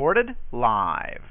Recorded 0.00 0.34
live. 0.50 1.29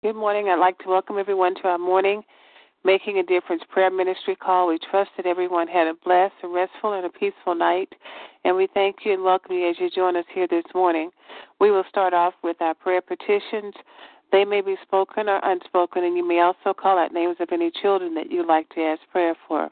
Good 0.00 0.14
morning. 0.14 0.48
I'd 0.48 0.60
like 0.60 0.78
to 0.78 0.88
welcome 0.88 1.18
everyone 1.18 1.56
to 1.56 1.62
our 1.62 1.76
morning 1.76 2.22
Making 2.84 3.18
a 3.18 3.24
Difference 3.24 3.64
prayer 3.68 3.90
ministry 3.90 4.36
call. 4.36 4.68
We 4.68 4.78
trust 4.92 5.10
that 5.16 5.26
everyone 5.26 5.66
had 5.66 5.88
a 5.88 5.94
blessed, 6.04 6.34
a 6.44 6.46
restful, 6.46 6.92
and 6.92 7.04
a 7.04 7.08
peaceful 7.08 7.56
night. 7.56 7.92
And 8.44 8.54
we 8.54 8.68
thank 8.72 8.98
you 9.04 9.12
and 9.12 9.24
welcome 9.24 9.56
you 9.56 9.68
as 9.68 9.74
you 9.80 9.90
join 9.90 10.14
us 10.14 10.24
here 10.32 10.46
this 10.46 10.62
morning. 10.72 11.10
We 11.58 11.72
will 11.72 11.82
start 11.88 12.14
off 12.14 12.34
with 12.44 12.62
our 12.62 12.74
prayer 12.74 13.00
petitions. 13.00 13.74
They 14.30 14.44
may 14.44 14.60
be 14.60 14.76
spoken 14.82 15.28
or 15.28 15.40
unspoken, 15.42 16.04
and 16.04 16.16
you 16.16 16.26
may 16.26 16.42
also 16.42 16.72
call 16.80 16.96
out 16.96 17.12
names 17.12 17.38
of 17.40 17.48
any 17.50 17.72
children 17.82 18.14
that 18.14 18.30
you'd 18.30 18.46
like 18.46 18.68
to 18.76 18.80
ask 18.80 19.00
prayer 19.10 19.34
for. 19.48 19.68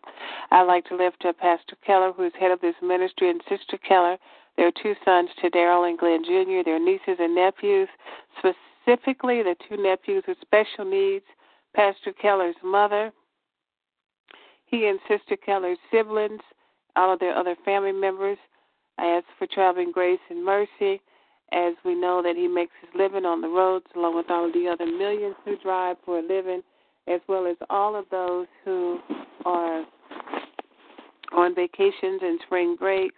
I'd 0.51 0.63
like 0.63 0.87
to 0.87 0.97
lift 0.97 1.25
up 1.25 1.39
Pastor 1.39 1.77
Keller, 1.87 2.11
who 2.11 2.25
is 2.25 2.33
head 2.37 2.51
of 2.51 2.61
this 2.61 2.75
ministry, 2.83 3.31
and 3.31 3.41
Sister 3.49 3.79
Keller. 3.79 4.17
Their 4.57 4.73
two 4.73 4.95
sons, 5.05 5.31
Daryl 5.55 5.89
and 5.89 5.97
Glenn 5.97 6.25
Jr., 6.25 6.65
their 6.65 6.81
nieces 6.81 7.19
and 7.21 7.37
nephews, 7.37 7.89
specifically 8.39 8.76
the 8.87 9.57
two 9.69 9.77
nephews 9.77 10.25
with 10.27 10.39
special 10.41 10.85
needs, 10.85 11.25
Pastor 11.75 12.13
Keller's 12.13 12.57
mother, 12.63 13.13
he 14.67 14.87
and 14.87 14.99
Sister 15.09 15.37
Keller's 15.37 15.79
siblings, 15.91 16.41
all 16.97 17.13
of 17.13 17.21
their 17.21 17.37
other 17.37 17.57
family 17.65 17.93
members. 17.93 18.39
I 18.99 19.07
ask 19.07 19.27
for 19.39 19.47
traveling 19.47 19.93
grace 19.93 20.21
and 20.31 20.45
mercy 20.45 21.01
as 21.53 21.75
we 21.85 21.95
know 21.95 22.23
that 22.23 22.35
he 22.35 22.49
makes 22.49 22.73
his 22.81 22.91
living 22.95 23.25
on 23.25 23.41
the 23.41 23.49
roads 23.49 23.87
along 23.95 24.17
with 24.17 24.31
all 24.31 24.47
of 24.47 24.53
the 24.53 24.67
other 24.67 24.87
millions 24.87 25.37
who 25.45 25.57
drive 25.59 25.97
for 26.05 26.19
a 26.19 26.23
living, 26.23 26.63
as 27.07 27.21
well 27.29 27.47
as 27.47 27.57
all 27.71 27.95
of 27.95 28.07
those 28.11 28.47
who 28.65 28.99
are 29.45 29.85
on 31.33 31.55
vacations 31.55 32.21
and 32.23 32.41
spring 32.47 32.77
breaks 32.77 33.15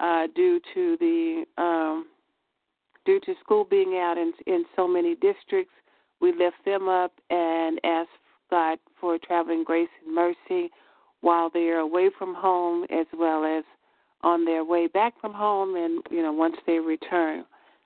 uh, 0.00 0.26
due 0.34 0.60
to 0.74 0.96
the 0.98 1.44
um, 1.58 2.06
due 3.04 3.20
to 3.20 3.34
school 3.40 3.64
being 3.64 3.98
out 3.98 4.16
in, 4.18 4.32
in 4.46 4.64
so 4.76 4.86
many 4.86 5.14
districts, 5.16 5.74
we 6.20 6.32
lift 6.32 6.56
them 6.64 6.88
up 6.88 7.12
and 7.30 7.80
ask 7.84 8.08
God 8.50 8.78
for 9.00 9.18
traveling 9.18 9.64
grace 9.64 9.88
and 10.04 10.14
mercy 10.14 10.70
while 11.20 11.50
they 11.50 11.68
are 11.68 11.78
away 11.78 12.10
from 12.18 12.34
home 12.34 12.84
as 12.90 13.06
well 13.18 13.44
as 13.44 13.64
on 14.22 14.44
their 14.44 14.64
way 14.64 14.86
back 14.86 15.14
from 15.20 15.32
home 15.32 15.74
and, 15.76 16.02
you 16.10 16.22
know, 16.22 16.32
once 16.32 16.56
they 16.66 16.78
return. 16.78 17.44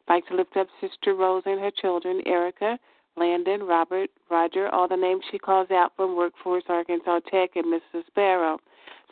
I'd 0.08 0.14
like 0.14 0.26
to 0.28 0.36
lift 0.36 0.56
up 0.56 0.68
Sister 0.80 1.14
Rose 1.14 1.42
and 1.46 1.60
her 1.60 1.70
children, 1.70 2.20
Erica, 2.26 2.78
Landon, 3.16 3.62
Robert, 3.62 4.10
Roger, 4.30 4.68
all 4.68 4.86
the 4.86 4.96
names 4.96 5.22
she 5.30 5.38
calls 5.38 5.70
out 5.70 5.92
from 5.96 6.16
Workforce 6.16 6.64
Arkansas 6.68 7.20
Tech 7.30 7.50
and 7.56 7.64
Mrs. 7.66 8.04
Barrow. 8.14 8.58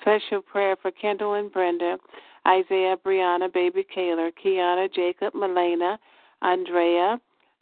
Special 0.00 0.42
prayer 0.42 0.76
for 0.80 0.90
Kendall 0.90 1.34
and 1.34 1.50
Brenda, 1.50 1.96
Isaiah, 2.46 2.96
Brianna, 3.04 3.52
Baby 3.52 3.86
Kaler, 3.92 4.30
Kiana, 4.32 4.92
Jacob, 4.92 5.34
Melena, 5.34 5.98
Andrea, 6.42 7.18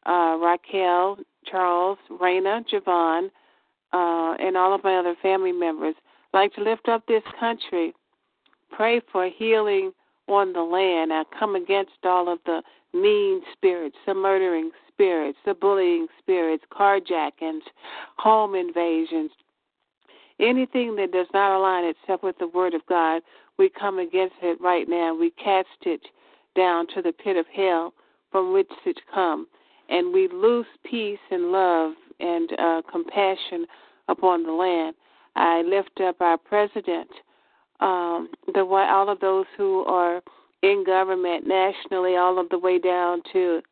uh, 0.07 0.37
Raquel, 0.41 1.19
Charles, 1.49 1.99
Raina, 2.11 2.65
Javon, 2.69 3.31
uh, 3.93 4.35
and 4.41 4.57
all 4.57 4.75
of 4.75 4.83
my 4.83 4.97
other 4.97 5.15
family 5.23 5.53
members. 5.53 5.95
I'd 6.33 6.39
like 6.39 6.55
to 6.55 6.63
lift 6.63 6.89
up 6.89 7.07
this 7.07 7.23
country. 7.39 7.95
Pray 8.71 9.01
for 9.13 9.29
healing 9.29 9.93
on 10.29 10.53
the 10.53 10.63
land. 10.63 11.13
I 11.13 11.25
come 11.39 11.55
against 11.55 11.93
all 12.05 12.33
of 12.33 12.39
the 12.47 12.63
mean 12.95 13.43
spirits, 13.53 13.97
the 14.07 14.15
murdering 14.15 14.71
spirits, 14.89 15.39
the 15.45 15.55
bullying 15.55 16.07
spirits, 16.19 16.65
carjackings, 16.73 17.63
home 18.17 18.55
invasions, 18.55 19.31
anything 20.41 20.97
that 20.97 21.13
does 21.13 21.27
not 21.33 21.57
align 21.57 21.85
itself 21.85 22.23
with 22.23 22.39
the 22.39 22.49
Word 22.49 22.75
of 22.75 22.85
God. 22.87 23.23
We 23.63 23.71
come 23.71 24.01
against 24.01 24.35
it 24.43 24.61
right 24.61 24.89
now. 24.89 25.15
We 25.15 25.31
cast 25.31 25.69
it 25.83 26.01
down 26.57 26.89
to 26.97 27.01
the 27.01 27.13
pit 27.13 27.37
of 27.37 27.47
hell 27.55 27.95
from 28.33 28.53
which 28.53 28.67
it 28.85 28.99
come, 29.15 29.47
and 29.89 30.13
we 30.13 30.27
loose 30.27 30.67
peace 30.85 31.21
and 31.31 31.53
love 31.53 31.93
and 32.19 32.51
uh, 32.59 32.83
compassion 32.91 33.67
upon 34.09 34.43
the 34.43 34.51
land. 34.51 34.97
I 35.37 35.63
lift 35.63 36.01
up 36.01 36.21
our 36.21 36.39
president, 36.39 37.07
um, 37.79 38.31
the 38.53 38.65
all 38.65 39.09
of 39.09 39.21
those 39.21 39.47
who 39.57 39.85
are 39.85 40.21
in 40.65 40.83
government 40.85 41.47
nationally, 41.47 42.17
all 42.17 42.41
of 42.41 42.49
the 42.49 42.59
way 42.59 42.81
down 42.81 43.23
to 43.33 43.63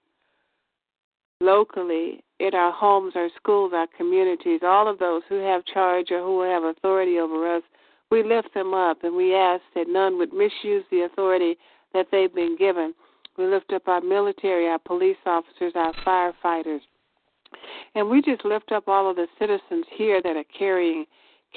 locally 1.41 2.23
in 2.39 2.55
our 2.55 2.71
homes, 2.71 3.15
our 3.17 3.29
schools, 3.37 3.73
our 3.75 3.89
communities, 3.97 4.61
all 4.63 4.87
of 4.87 5.01
those 5.01 5.23
who 5.29 5.39
have 5.39 5.65
charge 5.65 6.13
or 6.13 6.21
who 6.21 6.43
have 6.43 6.63
authority 6.63 7.19
over 7.19 7.57
us, 7.57 7.65
we 8.11 8.23
lift 8.23 8.53
them 8.55 8.75
up 8.75 9.05
and 9.05 9.15
we 9.15 9.35
ask 9.35 9.63
that 9.75 9.89
none 9.89 10.19
would 10.19 10.33
misuse 10.33 10.85
the 10.91 11.03
authority 11.03 11.57
that 11.95 12.07
they've 12.11 12.35
been 12.35 12.57
given. 12.57 12.95
We 13.39 13.47
lift 13.47 13.73
up 13.73 13.89
our 13.89 14.01
military, 14.01 14.67
our 14.69 14.79
police 14.79 15.17
officers, 15.27 15.73
our 15.75 15.93
firefighters. 16.07 16.81
And 17.95 18.09
we 18.09 18.23
just 18.23 18.45
lift 18.45 18.73
up 18.73 18.89
all 18.89 19.11
of 19.11 19.17
the 19.17 19.27
citizens 19.39 19.85
here 19.97 20.21
that 20.23 20.37
are 20.37 20.45
carrying 20.57 21.07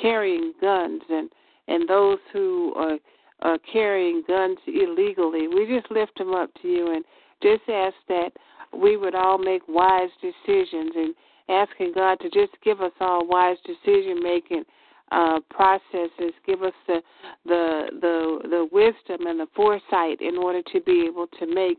carrying 0.01 0.53
guns 0.59 1.01
and 1.09 1.29
and 1.67 1.87
those 1.87 2.17
who 2.33 2.73
are, 2.75 2.97
are 3.41 3.57
carrying 3.71 4.23
guns 4.27 4.57
illegally. 4.67 5.47
We 5.47 5.67
just 5.67 5.89
lift 5.91 6.17
them 6.17 6.33
up 6.33 6.49
to 6.61 6.67
you 6.67 6.93
and 6.93 7.05
just 7.41 7.69
ask 7.69 7.95
that 8.09 8.31
we 8.75 8.97
would 8.97 9.15
all 9.15 9.37
make 9.37 9.61
wise 9.67 10.09
decisions 10.21 10.91
and 10.95 11.15
asking 11.49 11.93
God 11.93 12.19
to 12.21 12.29
just 12.29 12.51
give 12.63 12.81
us 12.81 12.91
all 12.99 13.27
wise 13.27 13.57
decision 13.65 14.21
making 14.21 14.63
uh, 15.13 15.39
processes, 15.49 16.33
give 16.45 16.63
us 16.63 16.73
the, 16.87 17.01
the 17.45 17.85
the 18.01 18.39
the 18.49 18.67
wisdom 18.71 19.27
and 19.27 19.39
the 19.39 19.47
foresight 19.55 20.21
in 20.21 20.37
order 20.37 20.61
to 20.73 20.81
be 20.81 21.05
able 21.07 21.27
to 21.39 21.45
make 21.45 21.77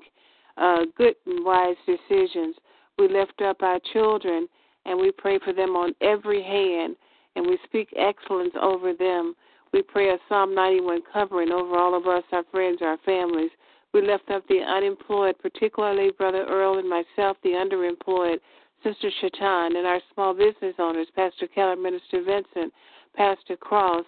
uh, 0.57 0.83
good 0.97 1.15
and 1.27 1.45
wise 1.45 1.77
decisions. 1.87 2.55
We 2.97 3.09
lift 3.09 3.43
up 3.43 3.63
our 3.63 3.81
children 3.93 4.47
and 4.87 4.99
we 4.99 5.11
pray 5.11 5.39
for 5.45 5.53
them 5.53 5.71
on 5.71 5.95
every 6.01 6.43
hand 6.43 6.97
and 7.35 7.47
we 7.47 7.59
speak 7.65 7.89
excellence 7.97 8.55
over 8.61 8.93
them. 8.93 9.35
We 9.73 9.83
pray 9.83 10.11
a 10.11 10.19
Psalm 10.29 10.55
91 10.55 11.01
covering 11.13 11.51
over 11.51 11.77
all 11.77 11.97
of 11.97 12.07
us, 12.07 12.23
our 12.31 12.45
friends, 12.53 12.79
our 12.83 12.99
families. 13.05 13.51
We 13.93 14.03
lift 14.03 14.31
up 14.31 14.47
the 14.49 14.61
unemployed, 14.61 15.37
particularly 15.41 16.13
Brother 16.17 16.45
Earl 16.49 16.79
and 16.79 16.89
myself, 16.89 17.37
the 17.43 17.51
underemployed, 17.51 18.39
Sister 18.85 19.11
Shatan, 19.21 19.77
and 19.77 19.87
our 19.87 20.01
small 20.13 20.35
business 20.35 20.75
owners, 20.79 21.09
Pastor 21.17 21.49
Keller, 21.49 21.75
Minister 21.75 22.23
Vincent, 22.23 22.73
Pastor 23.17 23.57
Cross, 23.57 24.05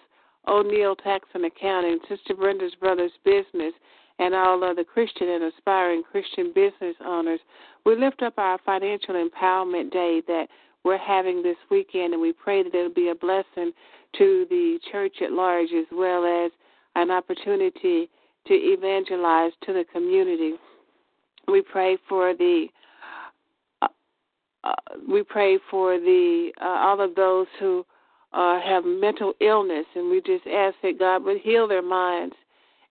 O'Neill 0.47 0.95
Tax 0.95 1.27
and 1.33 1.45
Accounting, 1.45 1.99
Sister 2.07 2.33
Brenda's 2.35 2.75
Brothers 2.79 3.11
Business, 3.25 3.73
and 4.19 4.33
all 4.33 4.63
other 4.63 4.83
Christian 4.83 5.29
and 5.29 5.43
aspiring 5.43 6.03
Christian 6.03 6.51
business 6.53 6.95
owners. 7.05 7.39
We 7.85 7.95
lift 7.95 8.21
up 8.23 8.37
our 8.37 8.57
financial 8.65 9.15
empowerment 9.15 9.91
day 9.91 10.21
that 10.27 10.47
we're 10.83 10.97
having 10.97 11.43
this 11.43 11.57
weekend, 11.69 12.13
and 12.13 12.21
we 12.21 12.33
pray 12.33 12.63
that 12.63 12.73
it'll 12.73 12.93
be 12.93 13.09
a 13.09 13.15
blessing 13.15 13.71
to 14.17 14.45
the 14.49 14.79
church 14.91 15.17
at 15.21 15.31
large 15.31 15.69
as 15.77 15.85
well 15.91 16.45
as 16.45 16.51
an 16.95 17.11
opportunity 17.11 18.09
to 18.47 18.53
evangelize 18.53 19.51
to 19.65 19.73
the 19.73 19.83
community. 19.91 20.53
We 21.47 21.61
pray 21.61 21.97
for 22.09 22.33
the 22.33 22.67
uh, 23.81 23.87
uh, 24.63 24.73
we 25.07 25.23
pray 25.23 25.59
for 25.69 25.99
the 25.99 26.51
uh, 26.59 26.65
all 26.65 27.01
of 27.01 27.15
those 27.15 27.47
who 27.59 27.85
uh, 28.37 28.61
have 28.61 28.85
mental 28.85 29.33
illness, 29.41 29.85
and 29.95 30.11
we 30.11 30.21
just 30.21 30.45
ask 30.45 30.75
that 30.83 30.99
God 30.99 31.23
would 31.23 31.41
heal 31.41 31.67
their 31.67 31.81
minds, 31.81 32.35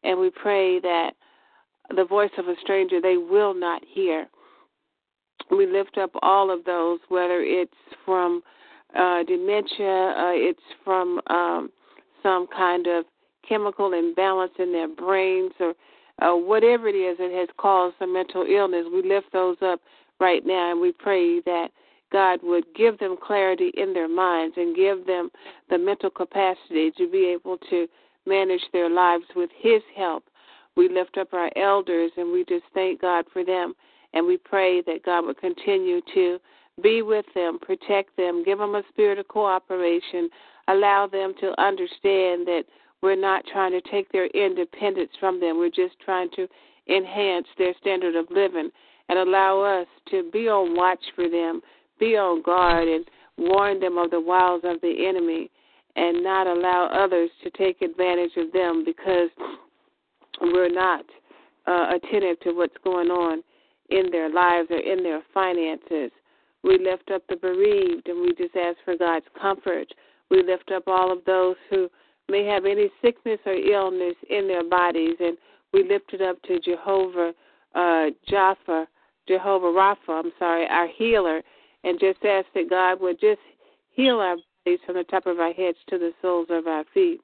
and 0.03 0.19
we 0.19 0.29
pray 0.29 0.81
that 0.81 1.13
the 1.95 2.05
voice 2.05 2.33
of 2.37 2.49
a 2.49 2.55
stranger 2.63 3.01
they 3.01 3.17
will 3.17 3.55
not 3.55 3.81
hear. 3.89 4.27
We 5.53 5.67
lift 5.67 5.99
up 5.99 6.11
all 6.21 6.51
of 6.51 6.65
those, 6.65 6.99
whether 7.09 7.43
it's 7.43 7.73
from 8.05 8.43
uh, 8.99 9.23
dementia, 9.23 10.15
uh, 10.19 10.33
it's 10.33 10.59
from 10.85 11.21
um, 11.29 11.71
some 12.25 12.49
kind 12.49 12.89
of 12.89 13.05
chemical 13.49 13.93
imbalance 13.93 14.53
in 14.59 14.73
their 14.73 14.89
brains, 14.89 15.53
or 15.61 15.75
uh, 16.23 16.37
whatever 16.37 16.89
it 16.89 16.97
is 16.97 17.19
that 17.19 17.31
has 17.31 17.49
caused 17.57 17.95
a 18.01 18.07
mental 18.07 18.45
illness. 18.45 18.87
We 18.93 19.09
lift 19.09 19.33
those 19.33 19.59
up 19.63 19.81
right 20.19 20.45
now, 20.45 20.73
and 20.73 20.81
we 20.81 20.91
pray 20.91 21.41
that 21.43 21.69
God 22.13 22.41
would 22.43 22.65
give 22.75 22.99
them 22.99 23.17
clarity 23.21 23.73
in 23.77 23.93
their 23.93 24.09
minds 24.09 24.57
and 24.57 24.77
give 24.77 25.07
them 25.07 25.31
the 25.71 25.79
mental 25.79 26.11
capacity 26.11 26.93
to 26.97 27.11
be 27.11 27.27
able 27.27 27.59
to 27.71 27.87
manage 28.27 28.63
their 28.73 28.91
lives 28.91 29.25
with 29.35 29.51
His 29.59 29.83
help. 29.97 30.25
We 30.77 30.89
lift 30.89 31.17
up 31.19 31.33
our 31.33 31.51
elders 31.57 32.13
and 32.17 32.33
we 32.33 32.45
just 32.45 32.65
thank 32.75 33.01
God 33.01 33.25
for 33.33 33.45
them. 33.45 33.75
And 34.13 34.27
we 34.27 34.37
pray 34.37 34.83
that 34.83 35.05
God 35.05 35.27
would 35.27 35.39
continue 35.39 36.01
to 36.15 36.39
be 36.83 37.03
with 37.03 37.27
them, 37.35 37.59
protect 37.61 38.17
them, 38.17 38.45
give 38.45 38.59
them 38.59 38.75
a 38.75 38.83
spirit 38.91 39.19
of 39.19 39.29
cooperation, 39.29 40.29
allow 40.69 41.07
them 41.07 41.35
to 41.41 41.61
understand 41.61 42.47
that 42.47 42.65
we're 43.03 43.17
not 43.17 43.45
trying 43.53 43.73
to 43.73 43.81
take 43.91 44.11
their 44.13 44.27
independence 44.29 45.11
from 45.19 45.41
them. 45.41 45.59
We're 45.59 45.69
just 45.69 45.99
trying 46.05 46.31
to 46.37 46.47
enhance 46.89 47.47
their 47.59 47.75
standard 47.81 48.15
of 48.17 48.27
living 48.31 48.71
and 49.09 49.19
allow 49.19 49.61
us 49.61 49.87
to 50.11 50.29
be 50.33 50.49
on 50.49 50.77
watch 50.77 51.03
for 51.15 51.29
them, 51.29 51.61
be 51.99 52.17
on 52.17 52.43
guard 52.43 52.89
and 52.89 53.05
warn 53.39 53.81
them 53.81 53.99
of 53.99 54.11
the 54.11 54.21
wiles 54.21 54.63
of 54.65 54.81
the 54.81 55.07
enemy 55.07 55.51
and 55.97 56.23
not 56.23 56.47
allow 56.47 56.89
others 56.93 57.31
to 57.43 57.51
take 57.51 57.83
advantage 57.83 58.33
of 58.37 58.53
them 58.53 58.85
because 58.85 59.31
we're 60.41 60.73
not 60.73 61.05
uh, 61.67 61.97
attentive 61.97 62.39
to 62.41 62.53
what's 62.53 62.77
going 62.85 63.09
on 63.09 63.43
in 63.91 64.11
their 64.11 64.31
lives 64.31 64.69
or 64.71 64.79
in 64.79 65.03
their 65.03 65.23
finances. 65.33 66.11
We 66.63 66.79
lift 66.79 67.11
up 67.13 67.23
the 67.29 67.37
bereaved 67.37 68.09
and 68.09 68.21
we 68.21 68.35
just 68.37 68.57
ask 68.57 68.77
for 68.85 68.97
God's 68.97 69.27
comfort. 69.41 69.89
We 70.31 70.43
lift 70.43 70.71
up 70.73 70.85
all 70.87 71.13
of 71.13 71.25
those 71.25 71.57
who 71.71 71.89
may 72.29 72.45
have 72.47 72.65
any 72.65 72.91
sickness 73.01 73.39
or 73.47 73.55
illness 73.55 74.17
in 74.29 74.49
their 74.49 74.65
bodies 74.65 75.17
and 75.21 75.39
we 75.73 75.89
lift 75.89 76.13
it 76.13 76.21
up 76.21 76.41
to 76.43 76.59
Jehovah 76.61 77.33
uh, 77.77 78.07
Jaffa, 78.29 78.87
Jehovah 79.29 79.67
Rapha, 79.67 80.25
I'm 80.25 80.33
sorry, 80.39 80.67
our 80.67 80.89
healer, 80.89 81.43
and 81.87 82.01
just 82.01 82.23
ask 82.25 82.47
that 82.55 82.69
God 82.69 83.01
would 83.01 83.21
just 83.21 83.41
heal 83.91 84.17
our 84.17 84.37
bodies 84.65 84.81
from 84.85 84.97
the 84.97 85.05
top 85.05 85.27
of 85.27 85.39
our 85.39 85.53
heads 85.53 85.79
to 85.89 85.99
the 85.99 86.11
soles 86.21 86.49
of 86.51 86.67
our 86.67 86.85
feet. 86.93 87.21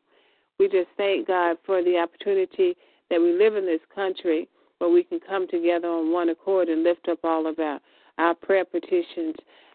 We 0.58 0.68
just 0.68 0.88
thank 0.96 1.26
God 1.26 1.56
for 1.66 1.82
the 1.82 1.98
opportunity 1.98 2.76
that 3.10 3.20
we 3.20 3.32
live 3.32 3.56
in 3.56 3.66
this 3.66 3.80
country 3.92 4.48
where 4.78 4.88
we 4.88 5.02
can 5.02 5.18
come 5.18 5.48
together 5.48 5.88
on 5.88 6.12
one 6.12 6.28
accord 6.28 6.68
and 6.68 6.84
lift 6.84 7.08
up 7.08 7.18
all 7.24 7.48
of 7.48 7.58
our, 7.58 7.80
our 8.18 8.34
prayer 8.36 8.64
petitions 8.64 9.34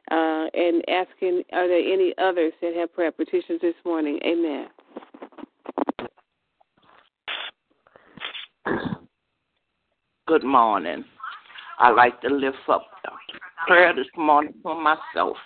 uh, 0.10 0.48
and 0.53 0.84
asking, 0.88 1.44
are 1.51 1.67
there 1.67 1.79
any 1.79 2.13
others 2.17 2.53
that 2.62 2.74
have 2.74 2.94
prayer 2.94 3.12
petitions 3.12 3.60
this 3.62 3.75
morning? 3.86 4.20
Amen. 4.25 4.67
Good 10.27 10.44
morning. 10.46 11.03
I 11.79 11.91
like 11.91 12.19
to 12.22 12.29
lift 12.29 12.57
up 12.69 12.88
prayer 13.67 13.93
this 13.93 14.07
morning 14.17 14.53
for 14.63 14.79
myself. 14.81 15.38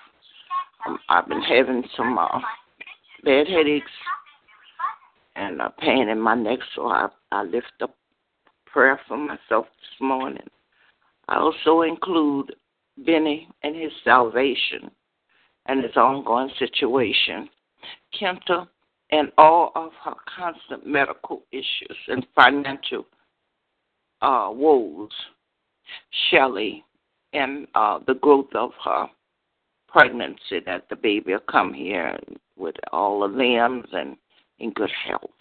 Um, 0.87 0.97
I've 1.09 1.27
been 1.27 1.41
having 1.41 1.83
some 1.97 2.17
uh, 2.17 2.39
bad 3.23 3.47
headaches 3.47 3.91
and 5.35 5.61
a 5.61 5.69
pain 5.79 6.09
in 6.09 6.19
my 6.19 6.35
neck, 6.35 6.59
so 6.75 6.87
I, 6.87 7.09
I 7.31 7.43
lift 7.43 7.73
up 7.81 7.95
prayer 8.65 8.99
for 9.07 9.17
myself 9.17 9.65
this 9.65 9.99
morning. 9.99 10.47
I 11.27 11.37
also 11.37 11.81
include 11.81 12.55
Benny 13.05 13.49
and 13.63 13.75
his 13.75 13.91
salvation 14.03 14.89
and 15.65 15.83
his 15.83 15.95
ongoing 15.95 16.49
situation, 16.57 17.49
Kenta 18.19 18.67
and 19.11 19.31
all 19.37 19.71
of 19.75 19.91
her 20.05 20.15
constant 20.37 20.85
medical 20.87 21.43
issues 21.51 21.97
and 22.07 22.25
financial 22.35 23.05
uh, 24.21 24.49
woes, 24.51 25.09
Shelley, 26.29 26.83
and 27.33 27.67
uh, 27.75 27.99
the 28.05 28.15
growth 28.15 28.53
of 28.55 28.71
her 28.83 29.07
pregnancy 29.87 30.59
that 30.65 30.85
the 30.89 30.95
baby 30.95 31.33
will 31.33 31.39
come 31.49 31.73
here 31.73 32.17
with 32.57 32.75
all 32.91 33.21
the 33.21 33.27
limbs 33.27 33.87
and 33.93 34.17
in 34.59 34.71
good 34.71 34.91
health, 35.05 35.31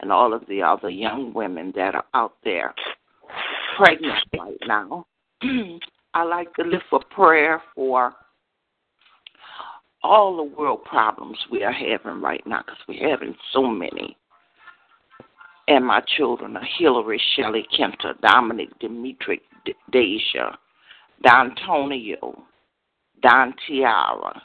and 0.00 0.12
all 0.12 0.34
of 0.34 0.44
the 0.48 0.62
other 0.62 0.90
young 0.90 1.32
women 1.32 1.72
that 1.74 1.94
are 1.94 2.04
out 2.14 2.34
there 2.44 2.74
pregnant 3.76 4.24
right 4.38 4.58
now. 4.66 5.06
I 6.14 6.22
like 6.24 6.52
to 6.54 6.64
lift 6.64 6.84
a 6.92 6.98
prayer 7.14 7.62
for 7.74 8.14
all 10.02 10.36
the 10.36 10.42
world 10.42 10.84
problems 10.84 11.38
we 11.50 11.64
are 11.64 11.72
having 11.72 12.20
right 12.20 12.44
now 12.46 12.62
because 12.64 12.80
we're 12.88 13.10
having 13.10 13.34
so 13.52 13.66
many. 13.66 14.16
And 15.68 15.84
my 15.84 16.00
children 16.16 16.56
are 16.56 16.66
Hillary, 16.78 17.20
Shelley 17.36 17.66
Kenter, 17.78 18.18
Dominic, 18.22 18.70
Dimitri, 18.80 19.42
Deja, 19.92 20.56
D'Antonio, 21.22 22.42
Don 23.20 23.54
Tiara, 23.66 24.40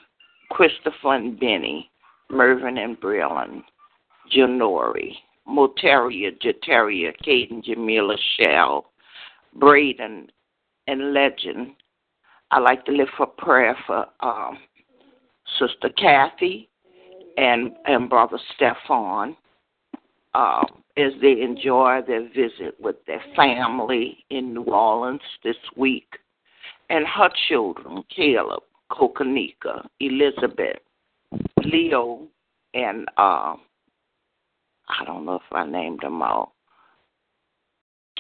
Christopher 0.51 1.13
and 1.13 1.39
Benny, 1.39 1.89
Mervyn 2.29 2.77
and 2.77 2.99
Breland, 2.99 3.63
Janori, 4.35 5.13
Moteria, 5.47 6.31
Jeteria, 6.41 7.13
Caden, 7.25 7.63
Jamila, 7.63 8.17
Shell, 8.37 8.91
Braden, 9.55 10.27
and 10.87 11.13
Legend. 11.13 11.71
I 12.51 12.59
like 12.59 12.83
to 12.85 12.91
lift 12.91 13.11
for 13.15 13.27
prayer 13.27 13.77
for 13.87 14.07
um, 14.19 14.57
Sister 15.57 15.89
Kathy 15.97 16.69
and 17.37 17.71
and 17.85 18.09
Brother 18.09 18.39
Stefan 18.55 19.37
um, 20.33 20.82
as 20.95 21.11
they 21.21 21.41
enjoy 21.41 22.01
their 22.05 22.27
visit 22.29 22.79
with 22.79 22.97
their 23.07 23.23
family 23.35 24.23
in 24.29 24.53
New 24.53 24.63
Orleans 24.63 25.21
this 25.43 25.55
week, 25.75 26.17
and 26.89 27.05
her 27.07 27.29
children, 27.47 28.03
Caleb, 28.15 28.63
Kokanika, 28.91 29.87
Elizabeth, 29.99 30.77
Leo, 31.63 32.27
and 32.75 33.07
uh, 33.17 33.55
I 34.87 35.05
don't 35.05 35.25
know 35.25 35.35
if 35.35 35.41
I 35.51 35.65
named 35.65 36.01
them 36.01 36.21
all. 36.21 36.53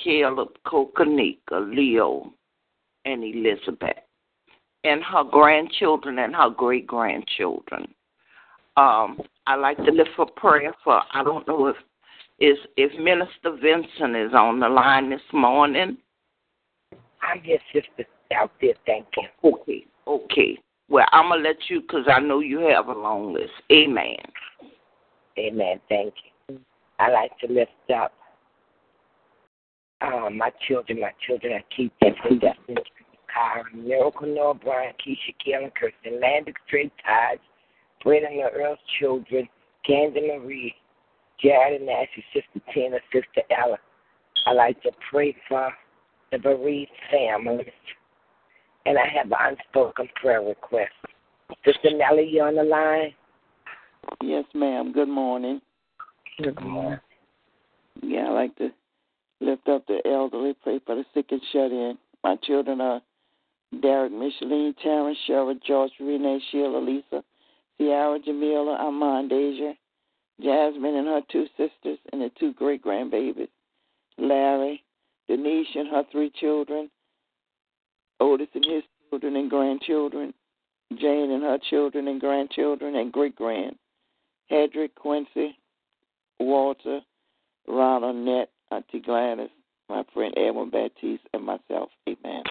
Caleb, 0.03 0.49
Kokanika, 0.65 1.75
Leo, 1.75 2.33
and 3.05 3.23
Elizabeth, 3.23 3.97
and 4.83 5.03
her 5.03 5.23
grandchildren 5.23 6.19
and 6.19 6.35
her 6.35 6.49
great 6.49 6.87
grandchildren. 6.87 7.93
Um, 8.75 9.21
I 9.45 9.55
like 9.55 9.77
to 9.77 9.91
lift 9.91 10.09
for 10.15 10.25
prayer 10.25 10.73
for. 10.83 11.01
I 11.13 11.23
don't 11.23 11.47
know 11.47 11.67
if 11.67 11.75
is 12.43 12.57
if 12.75 12.91
Minister 12.99 13.57
Vincent 13.61 14.17
is 14.17 14.33
on 14.33 14.59
the 14.59 14.67
line 14.67 15.09
this 15.09 15.21
morning. 15.31 15.97
I 17.21 17.37
guess 17.37 17.59
sister 17.71 18.05
out 18.35 18.51
there. 18.59 18.73
Thank 18.85 19.05
you. 19.15 19.51
Okay, 19.51 19.85
okay. 20.05 20.59
Well, 20.89 21.05
I'm 21.13 21.29
gonna 21.29 21.41
let 21.41 21.55
you 21.69 21.79
because 21.79 22.05
I 22.11 22.19
know 22.19 22.41
you 22.41 22.59
have 22.59 22.89
a 22.89 22.99
long 22.99 23.33
list. 23.33 23.53
Amen. 23.71 24.17
Amen. 25.39 25.79
Thank 25.87 26.13
you. 26.49 26.59
I 26.99 27.11
like 27.11 27.31
to 27.39 27.47
lift 27.47 27.71
up 27.95 28.11
uh, 30.01 30.29
my 30.29 30.51
children. 30.67 30.99
My 30.99 31.13
children, 31.25 31.53
I 31.53 31.63
keep 31.73 31.93
them 32.01 32.13
from 32.21 32.39
Destiny, 32.39 32.83
Kyron, 33.33 33.85
Miracle, 33.87 34.27
Noah, 34.27 34.55
Brian, 34.55 34.93
Keisha, 34.95 35.33
Kellen, 35.43 35.71
Kirsten, 35.79 36.19
Landon, 36.19 36.53
Straight 36.67 36.91
Tides, 37.05 37.41
Brennan, 38.03 38.35
the 38.35 38.49
Earl's 38.51 38.79
children, 38.99 39.47
Candy 39.85 40.27
Marie, 40.27 40.75
Jared 41.43 41.81
and 41.81 41.89
Ashley, 41.89 42.23
Sister 42.33 42.61
Tina, 42.73 42.97
Sister 43.11 43.41
Ella. 43.51 43.77
I 44.45 44.53
like 44.53 44.81
to 44.83 44.91
pray 45.11 45.35
for 45.47 45.71
the 46.31 46.39
bereaved 46.39 46.91
families. 47.11 47.67
And 48.85 48.97
I 48.97 49.07
have 49.15 49.27
an 49.27 49.37
unspoken 49.39 50.09
prayer 50.19 50.41
request. 50.41 50.91
Sister 51.65 51.89
Nellie, 51.95 52.29
you 52.29 52.41
on 52.41 52.55
the 52.55 52.63
line? 52.63 53.13
Yes, 54.21 54.45
ma'am. 54.53 54.91
Good 54.91 55.07
morning. 55.07 55.61
Good 56.41 56.61
morning. 56.61 56.99
Yeah, 58.01 58.27
I 58.27 58.31
like 58.31 58.55
to 58.57 58.69
lift 59.39 59.67
up 59.67 59.85
the 59.87 59.99
elderly, 60.05 60.55
pray 60.63 60.79
for 60.85 60.95
the 60.95 61.05
sick 61.13 61.27
and 61.31 61.41
shut 61.51 61.71
in. 61.71 61.97
My 62.23 62.35
children 62.43 62.81
are 62.81 63.01
Derek, 63.81 64.11
Micheline, 64.11 64.75
Terrence, 64.81 65.17
Cheryl, 65.27 65.59
George, 65.65 65.91
Renee, 65.99 66.41
Sheila, 66.51 66.79
Lisa, 66.79 67.23
Ciara, 67.77 68.19
Jamila, 68.19 68.77
Armand, 68.79 69.29
Deja, 69.29 69.73
Jasmine 70.41 70.95
and 70.95 71.07
her 71.07 71.21
two 71.31 71.45
sisters 71.57 71.99
and 72.11 72.21
the 72.21 72.31
two 72.39 72.53
great 72.53 72.83
grandbabies, 72.83 73.49
Larry, 74.17 74.83
Denise 75.27 75.67
and 75.75 75.87
her 75.89 76.03
three 76.11 76.31
children, 76.39 76.89
Otis 78.19 78.47
and 78.53 78.65
his 78.65 78.83
children 79.09 79.35
and 79.35 79.49
grandchildren, 79.49 80.33
Jane 80.97 81.31
and 81.31 81.43
her 81.43 81.57
children 81.69 82.07
and 82.07 82.19
grandchildren 82.19 82.95
and 82.95 83.11
great 83.11 83.35
grand, 83.35 83.75
Hedrick, 84.51 84.95
Quincy, 84.95 85.57
Walter, 86.39 87.01
Ronald, 87.67 88.15
Nett, 88.15 88.49
Auntie 88.71 88.99
Gladys, 88.99 89.49
my 89.89 90.03
friend 90.13 90.33
Edwin 90.37 90.69
Baptiste, 90.69 91.23
and 91.33 91.45
myself. 91.45 91.89
Amen. 92.07 92.43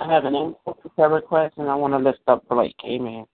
I 0.00 0.12
have 0.12 0.24
an 0.24 0.34
answer 0.34 0.88
prayer 0.94 1.08
request, 1.08 1.54
and 1.58 1.68
I 1.68 1.74
want 1.74 1.92
to 1.94 1.98
lift 1.98 2.20
up 2.26 2.46
Blake. 2.48 2.74
Amen. 2.84 3.26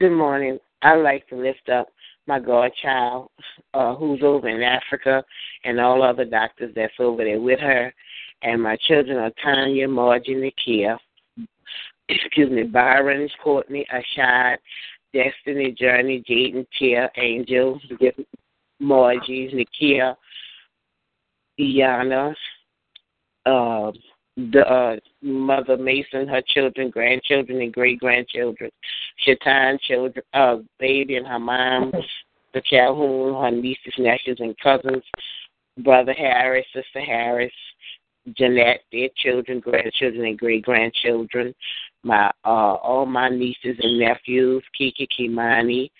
Good 0.00 0.10
morning. 0.12 0.58
I'd 0.82 0.96
like 0.96 1.28
to 1.28 1.36
lift 1.36 1.68
up 1.68 1.88
my 2.26 2.40
godchild, 2.40 3.30
uh, 3.74 3.94
who's 3.94 4.22
over 4.22 4.48
in 4.48 4.62
Africa, 4.62 5.24
and 5.64 5.80
all 5.80 6.02
other 6.02 6.24
doctors 6.24 6.72
that's 6.74 6.92
over 6.98 7.24
there 7.24 7.40
with 7.40 7.60
her. 7.60 7.92
And 8.42 8.62
my 8.62 8.76
children 8.86 9.18
are 9.18 9.32
Tanya, 9.42 9.88
Margie, 9.88 10.34
Nakia, 10.34 10.96
excuse 12.08 12.50
me, 12.50 12.64
Byron, 12.64 13.28
Courtney, 13.42 13.86
Ashad, 13.92 14.56
Destiny, 15.12 15.72
Journey, 15.78 16.22
Jaden, 16.28 16.66
Tia, 16.78 17.10
Angel, 17.16 17.80
Margie, 18.80 19.66
Nakia, 19.82 20.14
Iana, 21.58 22.34
uh, 23.46 23.92
the 24.38 24.60
uh, 24.60 24.96
mother 25.20 25.76
Mason, 25.76 26.28
her 26.28 26.42
children, 26.46 26.90
grandchildren, 26.90 27.60
and 27.60 27.72
great 27.72 27.98
grandchildren, 27.98 28.70
Shatan, 29.26 29.80
children, 29.80 30.24
uh, 30.32 30.58
baby, 30.78 31.16
and 31.16 31.26
her 31.26 31.40
mom, 31.40 31.92
the 32.54 32.62
Calhoun, 32.62 33.34
her 33.42 33.50
nieces, 33.50 33.94
nephews, 33.98 34.38
and 34.38 34.56
cousins, 34.58 35.02
brother 35.78 36.12
Harris, 36.12 36.66
sister 36.72 37.00
Harris, 37.00 37.52
Jeanette, 38.36 38.82
their 38.92 39.08
children, 39.16 39.58
grandchildren, 39.58 40.24
and 40.24 40.38
great 40.38 40.62
grandchildren, 40.62 41.52
my 42.04 42.30
uh, 42.44 42.74
all 42.74 43.06
my 43.06 43.28
nieces 43.28 43.76
and 43.82 43.98
nephews, 43.98 44.62
Kiki 44.76 45.08
Kimani, 45.18 45.90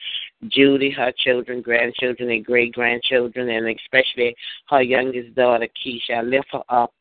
Judy, 0.47 0.90
her 0.90 1.12
children, 1.18 1.61
grandchildren, 1.61 2.30
and 2.30 2.45
great 2.45 2.73
grandchildren, 2.73 3.49
and 3.49 3.76
especially 3.76 4.37
her 4.68 4.83
youngest 4.83 5.35
daughter, 5.35 5.66
Keisha. 5.85 6.18
I 6.18 6.23
lift 6.23 6.49
her 6.52 6.62
up 6.68 6.92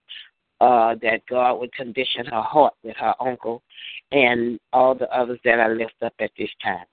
uh, 0.62 0.96
that 1.02 1.22
God 1.30 1.60
would 1.60 1.74
condition 1.74 2.26
her 2.26 2.42
heart 2.42 2.74
with 2.84 2.96
her 2.98 3.14
uncle 3.20 3.62
and 4.12 4.60
all 4.74 4.96
the 4.96 5.10
others 5.16 5.40
that 5.44 5.60
I 5.60 5.68
lift 5.68 5.96
up 6.04 6.14
at 6.20 6.32
this 6.38 6.50
time. 6.64 6.86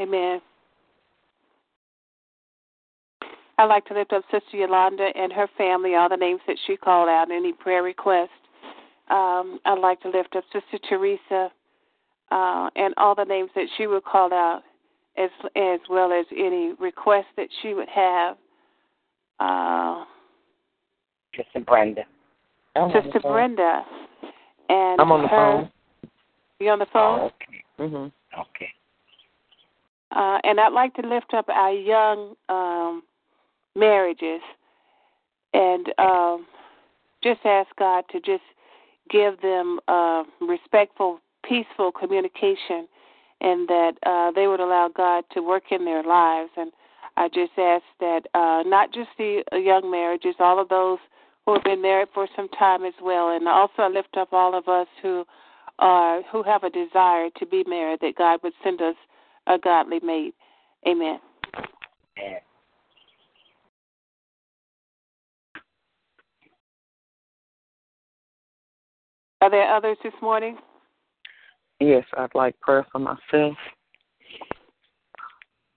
Amen. 0.00 0.40
I'd 3.58 3.66
like 3.66 3.84
to 3.86 3.94
lift 3.94 4.12
up 4.12 4.24
Sister 4.30 4.56
Yolanda 4.56 5.10
and 5.14 5.32
her 5.32 5.48
family, 5.56 5.94
all 5.94 6.08
the 6.08 6.16
names 6.16 6.40
that 6.46 6.56
she 6.66 6.76
called 6.76 7.08
out, 7.08 7.30
any 7.30 7.52
prayer 7.52 7.82
requests. 7.82 8.30
Um, 9.08 9.60
I'd 9.64 9.78
like 9.78 10.00
to 10.00 10.08
lift 10.08 10.34
up 10.34 10.44
Sister 10.52 10.78
Teresa 10.88 11.50
uh, 12.30 12.70
and 12.74 12.94
all 12.96 13.14
the 13.14 13.24
names 13.24 13.50
that 13.54 13.66
she 13.76 13.86
would 13.86 14.04
call 14.04 14.32
out, 14.32 14.62
as 15.18 15.30
as 15.54 15.80
well 15.90 16.12
as 16.12 16.24
any 16.32 16.72
requests 16.80 17.32
that 17.36 17.48
she 17.60 17.74
would 17.74 17.88
have. 17.88 18.36
Uh, 19.38 20.04
Sister 21.36 21.60
Brenda. 21.60 22.02
I'm 22.76 22.90
Sister 22.90 23.20
Brenda. 23.20 23.82
And 24.68 25.00
I'm 25.00 25.12
on 25.12 25.22
the 25.22 25.28
her, 25.28 25.36
phone. 25.36 25.70
You 26.60 26.70
on 26.70 26.78
the 26.78 26.86
phone? 26.92 27.20
Oh, 27.20 27.26
okay. 27.26 27.64
Mhm. 27.78 28.12
Okay. 28.38 28.72
Uh, 30.12 30.38
and 30.44 30.60
I'd 30.60 30.72
like 30.72 30.94
to 30.94 31.02
lift 31.02 31.32
up 31.34 31.48
our 31.48 31.72
young 31.72 32.36
um, 32.48 33.02
marriages 33.74 34.40
and 35.54 35.88
um, 35.98 36.46
just 37.22 37.40
ask 37.44 37.68
God 37.78 38.04
to 38.12 38.20
just 38.20 38.42
give 39.10 39.40
them 39.40 39.80
uh, 39.88 40.24
respectful, 40.40 41.18
peaceful 41.44 41.92
communication 41.92 42.86
and 43.40 43.68
that 43.68 43.92
uh, 44.06 44.30
they 44.32 44.46
would 44.46 44.60
allow 44.60 44.88
God 44.94 45.24
to 45.32 45.40
work 45.40 45.64
in 45.70 45.84
their 45.84 46.02
lives. 46.02 46.50
And 46.56 46.72
I 47.16 47.28
just 47.28 47.52
ask 47.58 47.84
that 48.00 48.22
uh, 48.34 48.62
not 48.66 48.92
just 48.92 49.10
the 49.18 49.42
young 49.52 49.90
marriages, 49.90 50.34
all 50.38 50.60
of 50.60 50.68
those 50.68 50.98
who 51.46 51.54
have 51.54 51.64
been 51.64 51.82
married 51.82 52.08
for 52.14 52.28
some 52.36 52.48
time 52.50 52.84
as 52.84 52.94
well, 53.02 53.34
and 53.34 53.46
also 53.48 53.82
I 53.82 53.88
lift 53.88 54.16
up 54.16 54.32
all 54.32 54.56
of 54.56 54.68
us 54.68 54.86
who 55.02 55.24
are 55.78 56.22
who 56.30 56.42
have 56.42 56.62
a 56.64 56.70
desire 56.70 57.28
to 57.38 57.46
be 57.46 57.64
married, 57.66 58.00
that 58.00 58.16
God 58.16 58.40
would 58.42 58.52
send 58.62 58.80
us 58.80 58.96
a 59.46 59.58
godly 59.58 60.00
mate. 60.02 60.34
Amen. 60.86 61.18
Yeah. 62.16 62.38
Are 69.40 69.50
there 69.50 69.74
others 69.74 69.96
this 70.04 70.12
morning? 70.22 70.56
Yes, 71.80 72.04
I'd 72.16 72.32
like 72.36 72.58
prayer 72.60 72.86
for 72.92 73.00
myself. 73.00 73.56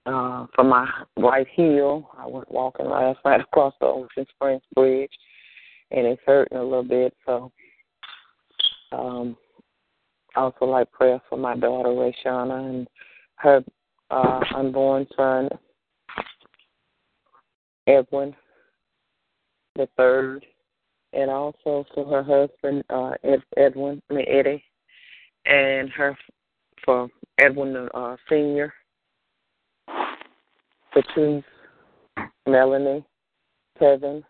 Uh, 0.06 0.46
for 0.54 0.64
my 0.64 0.88
right 1.18 1.48
heel, 1.52 2.12
I 2.16 2.28
went 2.28 2.52
walking 2.52 2.86
last 2.86 3.18
night 3.26 3.42
across 3.42 3.74
the 3.80 3.88
Ocean 3.88 4.28
Springs 4.36 4.62
Bridge, 4.76 5.10
and 5.92 6.06
it's 6.06 6.22
hurting 6.26 6.58
a 6.58 6.64
little 6.64 6.84
bit. 6.84 7.14
So, 7.26 7.52
um, 8.92 9.38
also 10.36 10.66
like 10.66 10.92
prayer 10.92 11.22
for 11.30 11.38
my 11.38 11.56
daughter 11.56 11.90
Rayshana 11.90 12.70
and 12.70 12.88
her 13.38 13.64
uh, 14.12 14.40
unborn 14.56 15.08
son 15.16 15.50
Edwin 17.88 18.36
the 19.76 19.88
third, 19.98 20.46
and 21.14 21.30
also 21.30 21.86
for 21.94 22.06
her 22.06 22.24
husband 22.24 22.84
uh, 22.90 23.12
Ed, 23.24 23.44
Edwin, 23.58 24.02
I 24.10 24.14
mean 24.14 24.26
Eddie, 24.28 24.64
and 25.46 25.90
her 25.90 26.18
for 26.84 27.10
Edwin 27.40 27.90
uh, 27.94 28.16
Senior, 28.30 28.74
Patrice, 30.94 31.44
Melanie, 32.48 33.04
Kevin, 33.78 34.24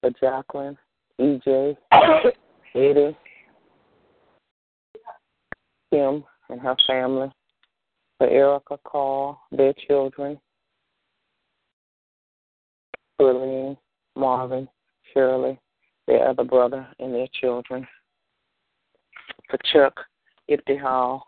for 0.00 0.10
Jacqueline, 0.20 0.76
EJ, 1.20 1.76
Eddie, 2.74 3.16
Kim 5.90 6.24
and 6.50 6.60
her 6.60 6.76
family, 6.86 7.30
for 8.18 8.28
Erica, 8.28 8.78
Carl, 8.86 9.40
their 9.50 9.72
children, 9.86 10.38
Lillian, 13.18 13.76
Marvin, 14.14 14.68
Shirley, 15.12 15.58
their 16.06 16.28
other 16.28 16.44
brother, 16.44 16.86
and 16.98 17.14
their 17.14 17.28
children. 17.40 17.86
For 19.48 19.58
Chuck, 19.72 20.00
Ibtihal, 20.50 21.20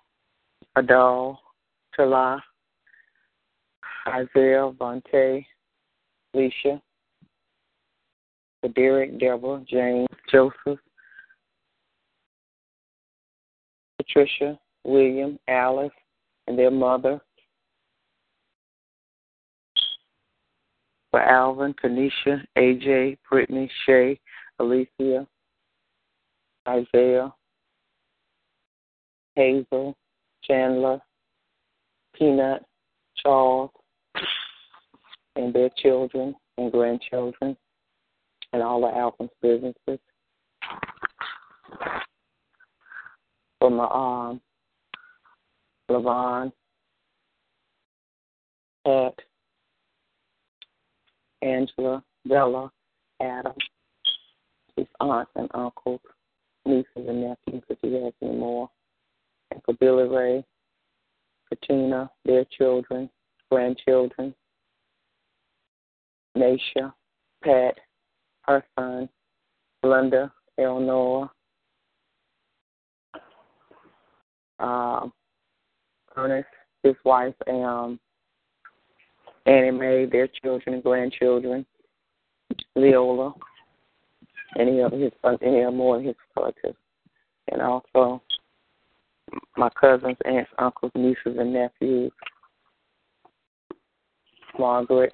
Adal, 0.77 1.39
Tala, 1.97 2.43
Isaiah, 4.07 4.71
Vontae, 4.79 5.45
Alicia, 6.35 6.81
for 8.61 8.69
Derek, 8.69 9.19
Deborah, 9.19 9.63
James, 9.69 10.09
Joseph, 10.31 10.79
Patricia, 13.97 14.59
William, 14.85 15.39
Alice, 15.49 15.93
and 16.47 16.59
their 16.59 16.71
mother, 16.71 17.21
for 21.11 21.21
Alvin, 21.21 21.75
Kanisha, 21.75 22.43
AJ, 22.57 23.19
Brittany, 23.29 23.71
Shay, 23.87 24.19
Alicia, 24.59 25.27
Isaiah, 26.69 27.33
Hazel, 29.35 29.97
Chandler, 30.43 31.01
Peanut, 32.15 32.65
Charles, 33.23 33.71
and 35.37 35.55
their 35.55 35.71
children 35.81 36.35
and 36.59 36.73
grandchildren, 36.73 37.57
and 38.53 38.63
all 38.63 38.81
the 38.81 38.97
Alvin's 38.97 39.31
businesses. 39.43 40.01
For 43.59 43.71
my 43.71 43.85
um, 43.85 44.41
Levon, 45.91 46.53
Pat, 48.85 49.15
Angela, 51.43 52.03
Bella, 52.25 52.71
Adam, 53.21 53.53
his 54.77 54.87
aunts 55.01 55.31
and 55.35 55.49
uncles, 55.55 56.01
nieces 56.65 56.87
and 56.97 57.23
nephews, 57.23 57.63
if 57.69 57.79
he 57.83 57.93
has 57.95 58.13
any 58.23 58.37
more, 58.37 58.71
and 59.51 59.61
for 59.65 59.75
Billy 59.75 60.09
Ray, 60.09 60.45
Katina, 61.49 62.11
their 62.25 62.45
children, 62.57 63.11
grandchildren, 63.51 64.35
Nasha, 66.35 66.95
Pat, 67.43 67.75
her 68.49 68.65
son, 68.79 69.09
Linda, 69.83 70.33
Eleanor, 70.59 71.31
um, 74.59 75.13
Ernest, 76.17 76.49
his 76.83 76.95
wife, 77.05 77.35
and 77.47 77.65
um, 77.65 78.01
Annie 79.45 79.71
Mae, 79.71 80.07
their 80.07 80.29
children 80.43 80.75
and 80.75 80.83
grandchildren, 80.83 81.65
Leola, 82.75 83.35
any 84.59 84.81
of 84.81 84.93
his 84.93 85.13
any 85.43 85.71
more 85.71 85.99
of 85.99 86.05
his 86.05 86.17
relatives, 86.35 86.79
and 87.53 87.61
also 87.61 88.23
my 89.59 89.69
cousins, 89.79 90.17
aunts, 90.25 90.51
uncles, 90.59 90.93
nieces, 90.95 91.37
and 91.39 91.53
nephews, 91.53 92.13
Margaret, 94.59 95.13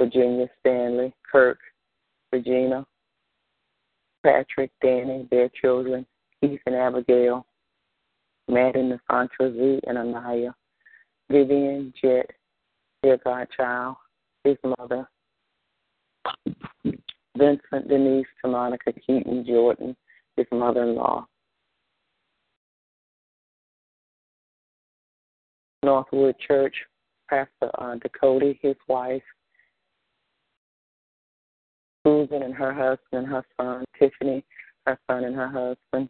Virginia, 0.00 0.48
Stanley, 0.60 1.14
Kirk, 1.30 1.58
Regina, 2.32 2.86
Patrick, 4.22 4.70
Danny, 4.82 5.28
their 5.30 5.50
children, 5.60 6.06
Keith 6.40 6.60
and 6.66 6.74
Abigail, 6.74 7.46
Maddie, 8.48 8.80
Nasantra, 9.10 9.52
Z, 9.52 9.80
and 9.86 9.98
Anaya, 9.98 10.54
Vivian, 11.30 11.92
Jet, 12.00 12.30
their 13.02 13.18
godchild, 13.18 13.96
his 14.44 14.56
mother, 14.78 15.08
Vincent, 17.36 17.88
Denise, 17.88 18.26
Monica, 18.44 18.92
Keaton, 18.92 19.44
Jordan, 19.46 19.96
his 20.36 20.46
mother-in-law. 20.52 21.26
Northwood 25.84 26.36
Church, 26.38 26.74
Pastor 27.28 27.70
uh, 27.78 27.96
Dakota, 27.96 28.54
his 28.60 28.76
wife, 28.88 29.22
Susan 32.04 32.42
and 32.42 32.54
her 32.54 32.72
husband, 32.72 33.26
her 33.28 33.44
son, 33.56 33.84
Tiffany, 33.98 34.44
her 34.86 34.98
son 35.08 35.24
and 35.24 35.36
her 35.36 35.48
husband, 35.48 36.08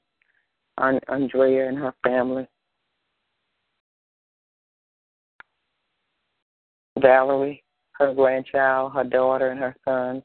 Andrea 1.09 1.69
and 1.69 1.79
her 1.79 1.95
family, 2.03 2.49
Valerie, 6.99 7.63
her 7.93 8.15
grandchild, 8.15 8.93
her 8.93 9.05
daughter, 9.05 9.51
and 9.51 9.61
her 9.61 9.77
son. 9.85 10.23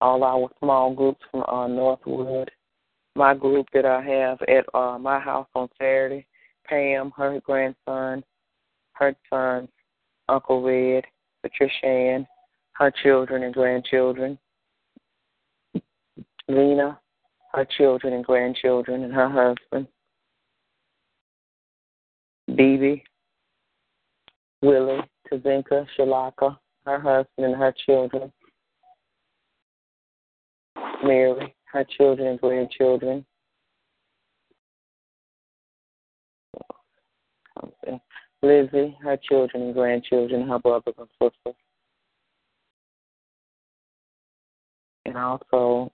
All 0.00 0.22
our 0.22 0.50
small 0.58 0.94
groups 0.94 1.20
from 1.30 1.42
uh, 1.48 1.66
Northwood. 1.66 2.50
My 3.14 3.34
group 3.34 3.66
that 3.72 3.86
I 3.86 4.02
have 4.02 4.38
at 4.42 4.66
uh, 4.74 4.98
my 4.98 5.18
house 5.18 5.48
on 5.54 5.68
Saturday. 5.78 6.26
Pam, 6.66 7.12
her 7.16 7.40
grandson, 7.44 8.24
her 8.92 9.14
son, 9.30 9.68
Uncle 10.28 10.62
Red, 10.62 11.04
Patricia 11.42 11.86
Ann, 11.86 12.26
her 12.78 12.90
children 13.02 13.42
and 13.42 13.54
grandchildren. 13.54 14.38
Lena, 16.48 16.98
her 17.52 17.66
children 17.76 18.12
and 18.12 18.24
grandchildren, 18.24 19.02
and 19.02 19.12
her 19.12 19.28
husband. 19.28 19.88
Bibi, 22.54 23.02
Willie, 24.62 25.02
Tazinka, 25.30 25.86
Shalaka, 25.98 26.56
her 26.84 27.00
husband 27.00 27.46
and 27.46 27.56
her 27.56 27.74
children. 27.84 28.32
Mary, 31.02 31.54
her 31.72 31.84
children 31.96 32.28
and 32.28 32.40
grandchildren. 32.40 33.24
Lizzie, 38.42 38.96
her 39.02 39.16
children 39.16 39.62
and 39.64 39.74
grandchildren, 39.74 40.46
her 40.46 40.58
brothers 40.58 40.94
and 40.98 41.08
sisters. 41.20 41.54
And 45.16 45.24
also 45.24 45.90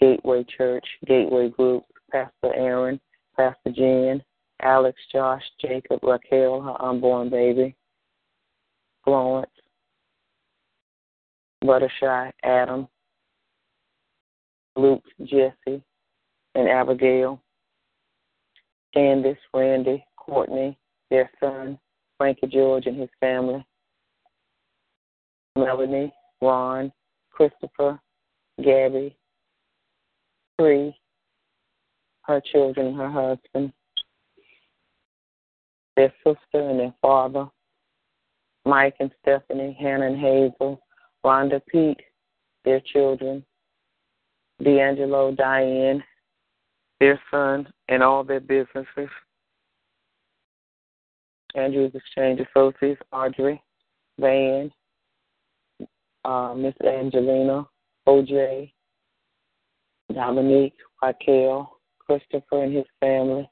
Gateway 0.00 0.44
Church, 0.56 0.84
Gateway 1.06 1.50
Group, 1.50 1.84
Pastor 2.10 2.52
Aaron, 2.52 3.00
Pastor 3.36 3.70
Jen, 3.72 4.20
Alex, 4.60 4.98
Josh, 5.12 5.44
Jacob, 5.60 6.00
Raquel, 6.02 6.60
her 6.60 6.82
unborn 6.82 7.30
baby, 7.30 7.76
Florence, 9.04 9.52
Buttershy, 11.62 12.32
Adam, 12.42 12.88
Luke, 14.74 15.04
Jesse, 15.20 15.80
and 16.56 16.68
Abigail, 16.68 17.40
Candace, 18.94 19.38
Randy, 19.54 20.04
Courtney, 20.16 20.76
their 21.08 21.30
son, 21.38 21.78
Frankie 22.16 22.48
George 22.48 22.86
and 22.86 22.98
his 22.98 23.10
family, 23.20 23.64
Melanie, 25.54 26.12
Ron, 26.42 26.92
Christopher, 27.30 28.00
Gabby, 28.62 29.16
Bree, 30.56 30.96
her 32.22 32.42
children, 32.52 32.94
her 32.94 33.10
husband, 33.10 33.72
their 35.96 36.12
sister 36.24 36.38
and 36.54 36.78
their 36.78 36.94
father, 37.00 37.46
Mike 38.64 38.96
and 39.00 39.10
Stephanie, 39.22 39.76
Hannah 39.80 40.06
and 40.06 40.18
Hazel, 40.18 40.80
Rhonda 41.24 41.60
Pete, 41.66 42.00
their 42.64 42.80
children, 42.80 43.44
D'Angelo, 44.62 45.32
Diane, 45.32 46.02
their 47.00 47.20
son, 47.30 47.66
and 47.88 48.02
all 48.02 48.24
their 48.24 48.40
businesses. 48.40 49.08
Andrew's 51.54 51.94
Exchange 51.94 52.40
Associates, 52.40 53.00
Audrey, 53.12 53.62
Van, 54.18 54.70
uh, 56.24 56.54
Miss 56.54 56.74
Angelina, 56.84 57.66
OJ, 58.08 58.72
Dominique, 60.14 60.76
Raquel, 61.02 61.78
Christopher 61.98 62.64
and 62.64 62.74
his 62.74 62.86
family, 63.00 63.48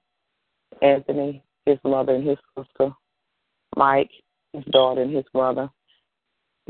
Anthony, 0.80 1.42
his 1.66 1.78
mother 1.84 2.14
and 2.14 2.26
his 2.26 2.38
sister, 2.56 2.90
Mike, 3.76 4.10
his 4.54 4.64
daughter 4.70 5.02
and 5.02 5.14
his 5.14 5.26
mother, 5.34 5.68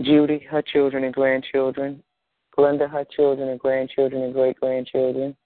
Judy, 0.02 0.40
her 0.50 0.62
children 0.62 1.04
and 1.04 1.14
grandchildren, 1.14 2.02
Glenda, 2.58 2.90
her 2.90 3.06
children 3.14 3.50
and 3.50 3.60
grandchildren 3.60 4.22
and 4.22 4.34
great 4.34 4.58
grandchildren, 4.58 5.36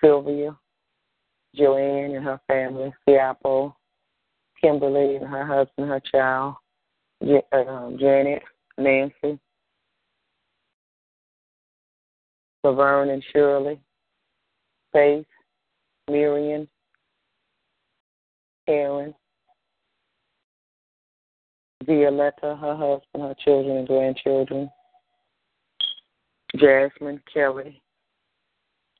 Sylvia, 0.00 0.56
Joanne 1.54 2.16
and 2.16 2.24
her 2.24 2.40
family, 2.48 2.92
Siapo, 3.06 3.74
Kimberly 4.60 5.16
and 5.16 5.26
her 5.26 5.46
husband, 5.46 5.88
her 5.88 6.00
child, 6.00 6.56
um, 7.22 7.96
Janet, 8.00 8.42
Nancy, 8.76 9.38
Laverne 12.64 13.10
and 13.10 13.24
Shirley, 13.32 13.80
Faith, 14.92 15.26
Miriam, 16.10 16.68
Karen, 18.66 19.14
Violetta, 21.86 22.56
her 22.60 22.76
husband, 22.76 23.22
her 23.22 23.34
children 23.44 23.78
and 23.78 23.88
grandchildren, 23.88 24.70
Jasmine, 26.56 27.22
Kelly, 27.32 27.80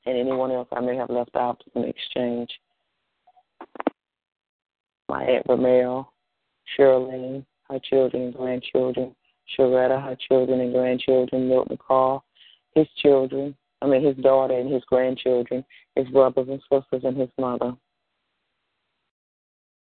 and 0.05 0.17
anyone 0.17 0.51
else 0.51 0.67
I 0.71 0.79
may 0.79 0.95
have 0.95 1.09
left 1.09 1.35
out 1.35 1.61
in 1.75 1.83
exchange. 1.83 2.49
My 5.09 5.23
Aunt 5.23 5.45
Ramel, 5.49 6.13
Shirley, 6.77 7.45
her 7.69 7.79
children 7.89 8.23
and 8.23 8.33
grandchildren, 8.33 9.15
Sharetta, 9.57 10.01
her 10.03 10.17
children 10.27 10.61
and 10.61 10.73
grandchildren, 10.73 11.49
Milton 11.49 11.77
Carl, 11.85 12.23
his 12.79 12.87
children, 12.97 13.55
I 13.81 13.87
mean 13.87 14.03
his 14.03 14.15
daughter 14.17 14.57
and 14.57 14.71
his 14.71 14.83
grandchildren, 14.85 15.63
his 15.95 16.07
brothers 16.07 16.47
and 16.49 16.61
sisters 16.71 17.03
and 17.03 17.17
his 17.17 17.29
mother. 17.37 17.73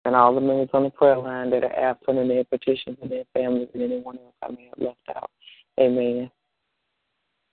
And 0.04 0.16
all 0.16 0.34
the 0.34 0.40
members 0.40 0.70
on 0.72 0.84
the 0.84 0.90
prayer 0.90 1.18
line 1.18 1.50
that 1.50 1.64
are 1.64 1.78
absent 1.78 2.18
in 2.18 2.28
their 2.28 2.44
petitions 2.44 2.96
and 3.02 3.10
their 3.10 3.24
families 3.34 3.68
and 3.74 3.82
anyone 3.82 4.16
else 4.16 4.34
I 4.42 4.50
may 4.50 4.70
have 4.70 4.86
left 4.86 5.16
out. 5.16 5.30
Amen. 5.78 6.30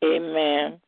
Amen. 0.04 0.80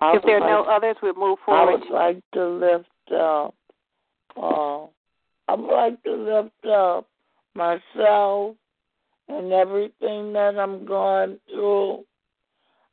if 0.00 0.22
there 0.24 0.40
are 0.40 0.48
no 0.48 0.62
others, 0.70 0.96
we'll 1.02 1.14
move 1.14 1.38
forward. 1.44 1.82
I 1.82 1.84
would 1.84 1.90
like 1.90 2.22
to 2.34 2.48
lift 2.48 3.12
up. 3.12 3.54
Uh, 4.40 4.86
I 5.48 5.54
would 5.54 5.74
like 5.74 6.02
to 6.04 6.12
lift 6.12 6.66
up 6.66 7.08
myself 7.54 8.56
and 9.28 9.52
everything 9.52 10.32
that 10.34 10.58
I'm 10.58 10.84
going 10.86 11.38
through. 11.50 12.04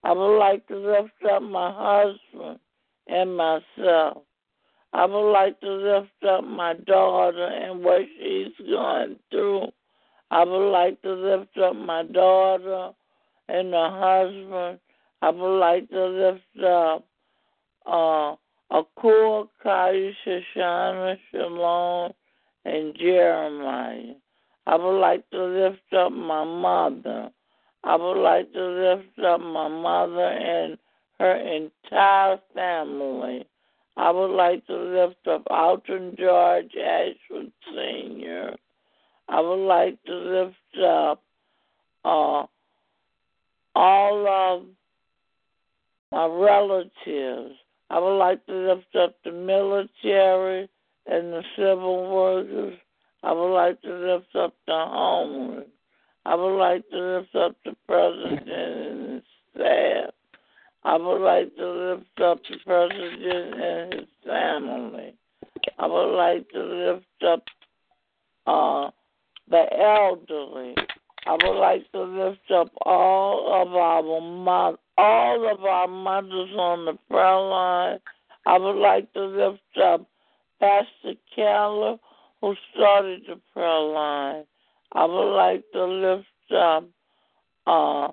I 0.04 0.12
would 0.14 0.38
like 0.38 0.68
to 0.68 0.78
lift 0.78 1.12
up 1.32 1.42
my 1.42 1.72
husband 1.72 2.60
and 3.08 3.38
myself. 3.38 4.24
I 4.94 5.06
would 5.06 5.32
like 5.32 5.60
to 5.60 5.72
lift 5.72 6.24
up 6.28 6.44
my 6.44 6.74
daughter 6.74 7.46
and 7.46 7.84
what 7.84 8.02
she's 8.18 8.54
going 8.70 9.18
through. 9.30 9.68
I 10.32 10.44
would 10.44 10.72
like 10.72 11.02
to 11.02 11.14
lift 11.14 11.58
up 11.58 11.76
my 11.76 12.04
daughter 12.04 12.92
and 13.50 13.74
her 13.74 13.90
husband 13.92 14.80
I 15.22 15.30
would 15.30 15.60
like 15.60 15.90
to 15.90 16.06
lift 16.06 16.64
up 16.64 17.08
uh, 17.88 18.36
Akua, 18.72 19.48
Kai, 19.64 20.12
Shoshana, 20.26 21.18
Shalom, 21.32 22.12
and 22.66 22.96
Jeremiah. 22.98 24.14
I 24.68 24.76
would 24.76 25.00
like 25.00 25.30
to 25.30 25.44
lift 25.44 25.94
up 25.94 26.12
my 26.12 26.44
mother. 26.44 27.30
I 27.84 27.96
would 27.96 28.22
like 28.22 28.52
to 28.54 28.66
lift 28.66 29.20
up 29.20 29.40
my 29.40 29.68
mother 29.68 30.28
and 30.28 30.78
her 31.20 31.36
entire 31.36 32.40
family. 32.54 33.46
I 33.98 34.12
would 34.12 34.36
like 34.36 34.66
to 34.68 34.76
lift 34.76 35.28
up 35.28 35.44
Alton 35.50 36.16
George 36.18 36.72
Ashford 36.76 37.52
Sr. 37.74 38.56
I 39.30 39.40
would 39.40 39.66
like 39.68 40.04
to 40.06 40.14
lift 40.14 40.84
up 40.84 41.24
uh, 42.04 42.44
all 43.76 44.28
of 44.28 44.64
my 46.12 46.26
relatives. 46.26 47.56
I 47.90 48.00
would 48.00 48.18
like 48.18 48.46
to 48.48 48.54
lift 48.54 48.96
up 48.96 49.16
the 49.24 49.32
military 49.32 50.70
and 51.08 51.34
the 51.34 51.44
civil 51.56 52.14
workers. 52.14 52.78
I 53.24 53.32
would 53.32 53.54
like 53.54 53.82
to 53.82 53.94
lift 53.94 54.36
up 54.36 54.54
the 54.68 54.74
homeless. 54.74 55.68
I 56.26 56.36
would 56.36 56.58
like 56.58 56.88
to 56.90 57.18
lift 57.18 57.36
up 57.36 57.56
the 57.64 57.76
president 57.88 58.50
and 58.50 59.14
his 59.14 59.24
staff. 59.54 60.14
I 60.84 60.98
would 60.98 61.22
like 61.22 61.56
to 61.56 61.68
lift 61.68 62.22
up 62.22 62.40
the 62.50 62.58
president 62.66 63.62
and 63.62 63.94
his 63.94 64.10
family. 64.26 65.16
I 65.80 65.88
would 65.88 66.16
like 66.16 66.50
to 66.50 66.64
lift 66.64 67.24
up 67.28 67.44
uh, 68.48 68.92
the 69.50 69.66
elderly. 69.80 70.76
I 71.28 71.32
would 71.32 71.60
like 71.60 71.92
to 71.92 72.04
lift 72.04 72.52
up 72.52 72.72
all 72.86 73.62
of 73.62 73.76
our 73.76 74.78
all 74.98 75.52
of 75.52 75.64
our 75.64 75.88
mothers 75.88 76.52
on 76.56 76.86
the 76.86 76.98
prayer 77.10 77.40
line. 77.40 78.00
I 78.46 78.58
would 78.58 78.80
like 78.80 79.12
to 79.14 79.26
lift 79.26 79.78
up 79.84 80.08
Pastor 80.66 81.20
Keller, 81.36 81.98
who 82.42 82.56
started 82.74 83.22
the 83.28 83.40
prayer 83.54 83.80
line. 83.82 84.46
I 84.94 85.06
would 85.06 85.36
like 85.36 85.64
to 85.74 85.86
lift 85.86 86.26
up 86.56 86.86
uh, 87.68 88.12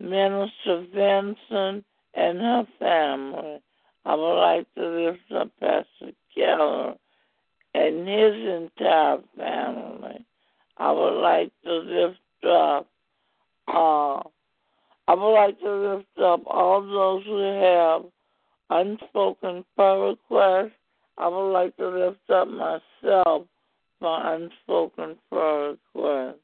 Minister 0.00 0.84
Vincent 0.92 1.84
and 2.14 2.38
her 2.40 2.66
family. 2.80 3.60
I 4.04 4.14
would 4.16 4.40
like 4.40 4.66
to 4.74 4.88
lift 4.88 5.32
up 5.32 5.50
Pastor 5.60 6.12
Keller 6.34 6.94
and 7.74 8.08
his 8.08 8.34
entire 8.34 9.18
family. 9.36 10.26
I 10.78 10.90
would 10.90 11.20
like 11.20 11.52
to 11.64 11.72
lift 11.72 12.44
up 12.44 12.88
uh, 13.68 14.22
I 15.08 15.14
would 15.14 15.34
like 15.34 15.60
to 15.60 15.70
lift 15.70 16.18
up 16.18 16.42
all 16.46 16.82
those 16.82 17.24
who 17.26 17.38
have 17.38 18.02
unspoken 18.70 19.64
prayer 19.76 20.00
requests. 20.00 20.72
I 21.18 21.28
would 21.28 21.52
like 21.52 21.76
to 21.76 21.88
lift 21.88 22.30
up 22.30 22.48
myself 22.48 23.46
for 24.00 24.34
unspoken 24.34 25.16
prayer 25.30 25.76
requests. 25.94 26.38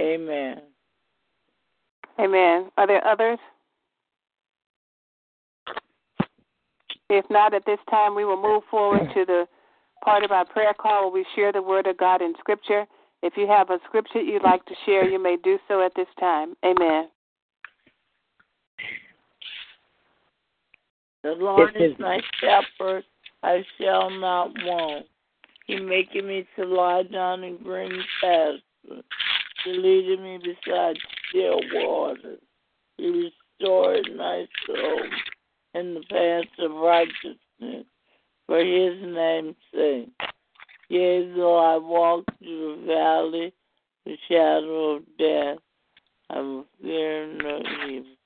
Amen. 0.00 0.60
Amen. 2.20 2.70
Are 2.76 2.86
there 2.86 3.06
others? 3.06 3.38
If 7.10 7.24
not, 7.30 7.54
at 7.54 7.64
this 7.64 7.78
time, 7.90 8.14
we 8.14 8.24
will 8.24 8.40
move 8.40 8.62
forward 8.70 9.08
to 9.14 9.24
the 9.24 9.46
part 10.04 10.24
of 10.24 10.30
our 10.30 10.44
prayer 10.44 10.74
call 10.74 11.10
where 11.10 11.22
we 11.22 11.26
share 11.34 11.52
the 11.52 11.62
Word 11.62 11.86
of 11.86 11.96
God 11.96 12.22
in 12.22 12.34
Scripture. 12.38 12.86
If 13.22 13.32
you 13.36 13.48
have 13.48 13.70
a 13.70 13.78
scripture 13.86 14.20
you'd 14.20 14.44
like 14.44 14.64
to 14.66 14.74
share, 14.86 15.08
you 15.08 15.20
may 15.20 15.36
do 15.42 15.58
so 15.66 15.84
at 15.84 15.92
this 15.96 16.06
time. 16.20 16.54
Amen. 16.64 17.08
The 21.24 21.30
Lord 21.30 21.74
is 21.76 21.92
my 21.98 22.20
shepherd, 22.40 23.02
I 23.42 23.64
shall 23.78 24.10
not 24.10 24.50
want. 24.64 25.06
He 25.66 25.76
maketh 25.76 26.24
me 26.24 26.46
to 26.56 26.64
lie 26.64 27.02
down 27.04 27.44
in 27.44 27.58
green 27.58 28.02
pastures. 28.20 28.62
He 29.64 29.72
leadeth 29.72 30.20
me 30.20 30.38
beside 30.38 30.96
still 31.28 31.60
waters. 31.72 32.40
He 32.96 33.30
restored 33.60 34.08
my 34.16 34.46
soul 34.66 35.02
in 35.74 35.94
the 35.94 36.02
paths 36.10 36.48
of 36.58 36.70
righteousness 36.72 37.86
for 38.46 38.58
his 38.58 38.94
name's 39.02 39.56
sake. 39.74 40.08
Yea, 40.88 41.32
though 41.36 41.58
I 41.58 41.76
walk 41.76 42.24
through 42.38 42.80
the 42.80 42.86
valley, 42.86 43.52
the 44.06 44.16
shadow 44.26 44.96
of 44.96 45.02
death, 45.18 45.58
I 46.30 46.40
will 46.40 46.64
fear 46.80 47.26
no 47.26 47.62
evil 47.86 48.18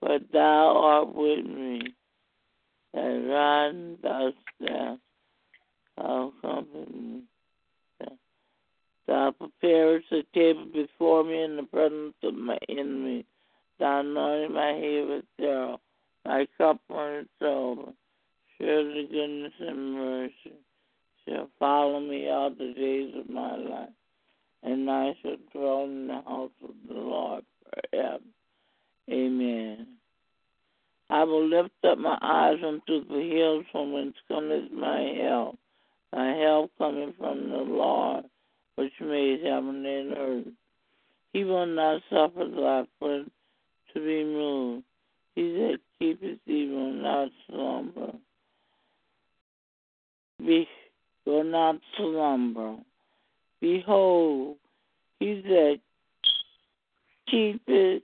for 0.00 0.18
thou 0.32 0.76
art 0.76 1.14
with 1.14 1.44
me. 1.44 1.82
And 2.94 3.28
run 3.28 3.98
thou 4.02 4.32
staff, 4.56 4.98
thou 5.96 6.32
comfort 6.42 6.94
me. 6.94 7.22
Thou 9.06 9.32
preparest 9.32 10.06
a 10.12 10.22
table 10.32 10.66
before 10.72 11.24
me 11.24 11.42
in 11.42 11.56
the 11.56 11.64
presence 11.64 12.14
of 12.22 12.34
my 12.34 12.58
enemies. 12.68 13.24
Thou 13.80 14.02
anointest 14.02 14.52
my 14.52 14.72
head 14.72 15.08
with 15.08 15.24
oil. 15.40 15.80
My 16.24 16.46
cup 16.56 16.80
runneth 16.88 17.26
over. 17.42 17.92
Surely 18.56 19.08
goodness 19.10 19.52
and 19.58 19.94
mercy 19.94 20.52
shall 21.26 21.48
follow 21.58 21.98
me 21.98 22.28
all 22.28 22.50
the 22.50 22.72
days 22.72 23.12
of 23.18 23.28
my 23.28 23.56
life, 23.56 23.88
and 24.62 24.88
I 24.88 25.16
shall 25.22 25.36
dwell 25.52 25.84
in 25.84 26.06
the 26.06 26.22
house 26.26 26.50
of 26.62 26.74
the 26.86 26.94
Lord 26.94 27.44
forever. 27.64 28.24
Amen. 29.10 29.86
I 31.10 31.24
will 31.24 31.46
lift 31.46 31.72
up 31.84 31.98
my 31.98 32.16
eyes 32.22 32.58
unto 32.64 33.04
the 33.08 33.20
hills 33.20 33.64
from 33.72 33.92
whence 33.92 34.14
cometh 34.28 34.70
my 34.72 35.00
help. 35.20 35.58
My 36.12 36.32
help 36.34 36.70
coming 36.78 37.14
from 37.18 37.50
the 37.50 37.56
Lord, 37.56 38.24
which 38.76 38.92
made 39.00 39.40
heaven 39.44 39.84
and 39.84 40.16
earth. 40.16 40.46
He 41.32 41.44
will 41.44 41.66
not 41.66 42.02
suffer 42.10 42.46
thy 42.48 42.84
foot 42.98 43.30
to 43.92 44.00
be 44.00 44.24
moved. 44.24 44.84
He 45.34 45.42
that 45.52 45.78
keepeth 45.98 46.38
thee 46.46 46.68
will 46.68 46.92
not 46.92 47.28
slumber. 47.48 48.12
Be, 50.38 50.68
will 51.26 51.44
not 51.44 51.76
slumber. 51.96 52.76
Behold, 53.60 54.56
he 55.18 55.40
that 55.42 55.80
keepeth 57.28 58.02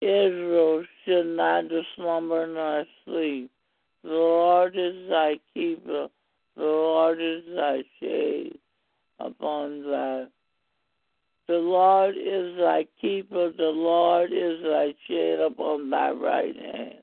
Israel 0.00 0.84
shall 1.04 1.24
neither 1.24 1.82
slumber 1.96 2.46
nor 2.46 2.84
sleep. 3.04 3.50
The 4.04 4.10
Lord 4.10 4.76
is 4.76 5.08
thy 5.08 5.40
keeper. 5.52 6.08
The 6.56 6.62
Lord 6.62 7.20
is 7.20 7.42
thy 7.54 7.82
shade 7.98 8.58
upon 9.18 9.82
thy. 9.82 10.26
The 11.48 11.58
Lord 11.58 12.14
is 12.16 12.56
thy 12.58 12.86
keeper. 13.00 13.50
The 13.56 13.64
Lord 13.64 14.32
is 14.32 14.62
thy 14.62 14.94
shade 15.08 15.40
upon 15.40 15.90
thy 15.90 16.10
right 16.10 16.56
hand. 16.56 17.02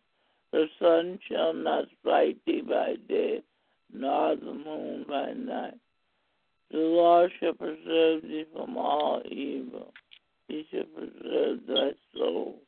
The 0.51 0.67
sun 0.79 1.19
shall 1.27 1.53
not 1.53 1.85
smite 2.01 2.37
thee 2.45 2.61
by 2.61 2.95
day, 3.09 3.41
nor 3.93 4.37
the 4.37 4.53
moon 4.53 5.05
by 5.07 5.33
night. 5.33 5.79
The 6.71 6.77
Lord 6.77 7.31
shall 7.39 7.53
preserve 7.53 8.21
thee 8.21 8.45
from 8.53 8.77
all 8.77 9.21
evil. 9.29 9.93
He 10.47 10.65
shall 10.71 10.85
preserve 10.85 11.59
thy 11.67 11.91
soul. 12.17 12.61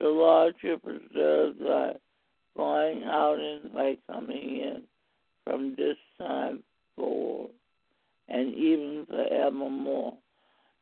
The 0.00 0.08
Lord 0.08 0.54
shall 0.60 0.78
preserve 0.78 1.54
thy 1.58 1.92
going 2.56 3.04
out 3.04 3.38
and 3.38 3.74
thy 3.74 3.96
coming 4.10 4.60
in 4.60 4.82
from 5.44 5.74
this 5.76 5.96
time 6.18 6.62
forward 6.96 7.50
and 8.28 8.54
even 8.54 9.06
forevermore. 9.08 10.14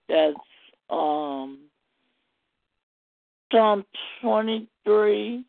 That's 0.09 0.37
um 0.91 1.59
Psalm 3.53 3.85
23, 4.21 5.45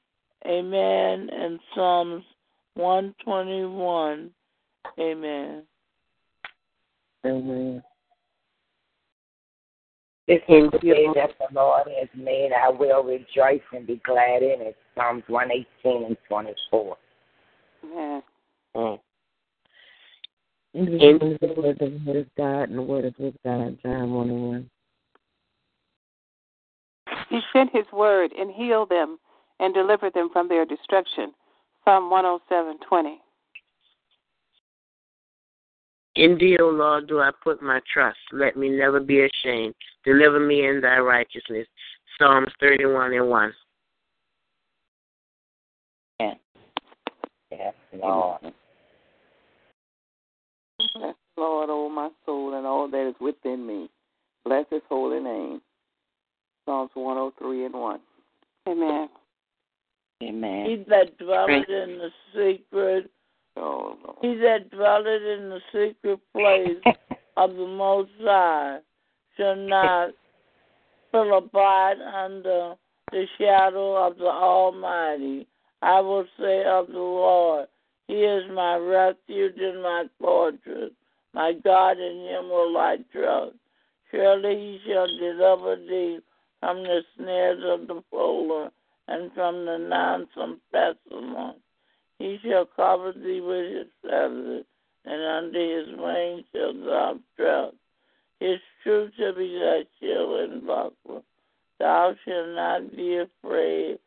Amen, 0.45 1.29
and 1.31 1.59
Psalms 1.73 2.23
121, 2.75 4.29
Amen. 4.99 5.63
Amen. 7.25 7.83
This 10.27 10.41
is 10.49 10.71
the 10.71 10.79
day 10.79 11.05
that 11.13 11.31
the 11.39 11.53
Lord 11.53 11.83
has 11.99 12.09
made. 12.15 12.49
I 12.51 12.69
will 12.69 13.03
rejoice 13.03 13.61
and 13.71 13.85
be 13.85 14.01
glad 14.03 14.41
in 14.41 14.59
it. 14.59 14.75
Psalms 14.95 15.23
118 15.27 16.05
and 16.05 16.17
24. 16.27 16.97
Amen. 17.83 18.23
Mm. 18.75 18.99
In 20.73 20.85
the 20.85 20.97
word 20.97 21.21
of 21.21 21.79
the 21.79 22.01
word 22.05 22.17
of 22.17 22.27
God 22.35 22.69
and 22.69 22.77
the 22.77 22.81
word 22.81 23.05
of 23.05 23.15
his 23.15 23.33
God, 23.45 23.77
John 23.83 24.13
1 24.13 24.29
and 24.29 24.47
1. 24.47 24.69
He 27.29 27.39
sent 27.53 27.71
his 27.71 27.85
word 27.93 28.31
and 28.37 28.51
healed 28.51 28.89
them 28.89 29.19
and 29.59 29.73
delivered 29.73 30.13
them 30.13 30.29
from 30.33 30.49
their 30.49 30.65
destruction. 30.65 31.33
Psalm 31.83 32.09
107:20. 32.09 33.19
In 36.15 36.37
thee, 36.37 36.57
O 36.61 36.69
Lord, 36.69 37.07
do 37.07 37.19
I 37.19 37.31
put 37.43 37.61
my 37.61 37.81
trust. 37.91 38.17
Let 38.31 38.55
me 38.55 38.69
never 38.69 38.99
be 38.99 39.25
ashamed. 39.25 39.75
Deliver 40.05 40.39
me 40.39 40.65
in 40.65 40.79
thy 40.81 40.99
righteousness. 40.99 41.67
Psalms 42.17 42.47
31 42.61 43.13
and 43.13 43.29
1. 43.29 43.53
Yes, 47.51 47.73
Lord. 47.93 48.41
Bless 50.79 51.15
the 51.35 51.41
Lord, 51.41 51.69
O 51.69 51.89
my 51.89 52.09
soul, 52.25 52.57
and 52.57 52.65
all 52.65 52.89
that 52.89 53.09
is 53.09 53.15
within 53.19 53.65
me. 53.65 53.89
Bless 54.45 54.65
his 54.69 54.81
holy 54.87 55.19
name. 55.19 55.61
Psalms 56.65 56.91
103 56.93 57.65
and 57.65 57.73
1. 57.73 57.99
Amen. 58.67 59.09
Amen. 60.23 60.65
He 60.65 60.85
that 60.89 61.17
dwelleth 61.17 61.69
in 61.69 61.99
the 61.99 62.09
secret, 62.33 63.11
Oh, 63.57 63.97
Lord. 64.03 64.17
he 64.21 64.35
that 64.41 64.69
dwelleth 64.69 65.21
in 65.21 65.49
the 65.49 65.59
secret 65.71 66.19
place 66.33 66.95
of 67.37 67.55
the 67.55 67.67
Most 67.67 68.11
High 68.19 68.79
shall 69.37 69.55
not 69.55 70.11
shall 71.11 71.37
abide 71.37 72.01
under 72.01 72.75
the 73.11 73.25
shadow 73.37 73.95
of 74.07 74.17
the 74.17 74.25
Almighty. 74.25 75.47
I 75.81 76.01
will 76.01 76.25
say 76.39 76.63
of 76.65 76.87
the 76.87 76.93
Lord, 76.99 77.67
He 78.07 78.15
is 78.15 78.43
my 78.51 78.75
refuge 78.75 79.57
and 79.57 79.81
my 79.81 80.05
fortress. 80.19 80.91
My 81.33 81.53
God, 81.63 81.99
in 81.99 82.27
Him 82.27 82.49
will 82.49 82.77
I 82.77 82.97
trust. 83.11 83.55
Surely 84.11 84.55
He 84.55 84.79
shall 84.91 85.07
deliver 85.07 85.75
thee 85.75 86.19
from 86.59 86.83
the 86.83 87.01
snares 87.15 87.61
of 87.65 87.87
the 87.87 88.03
fowler 88.11 88.71
and 89.07 89.31
from 89.33 89.65
the 89.65 89.77
noisome 89.77 90.59
pestilence. 90.71 91.59
He 92.19 92.39
shall 92.43 92.65
cover 92.65 93.11
thee 93.11 93.41
with 93.41 93.73
His 93.73 93.87
feathers, 94.01 94.65
and 95.05 95.21
under 95.23 95.79
His 95.79 95.87
wings 95.97 96.45
shalt 96.53 96.85
thou 96.85 97.19
trust. 97.35 97.75
His 98.39 98.59
truth 98.83 99.11
shall 99.17 99.35
be 99.35 99.59
thy 99.59 99.83
shield 99.99 100.49
and 100.49 100.65
buckler. 100.65 101.21
Thou 101.79 102.15
shalt 102.23 102.49
not 102.49 102.95
be 102.95 103.17
afraid 103.17 103.99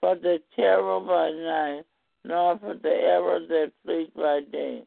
for 0.00 0.14
the 0.16 0.42
terror 0.56 1.00
by 1.00 1.30
night, 1.30 1.84
nor 2.24 2.58
for 2.58 2.74
the 2.74 2.88
arrow 2.88 3.40
that 3.46 3.72
flees 3.84 4.08
by 4.16 4.40
day, 4.50 4.82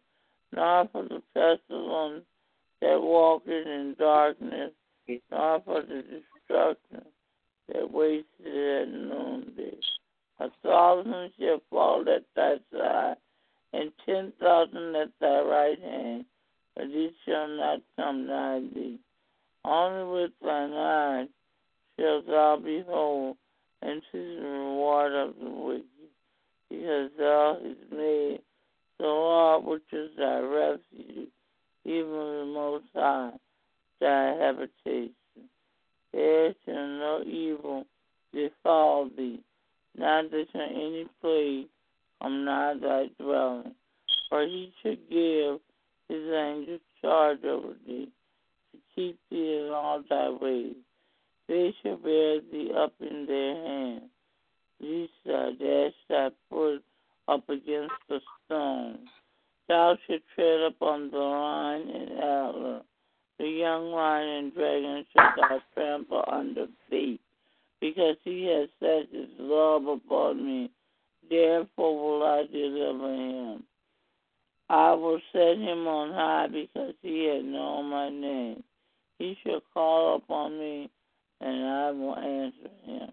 nor 0.52 0.88
for 0.92 1.04
the 1.04 1.22
pestilence 1.34 2.26
that 2.82 3.02
walketh 3.02 3.68
in 3.68 3.96
darkness, 3.98 4.72
nor 5.32 5.62
for 5.62 5.82
the 5.82 6.04
destruction 6.04 7.06
that 7.68 7.92
wasteth 7.92 8.26
at 8.46 8.90
noonday. 8.90 9.78
A 10.40 10.50
thousand 10.64 11.32
shall 11.40 11.62
fall 11.70 12.04
at 12.10 12.24
thy 12.36 12.56
side, 12.72 13.16
and 13.74 13.92
ten 14.06 14.34
thousand 14.40 14.96
at 14.96 15.10
thy 15.20 15.40
right 15.42 15.80
hand, 15.80 16.26
but 16.76 16.86
it 16.90 17.14
shall 17.26 17.48
not 17.48 17.82
come 17.96 18.28
nigh 18.28 18.60
thee. 18.74 19.00
Only 19.64 20.12
with 20.12 20.32
thine 20.44 20.74
eyes 20.74 21.28
shalt 21.98 22.28
thou 22.28 22.58
behold 22.58 23.38
and 23.82 24.02
see 24.12 24.36
the 24.36 24.42
reward 24.42 25.14
of 25.14 25.36
the 25.42 25.50
wicked, 25.50 25.86
because 26.70 27.12
thou 27.18 27.58
hast 27.62 27.92
made 27.92 28.42
the 29.00 29.06
Lord, 29.06 29.64
which 29.64 29.94
is 29.94 30.12
thy 30.18 30.40
refuge, 30.40 31.30
even 31.86 32.10
the 32.10 32.52
Most 32.54 32.86
High, 32.94 33.32
thy 34.00 34.36
habitation. 34.36 35.14
There 36.12 36.54
shall 36.66 36.88
no 36.88 37.24
evil 37.26 37.86
befall 38.34 39.10
thee, 39.16 39.40
neither 39.98 40.46
shall 40.52 40.62
any 40.62 41.06
plague 41.22 41.68
come 42.22 42.46
nigh 42.46 42.76
thy 42.82 43.08
dwelling. 43.20 43.76
For 44.30 44.44
he 44.44 44.74
shall 44.82 44.96
give 45.10 45.60
his 46.10 46.32
angels 46.34 46.82
charge 47.02 47.44
over 47.44 47.74
thee, 47.88 48.10
to 48.72 48.78
keep 48.96 49.20
thee 49.30 49.66
in 49.66 49.72
all 49.72 50.04
thy 50.10 50.30
ways. 50.30 50.76
They 51.48 51.74
shall 51.82 51.98
bear 51.98 52.42
thee 52.52 52.72
up 52.76 52.94
in 53.00 53.26
their 53.28 53.56
hands, 53.56 54.10
lest 54.80 55.12
thou 55.26 55.52
dash 55.60 55.94
thy 56.10 56.30
foot 56.50 56.84
up 57.28 57.48
against 57.50 57.94
the 58.10 58.20
stone. 58.46 59.00
Thou 59.68 59.98
shalt 60.08 60.22
tread 60.36 60.62
upon 60.62 61.12
the 61.12 61.18
lion 61.18 61.90
and 61.90 62.12
adder, 62.20 62.82
the 63.40 63.48
young 63.48 63.92
lion 63.92 64.30
and 64.30 64.54
dragon 64.54 65.06
shalt 65.14 65.36
thou 65.38 65.60
trample 65.74 66.24
under 66.32 66.68
feet, 66.90 67.20
because 67.82 68.16
he 68.24 68.46
has 68.46 68.70
set 68.80 69.14
his 69.14 69.30
love 69.38 69.88
upon 69.88 70.46
me. 70.46 70.72
Therefore 71.30 72.20
will 72.20 72.24
I 72.24 72.44
deliver 72.52 73.14
him. 73.14 73.64
I 74.70 74.94
will 74.94 75.20
set 75.32 75.58
him 75.58 75.88
on 75.88 76.12
high 76.12 76.48
because 76.48 76.94
he 77.02 77.26
has 77.26 77.44
known 77.44 77.90
my 77.90 78.10
name. 78.10 78.64
He 79.20 79.38
shall 79.44 79.62
call 79.74 80.16
upon 80.18 80.58
me, 80.58 80.90
and 81.40 81.66
I 81.66 81.92
will 81.92 82.16
answer 82.16 82.70
him. 82.84 83.12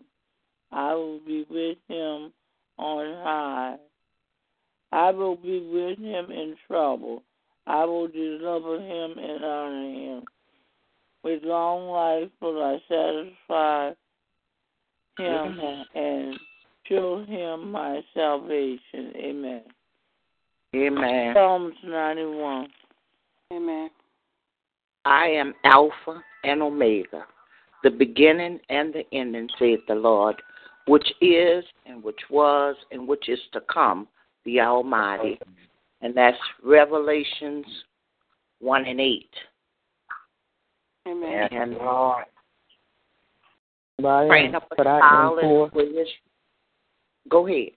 I 0.70 0.94
will 0.94 1.20
be 1.20 1.46
with 1.48 1.78
him 1.88 2.32
on 2.78 3.22
high. 3.22 3.76
I 4.92 5.10
will 5.10 5.36
be 5.36 5.60
with 5.60 5.98
him 5.98 6.30
in 6.30 6.56
trouble. 6.66 7.22
I 7.66 7.84
will 7.84 8.08
deliver 8.08 8.76
him 8.76 9.18
and 9.18 9.44
honor 9.44 9.90
him. 9.90 10.24
With 11.22 11.44
long 11.44 11.88
life 11.88 12.30
will 12.40 12.62
I 12.62 12.78
satisfy 12.88 13.92
him 15.18 15.58
and 15.94 16.38
show 16.88 17.24
him 17.24 17.70
my 17.70 18.00
salvation. 18.14 19.12
Amen. 19.16 19.62
Amen. 20.74 21.34
Psalms 21.34 21.74
91. 21.84 22.68
Amen. 23.52 23.90
I 25.04 25.26
am 25.26 25.52
Alpha 25.64 26.22
and 26.44 26.62
Omega, 26.62 27.26
the 27.82 27.90
beginning 27.90 28.60
and 28.70 28.94
the 28.94 29.04
ending, 29.12 29.48
saith 29.58 29.80
the 29.88 29.94
Lord, 29.94 30.40
which 30.86 31.06
is 31.20 31.64
and 31.86 32.02
which 32.02 32.20
was 32.30 32.76
and 32.90 33.06
which 33.06 33.28
is 33.28 33.40
to 33.52 33.60
come, 33.72 34.08
the 34.44 34.60
Almighty. 34.60 35.38
and 36.00 36.16
that's 36.16 36.38
Revelations 36.64 37.66
1 38.60 38.86
and 38.86 39.00
8. 39.00 39.28
Amen. 41.08 41.48
And 41.50 41.74
Lord, 41.74 42.24
But 44.02 44.08
I 44.08 44.38
am, 44.38 44.52
but 44.76 44.86
I 44.86 45.26
am 45.26 45.38
poor. 45.40 45.70
Go 47.28 47.46
ahead. 47.46 47.70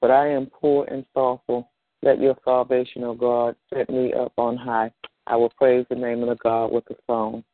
But 0.00 0.10
I 0.10 0.28
am 0.28 0.46
poor 0.46 0.86
and 0.86 1.04
sorrowful. 1.12 1.70
Let 2.02 2.18
your 2.18 2.36
salvation, 2.44 3.04
O 3.04 3.14
God, 3.14 3.54
set 3.72 3.90
me 3.90 4.14
up 4.14 4.32
on 4.38 4.56
high. 4.56 4.90
I 5.26 5.36
will 5.36 5.50
praise 5.50 5.84
the 5.90 5.96
name 5.96 6.22
of 6.22 6.30
the 6.30 6.36
God 6.36 6.72
with 6.72 6.84
a 6.90 6.94
song, 7.06 7.44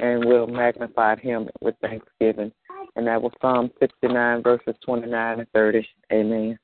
and 0.00 0.24
will 0.24 0.46
magnify 0.46 1.16
Him 1.16 1.48
with 1.60 1.74
thanksgiving. 1.80 2.52
And 2.94 3.06
that 3.06 3.20
was 3.20 3.32
Psalm 3.40 3.70
69, 3.80 4.42
verses 4.42 4.74
29 4.84 5.40
and 5.40 5.48
30. 5.52 5.88
Amen. 6.12 6.58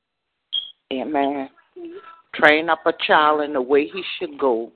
Amen. 0.93 1.49
Train 2.35 2.69
up 2.69 2.79
a 2.85 2.93
child 3.05 3.41
in 3.41 3.53
the 3.53 3.61
way 3.61 3.87
he 3.87 4.03
should 4.17 4.39
go, 4.39 4.71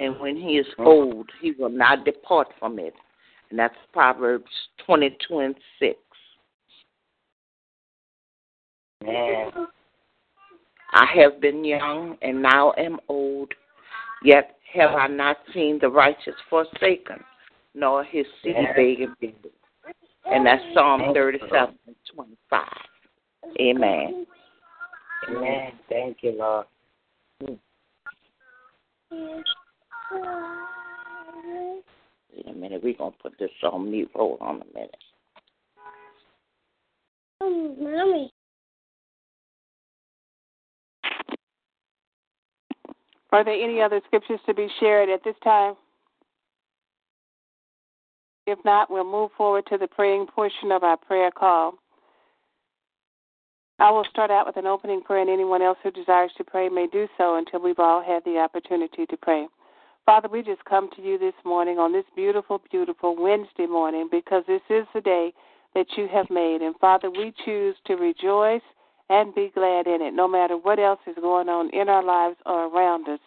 and 0.00 0.18
when 0.18 0.36
he 0.36 0.58
is 0.58 0.66
mm. 0.78 0.86
old, 0.86 1.30
he 1.40 1.52
will 1.52 1.68
not 1.68 2.04
depart 2.04 2.48
from 2.58 2.78
it. 2.78 2.94
And 3.50 3.58
that's 3.58 3.74
Proverbs 3.92 4.50
22 4.84 5.38
and 5.38 5.54
6. 5.78 5.98
Man. 9.04 9.50
I 10.92 11.06
have 11.14 11.40
been 11.40 11.64
young 11.64 12.16
and 12.22 12.42
now 12.42 12.72
am 12.78 12.98
old, 13.08 13.52
yet 14.22 14.56
have 14.72 14.94
I 14.94 15.06
not 15.06 15.36
seen 15.52 15.78
the 15.80 15.88
righteous 15.88 16.34
forsaken, 16.48 17.22
nor 17.74 18.02
his 18.04 18.26
seed 18.42 18.56
Yeah. 18.56 18.72
begging 18.74 19.14
bread. 19.20 19.52
And 20.24 20.46
that's 20.46 20.62
Psalm 20.74 21.00
Thank 21.00 21.14
37 21.14 21.78
and 21.86 21.96
25. 22.06 22.68
Amen. 23.60 24.26
Amen. 25.28 25.78
Thank 25.88 26.22
you, 26.22 26.32
Lord. 26.32 26.66
Wait 32.36 32.46
a 32.48 32.52
minute, 32.52 32.82
we're 32.82 32.94
going 32.94 33.12
to 33.12 33.18
put 33.18 33.38
this 33.38 33.50
on 33.62 33.90
mute. 33.90 34.10
Hold 34.14 34.38
on 34.40 34.62
a 34.62 34.74
minute. 34.74 34.96
Um, 37.40 37.76
mommy. 37.80 38.30
Are 43.32 43.44
there 43.44 43.54
any 43.54 43.80
other 43.80 44.00
scriptures 44.06 44.40
to 44.46 44.54
be 44.54 44.68
shared 44.80 45.08
at 45.08 45.24
this 45.24 45.34
time? 45.42 45.74
If 48.46 48.58
not, 48.64 48.90
we'll 48.90 49.10
move 49.10 49.30
forward 49.36 49.64
to 49.70 49.78
the 49.78 49.88
praying 49.88 50.26
portion 50.26 50.70
of 50.72 50.84
our 50.84 50.96
prayer 50.96 51.30
call. 51.30 51.74
I 53.78 53.90
will 53.90 54.04
start 54.04 54.30
out 54.30 54.46
with 54.46 54.56
an 54.56 54.66
opening 54.66 55.02
prayer, 55.02 55.20
and 55.20 55.28
anyone 55.28 55.60
else 55.60 55.76
who 55.82 55.90
desires 55.90 56.30
to 56.36 56.44
pray 56.44 56.68
may 56.68 56.86
do 56.86 57.08
so 57.18 57.36
until 57.36 57.60
we've 57.60 57.78
all 57.78 58.02
had 58.02 58.24
the 58.24 58.38
opportunity 58.38 59.04
to 59.06 59.16
pray. 59.16 59.46
Father, 60.06 60.28
we 60.28 60.40
just 60.40 60.64
come 60.66 60.88
to 60.94 61.02
you 61.02 61.18
this 61.18 61.34
morning 61.44 61.78
on 61.78 61.92
this 61.92 62.04
beautiful, 62.14 62.62
beautiful 62.70 63.16
Wednesday 63.20 63.66
morning 63.66 64.08
because 64.08 64.44
this 64.46 64.62
is 64.70 64.86
the 64.94 65.00
day 65.00 65.32
that 65.74 65.86
you 65.96 66.06
have 66.06 66.30
made. 66.30 66.62
And 66.62 66.76
Father, 66.76 67.10
we 67.10 67.34
choose 67.44 67.74
to 67.86 67.96
rejoice 67.96 68.62
and 69.10 69.34
be 69.34 69.50
glad 69.52 69.88
in 69.88 70.00
it, 70.02 70.14
no 70.14 70.28
matter 70.28 70.56
what 70.56 70.78
else 70.78 71.00
is 71.08 71.16
going 71.20 71.48
on 71.48 71.70
in 71.70 71.88
our 71.88 72.04
lives 72.04 72.36
or 72.46 72.66
around 72.68 73.08
us. 73.08 73.18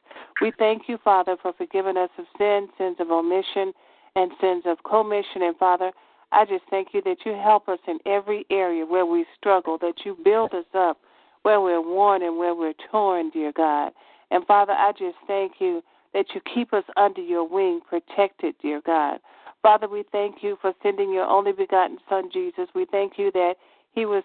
We 0.42 0.54
thank 0.58 0.84
you, 0.88 0.98
Father, 1.04 1.36
for 1.42 1.52
forgiving 1.52 1.98
us 1.98 2.10
of 2.18 2.24
sin, 2.38 2.70
sins 2.78 2.96
of 3.00 3.12
omission, 3.12 3.74
and 4.16 4.32
sins 4.40 4.64
of 4.66 4.78
commission. 4.90 5.42
And 5.42 5.58
Father, 5.58 5.92
I 6.32 6.46
just 6.46 6.64
thank 6.70 6.94
you 6.94 7.02
that 7.02 7.26
you 7.26 7.34
help 7.34 7.68
us 7.68 7.80
in 7.90 8.00
every 8.06 8.46
area 8.50 8.86
where 8.86 9.06
we 9.06 9.26
struggle, 9.38 9.78
that 9.80 10.06
you 10.06 10.18
build 10.24 10.54
us 10.54 10.66
up 10.74 10.98
where 11.44 11.60
we're 11.60 11.82
worn 11.82 12.24
and 12.24 12.38
where 12.38 12.56
we're 12.56 12.74
torn, 12.90 13.32
dear 13.32 13.52
God. 13.52 13.92
And 14.32 14.46
Father, 14.46 14.74
I 14.74 14.94
just 14.94 15.18
thank 15.28 15.54
you 15.60 15.82
that 16.14 16.26
you 16.34 16.42
keep 16.54 16.74
us 16.74 16.84
under 16.98 17.22
your 17.22 17.48
wing, 17.48 17.82
protected, 17.88 18.56
dear 18.62 18.82
God. 18.86 19.20
Father, 19.62 19.88
we 19.88 20.04
thank 20.12 20.38
you 20.42 20.58
for 20.62 20.74
sending 20.82 21.12
your 21.14 21.26
only 21.26 21.52
begotten 21.52 21.98
Son, 22.08 22.30
Jesus. 22.32 22.68
We 22.74 22.86
thank 22.92 23.14
you 23.18 23.32
that 23.34 23.56
he 23.94 24.06
was 24.06 24.24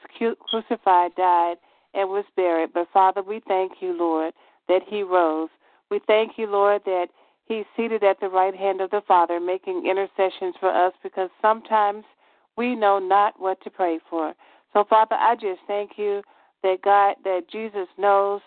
crucified, 0.48 1.14
died, 1.16 1.56
and 1.94 2.08
was 2.08 2.24
buried. 2.36 2.70
But 2.72 2.88
Father, 2.92 3.22
we 3.22 3.40
thank 3.48 3.72
you, 3.80 3.96
Lord, 3.96 4.32
that 4.68 4.82
he 4.86 5.02
rose. 5.02 5.48
We 5.90 6.00
thank 6.06 6.32
you, 6.38 6.46
Lord, 6.46 6.82
that 6.86 7.08
he's 7.46 7.64
seated 7.76 8.04
at 8.04 8.20
the 8.20 8.28
right 8.28 8.54
hand 8.54 8.80
of 8.80 8.90
the 8.90 9.02
Father, 9.06 9.40
making 9.40 9.86
intercessions 9.86 10.54
for 10.60 10.70
us 10.70 10.92
because 11.02 11.30
sometimes 11.42 12.04
we 12.56 12.74
know 12.74 12.98
not 12.98 13.34
what 13.38 13.60
to 13.62 13.70
pray 13.70 13.98
for. 14.08 14.34
So, 14.72 14.84
Father, 14.88 15.16
I 15.16 15.34
just 15.34 15.60
thank 15.66 15.92
you 15.96 16.22
that 16.62 16.82
God, 16.82 17.16
that 17.24 17.48
Jesus 17.50 17.88
knows 17.98 18.40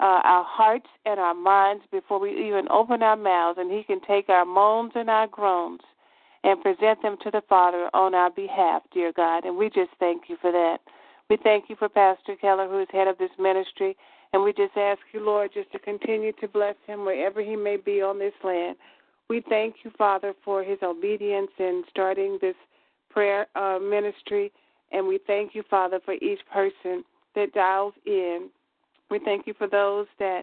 uh, 0.00 0.20
our 0.24 0.44
hearts 0.44 0.88
and 1.04 1.18
our 1.18 1.34
minds 1.34 1.84
before 1.90 2.20
we 2.20 2.30
even 2.30 2.66
open 2.70 3.02
our 3.02 3.16
mouths, 3.16 3.58
and 3.58 3.70
He 3.70 3.82
can 3.82 4.00
take 4.06 4.28
our 4.28 4.44
moans 4.44 4.92
and 4.94 5.08
our 5.08 5.26
groans 5.26 5.80
and 6.44 6.62
present 6.62 7.00
them 7.02 7.16
to 7.22 7.30
the 7.30 7.42
Father 7.48 7.88
on 7.94 8.14
our 8.14 8.30
behalf, 8.30 8.82
dear 8.92 9.12
God. 9.12 9.44
And 9.44 9.56
we 9.56 9.66
just 9.68 9.90
thank 9.98 10.24
you 10.28 10.36
for 10.40 10.52
that. 10.52 10.78
We 11.28 11.38
thank 11.42 11.64
you 11.68 11.76
for 11.76 11.88
Pastor 11.88 12.36
Keller, 12.40 12.68
who 12.68 12.80
is 12.80 12.88
head 12.92 13.08
of 13.08 13.18
this 13.18 13.30
ministry, 13.38 13.96
and 14.32 14.42
we 14.42 14.52
just 14.52 14.76
ask 14.76 15.00
you, 15.12 15.24
Lord, 15.24 15.50
just 15.52 15.72
to 15.72 15.78
continue 15.78 16.32
to 16.40 16.46
bless 16.46 16.76
him 16.86 17.04
wherever 17.04 17.42
he 17.42 17.56
may 17.56 17.76
be 17.76 18.00
on 18.02 18.18
this 18.18 18.34
land. 18.44 18.76
We 19.28 19.42
thank 19.48 19.76
you, 19.82 19.90
Father, 19.98 20.34
for 20.44 20.62
his 20.62 20.78
obedience 20.82 21.50
in 21.58 21.82
starting 21.90 22.38
this 22.40 22.54
prayer 23.10 23.46
uh, 23.56 23.78
ministry, 23.80 24.52
and 24.92 25.06
we 25.06 25.18
thank 25.26 25.54
you, 25.54 25.64
Father, 25.68 26.00
for 26.04 26.14
each 26.14 26.40
person 26.52 27.02
that 27.34 27.52
dials 27.54 27.94
in. 28.04 28.50
We 29.10 29.18
thank 29.18 29.46
you 29.46 29.54
for 29.54 29.68
those 29.68 30.06
that 30.18 30.42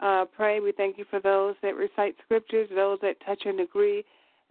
uh, 0.00 0.24
pray. 0.36 0.60
We 0.60 0.72
thank 0.72 0.98
you 0.98 1.04
for 1.08 1.20
those 1.20 1.54
that 1.62 1.76
recite 1.76 2.16
scriptures, 2.24 2.68
those 2.74 2.98
that 3.02 3.16
touch 3.24 3.42
and 3.44 3.60
agree, 3.60 4.04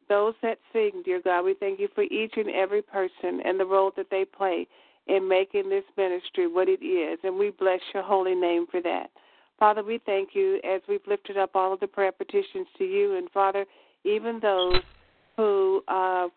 those 0.10 0.34
that 0.42 0.58
sing, 0.74 1.04
dear 1.06 1.22
God. 1.24 1.44
We 1.44 1.56
thank 1.60 1.80
you 1.80 1.90
for 1.94 2.04
each 2.04 2.34
and 2.38 2.50
every 2.50 2.82
person 2.82 3.42
and 3.46 3.60
the 3.60 3.66
role 3.66 3.92
that 3.98 4.08
they 4.10 4.26
play 4.26 4.68
in 5.08 5.28
making 5.28 5.70
this 5.70 5.84
ministry 5.98 6.48
what 6.48 6.70
it 6.70 6.84
is, 6.86 7.20
and 7.24 7.38
we 7.38 7.50
bless 7.50 7.80
your 7.94 8.04
holy 8.04 8.36
name 8.36 8.66
for 8.70 8.82
that. 8.82 9.10
Father, 9.60 9.84
we 9.84 10.00
thank 10.06 10.30
you 10.34 10.60
as 10.64 10.82
we've 10.88 11.06
lifted 11.08 11.38
up 11.38 11.52
all 11.56 11.74
of 11.74 11.80
the 11.80 11.88
prayer 11.88 12.12
petitions 12.12 12.68
to 12.78 12.84
you, 12.84 13.16
and 13.18 13.30
Father, 13.32 13.66
even 14.04 14.40
those 14.40 14.82
who, 15.38 15.84
uh, 15.88 16.28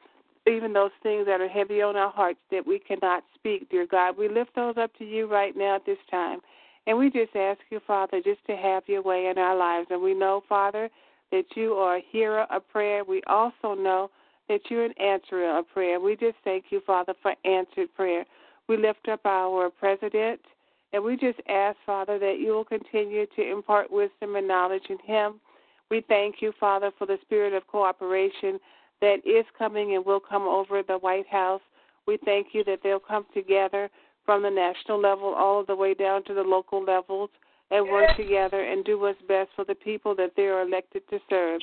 even 0.46 0.72
those 0.72 0.90
things 1.02 1.26
that 1.26 1.40
are 1.40 1.48
heavy 1.48 1.82
on 1.82 1.96
our 1.96 2.10
hearts 2.10 2.40
that 2.50 2.66
we 2.66 2.78
cannot 2.78 3.22
speak, 3.34 3.70
dear 3.70 3.87
God, 3.87 4.18
we 4.18 4.28
lift 4.28 4.54
those 4.54 4.76
up 4.76 4.94
to 4.98 5.04
you 5.04 5.26
right 5.26 5.56
now 5.56 5.76
at 5.76 5.87
this 5.87 5.98
time. 6.10 6.40
And 6.87 6.99
we 6.99 7.11
just 7.11 7.35
ask 7.35 7.61
you, 7.70 7.81
Father, 7.87 8.20
just 8.23 8.44
to 8.47 8.57
have 8.57 8.83
your 8.87 9.03
way 9.03 9.27
in 9.27 9.38
our 9.38 9.57
lives. 9.57 9.87
And 9.90 10.03
we 10.03 10.14
know, 10.14 10.42
Father, 10.49 10.90
that 11.33 11.44
you 11.55 11.75
are 11.75 11.97
a 11.97 12.05
hearer 12.11 12.47
of 12.51 12.68
prayer. 12.68 13.05
We 13.05 13.23
also 13.27 13.75
know 13.75 14.11
that 14.49 14.61
you're 14.68 14.85
an 14.85 14.99
answerer 15.01 15.59
of 15.59 15.68
prayer. 15.68 15.99
We 15.99 16.16
just 16.16 16.37
thank 16.44 16.66
you, 16.70 16.83
Father, 16.87 17.14
for 17.23 17.35
answered 17.44 17.88
prayer. 17.94 18.25
We 18.68 18.77
lift 18.77 19.09
up 19.09 19.20
our 19.25 19.70
president, 19.70 20.40
and 20.92 21.03
we 21.03 21.16
just 21.16 21.40
ask, 21.49 21.77
Father, 21.87 22.18
that 22.18 22.38
you 22.38 22.53
will 22.53 22.64
continue 22.64 23.27
to 23.37 23.51
impart 23.51 23.90
wisdom 23.90 24.37
and 24.37 24.47
knowledge 24.47 24.85
in 24.90 24.99
him. 25.05 25.40
We 25.90 26.03
thank 26.09 26.37
you, 26.40 26.53
Father, 26.61 26.90
for 26.99 27.07
the 27.07 27.18
spirit 27.23 27.55
of 27.55 27.66
cooperation 27.66 28.59
that 29.01 29.16
is 29.27 29.44
coming 29.59 29.94
and 29.94 30.05
will 30.05 30.20
come 30.20 30.42
over 30.42 30.83
the 30.83 30.99
White 30.99 31.27
House. 31.27 31.61
We 32.07 32.18
thank 32.25 32.49
you 32.53 32.64
that 32.64 32.81
they'll 32.83 33.01
come 33.01 33.27
together 33.35 33.90
from 34.24 34.42
the 34.42 34.50
national 34.50 35.00
level 35.00 35.34
all 35.34 35.64
the 35.64 35.74
way 35.74 35.94
down 35.94 36.24
to 36.24 36.34
the 36.34 36.42
local 36.42 36.82
levels 36.82 37.30
and 37.70 37.88
work 37.88 38.16
together 38.16 38.62
and 38.62 38.84
do 38.84 38.98
what's 38.98 39.20
best 39.28 39.50
for 39.56 39.64
the 39.64 39.74
people 39.74 40.14
that 40.14 40.32
they 40.37 40.44
are 40.44 40.62
elected 40.62 41.02
to 41.10 41.18
serve. 41.28 41.60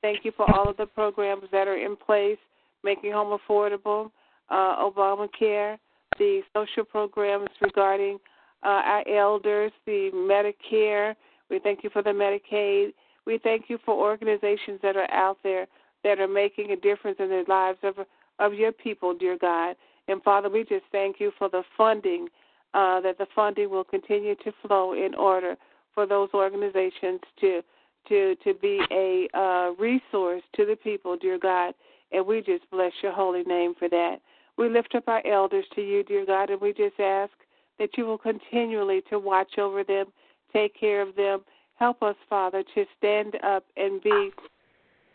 Thank 0.00 0.24
you 0.24 0.32
for 0.36 0.50
all 0.54 0.68
of 0.68 0.76
the 0.76 0.86
programs 0.86 1.44
that 1.52 1.68
are 1.68 1.76
in 1.76 1.96
place, 1.96 2.38
making 2.82 3.12
home 3.12 3.38
affordable, 3.38 4.10
uh, 4.50 4.88
Obamacare, 4.88 5.78
the 6.18 6.40
social 6.54 6.84
programs 6.84 7.48
regarding 7.60 8.18
uh, 8.64 8.68
our 8.84 9.08
elders, 9.08 9.72
the 9.86 10.10
Medicare. 10.14 11.14
We 11.50 11.58
thank 11.58 11.84
you 11.84 11.90
for 11.90 12.02
the 12.02 12.10
Medicaid. 12.10 12.92
We 13.26 13.38
thank 13.38 13.64
you 13.68 13.78
for 13.84 13.94
organizations 13.94 14.80
that 14.82 14.96
are 14.96 15.10
out 15.12 15.38
there 15.42 15.66
that 16.04 16.18
are 16.18 16.28
making 16.28 16.72
a 16.72 16.76
difference 16.76 17.18
in 17.20 17.28
the 17.28 17.44
lives 17.48 17.78
of 17.82 17.94
of 18.38 18.54
your 18.54 18.72
people, 18.72 19.14
dear 19.16 19.38
God. 19.38 19.76
And 20.08 20.22
Father, 20.22 20.48
we 20.48 20.64
just 20.64 20.84
thank 20.90 21.20
you 21.20 21.32
for 21.38 21.48
the 21.48 21.62
funding, 21.76 22.28
uh, 22.74 23.00
that 23.00 23.18
the 23.18 23.26
funding 23.34 23.70
will 23.70 23.84
continue 23.84 24.34
to 24.36 24.52
flow 24.66 24.92
in 24.94 25.14
order 25.14 25.56
for 25.94 26.06
those 26.06 26.28
organizations 26.34 27.20
to 27.40 27.62
to 28.08 28.34
to 28.44 28.54
be 28.54 28.80
a 28.90 29.28
uh, 29.38 29.72
resource 29.78 30.42
to 30.56 30.66
the 30.66 30.76
people, 30.76 31.16
dear 31.16 31.38
God. 31.38 31.74
And 32.10 32.26
we 32.26 32.42
just 32.42 32.68
bless 32.70 32.92
your 33.02 33.12
holy 33.12 33.42
name 33.44 33.74
for 33.78 33.88
that. 33.88 34.16
We 34.58 34.68
lift 34.68 34.94
up 34.94 35.08
our 35.08 35.26
elders 35.26 35.64
to 35.74 35.80
you, 35.80 36.02
dear 36.02 36.26
God, 36.26 36.50
and 36.50 36.60
we 36.60 36.72
just 36.72 36.98
ask 37.00 37.32
that 37.78 37.96
you 37.96 38.04
will 38.04 38.18
continually 38.18 39.02
to 39.08 39.18
watch 39.18 39.58
over 39.58 39.82
them, 39.82 40.06
take 40.52 40.78
care 40.78 41.00
of 41.00 41.16
them. 41.16 41.40
Help 41.76 42.02
us, 42.02 42.16
Father, 42.28 42.62
to 42.74 42.84
stand 42.98 43.36
up 43.42 43.64
and 43.76 44.02
be 44.02 44.30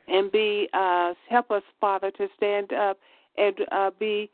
and 0.08 0.32
be 0.32 0.70
uh, 0.74 1.14
help 1.30 1.52
us, 1.52 1.64
Father, 1.80 2.12
to 2.12 2.28
stand 2.36 2.74
up 2.74 2.98
and 3.38 3.56
uh, 3.72 3.92
be 4.00 4.30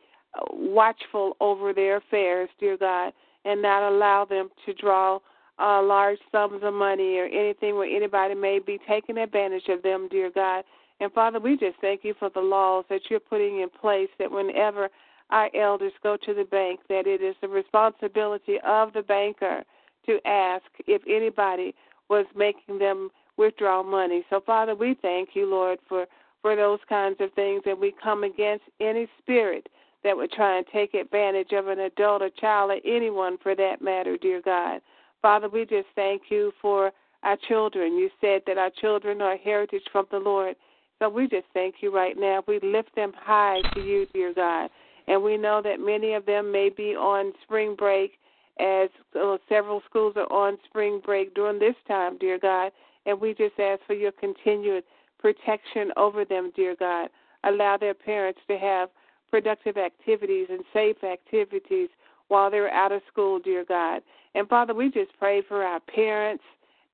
watchful 0.52 1.36
over 1.40 1.74
their 1.74 1.98
affairs, 1.98 2.50
dear 2.60 2.78
God, 2.78 3.14
and 3.46 3.62
not 3.62 3.84
allow 3.84 4.26
them 4.26 4.50
to 4.66 4.74
draw 4.74 5.20
uh, 5.60 5.82
large 5.82 6.18
sums 6.32 6.62
of 6.64 6.74
money 6.74 7.18
or 7.18 7.26
anything 7.26 7.76
where 7.76 7.88
anybody 7.88 8.34
may 8.34 8.60
be 8.60 8.80
taking 8.88 9.18
advantage 9.18 9.68
of 9.70 9.84
them, 9.84 10.08
dear 10.10 10.32
God. 10.34 10.64
And 11.00 11.12
Father, 11.12 11.40
we 11.40 11.58
just 11.58 11.78
thank 11.82 12.04
you 12.04 12.14
for 12.18 12.30
the 12.30 12.40
laws 12.40 12.86
that 12.90 13.02
you're 13.10 13.20
putting 13.20 13.62
in 13.62 13.70
place 13.70 14.10
that 14.20 14.32
whenever 14.32 14.90
our 15.30 15.50
elders 15.56 15.94
go 16.02 16.18
to 16.26 16.34
the 16.34 16.46
bank, 16.46 16.80
that 16.90 17.08
it 17.08 17.22
is 17.22 17.36
the 17.42 17.48
responsibility 17.48 18.58
of 18.66 18.94
the 18.94 19.02
banker 19.02 19.64
to 20.06 20.20
ask 20.26 20.66
if 20.88 21.02
anybody 21.08 21.74
was 22.10 22.26
making 22.36 22.80
them 22.80 23.10
withdraw 23.38 23.84
money. 23.84 24.24
So, 24.30 24.42
Father, 24.46 24.76
we 24.76 24.96
thank 25.02 25.30
you, 25.34 25.50
Lord, 25.50 25.80
for, 25.88 26.06
for 26.42 26.56
those 26.56 26.80
kinds 26.88 27.18
of 27.20 27.32
things, 27.34 27.64
and 27.66 27.80
we 27.80 27.94
come 28.04 28.24
against 28.24 28.66
any 28.80 29.08
spirit 29.20 29.68
that 30.04 30.16
would 30.16 30.32
try 30.32 30.58
and 30.58 30.66
take 30.72 30.94
advantage 30.94 31.52
of 31.52 31.68
an 31.68 31.80
adult 31.80 32.22
or 32.22 32.30
child 32.30 32.72
or 32.72 32.80
anyone 32.86 33.38
for 33.42 33.56
that 33.56 33.82
matter, 33.82 34.18
dear 34.18 34.42
God. 34.42 34.82
Father, 35.22 35.48
we 35.50 35.66
just 35.66 35.88
thank 35.96 36.24
you 36.30 36.52
for 36.62 36.92
our 37.24 37.38
children. 37.48 37.98
You 37.98 38.10
said 38.20 38.42
that 38.48 38.58
our 38.58 38.72
children 38.82 39.22
are 39.22 39.38
heritage 39.38 39.84
from 39.92 40.06
the 40.12 40.20
Lord. 40.20 40.56
So 41.00 41.10
we 41.10 41.28
just 41.28 41.48
thank 41.54 41.76
you 41.82 41.94
right 41.94 42.16
now. 42.18 42.44
We 42.48 42.60
lift 42.62 42.96
them 42.96 43.14
high 43.16 43.62
to 43.74 43.82
you, 43.82 44.06
dear 44.14 44.34
God. 44.34 44.70
And 45.08 45.24
we 45.24 45.38
know 45.38 45.62
that 45.62 45.80
many 45.80 46.14
of 46.14 46.26
them 46.26 46.52
may 46.52 46.70
be 46.70 46.96
on 46.96 47.34
spring 47.44 47.76
break 47.78 48.14
as 48.60 48.90
uh, 49.20 49.38
several 49.50 49.82
schools 49.90 50.14
are 50.16 50.32
on 50.32 50.58
spring 50.66 51.02
break 51.04 51.34
during 51.34 51.60
this 51.60 51.76
time, 51.88 52.18
dear 52.18 52.38
God. 52.38 52.72
And 53.06 53.20
we 53.20 53.34
just 53.34 53.60
ask 53.60 53.82
for 53.86 53.94
your 53.94 54.12
continued 54.12 54.84
protection 55.20 55.92
over 55.98 56.24
them, 56.24 56.52
dear 56.56 56.76
God. 56.78 57.10
Allow 57.44 57.78
their 57.78 57.94
parents 57.94 58.40
to 58.48 58.58
have 58.58 58.90
productive 59.34 59.78
activities 59.78 60.46
and 60.52 60.60
safe 60.72 61.04
activities 61.04 61.90
while 62.28 62.52
they're 62.52 62.72
out 62.72 62.92
of 62.92 63.02
school, 63.12 63.40
dear 63.40 63.66
God. 63.68 64.04
And 64.36 64.48
Father, 64.48 64.76
we 64.76 64.92
just 64.92 65.10
pray 65.18 65.42
for 65.48 65.64
our 65.64 65.80
parents 65.80 66.44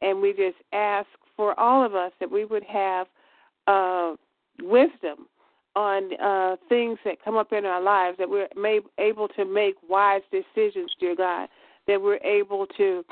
and 0.01 0.21
we 0.21 0.31
just 0.31 0.55
ask 0.71 1.07
for 1.35 1.59
all 1.59 1.85
of 1.85 1.95
us 1.95 2.13
that 2.21 2.31
we 2.31 2.45
would 2.45 2.63
have 2.63 3.07
uh, 3.67 4.13
wisdom 4.61 5.27
on 5.75 6.17
uh, 6.17 6.55
things 6.69 6.97
that 7.03 7.21
come 7.25 7.35
up 7.35 7.51
in 7.51 7.65
our 7.65 7.81
lives, 7.81 8.17
that 8.17 8.29
we're 8.29 8.47
may, 8.55 8.79
able 8.99 9.27
to 9.27 9.43
make 9.43 9.75
wise 9.89 10.21
decisions, 10.31 10.91
dear 10.97 11.17
God, 11.17 11.49
that 11.87 12.01
we're 12.01 12.23
able 12.23 12.65
to 12.77 13.03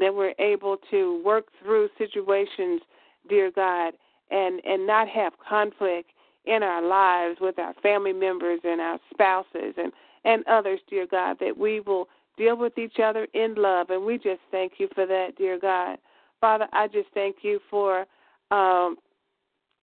that 0.00 0.14
we're 0.14 0.32
able 0.38 0.78
to 0.90 1.22
work 1.22 1.48
through 1.62 1.90
situations, 1.98 2.80
dear 3.28 3.50
God, 3.54 3.92
and 4.30 4.62
and 4.64 4.86
not 4.86 5.06
have 5.06 5.34
conflict 5.46 6.11
in 6.44 6.62
our 6.62 6.82
lives 6.82 7.38
with 7.40 7.58
our 7.58 7.74
family 7.82 8.12
members 8.12 8.60
and 8.64 8.80
our 8.80 8.98
spouses 9.12 9.74
and 9.76 9.92
and 10.24 10.46
others, 10.46 10.78
dear 10.88 11.06
God, 11.10 11.36
that 11.40 11.56
we 11.56 11.80
will 11.80 12.08
deal 12.36 12.56
with 12.56 12.78
each 12.78 13.00
other 13.02 13.26
in 13.34 13.56
love, 13.56 13.90
and 13.90 14.04
we 14.04 14.18
just 14.18 14.40
thank 14.52 14.74
you 14.78 14.88
for 14.94 15.04
that, 15.04 15.36
dear 15.36 15.58
God. 15.58 15.98
Father, 16.40 16.68
I 16.72 16.86
just 16.86 17.08
thank 17.12 17.36
you 17.42 17.58
for 17.68 18.06
um, 18.52 18.96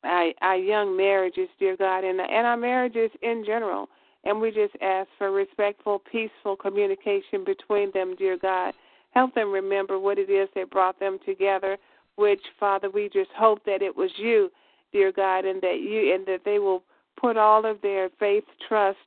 our, 0.03 0.31
our 0.41 0.55
young 0.55 0.95
marriages, 0.95 1.49
dear 1.59 1.75
God, 1.75 2.03
and 2.03 2.19
and 2.21 2.47
our 2.47 2.57
marriages 2.57 3.11
in 3.21 3.43
general. 3.45 3.89
And 4.25 4.41
we 4.41 4.51
just 4.51 4.75
ask 4.81 5.07
for 5.17 5.31
respectful, 5.31 6.01
peaceful 6.11 6.55
communication 6.55 7.43
between 7.45 7.91
them, 7.93 8.15
dear 8.17 8.37
God. 8.37 8.73
Help 9.11 9.33
them 9.33 9.51
remember 9.51 9.97
what 9.97 10.19
it 10.19 10.29
is 10.29 10.49
that 10.55 10.69
brought 10.69 10.99
them 10.99 11.19
together, 11.25 11.77
which, 12.15 12.41
Father, 12.59 12.89
we 12.89 13.09
just 13.09 13.31
hope 13.37 13.63
that 13.65 13.81
it 13.81 13.95
was 13.95 14.11
you, 14.17 14.51
dear 14.91 15.11
God, 15.11 15.45
and 15.45 15.61
that 15.61 15.79
you 15.81 16.13
and 16.13 16.25
that 16.25 16.41
they 16.45 16.59
will 16.59 16.83
put 17.19 17.37
all 17.37 17.65
of 17.65 17.81
their 17.81 18.09
faith, 18.19 18.43
trust, 18.67 18.97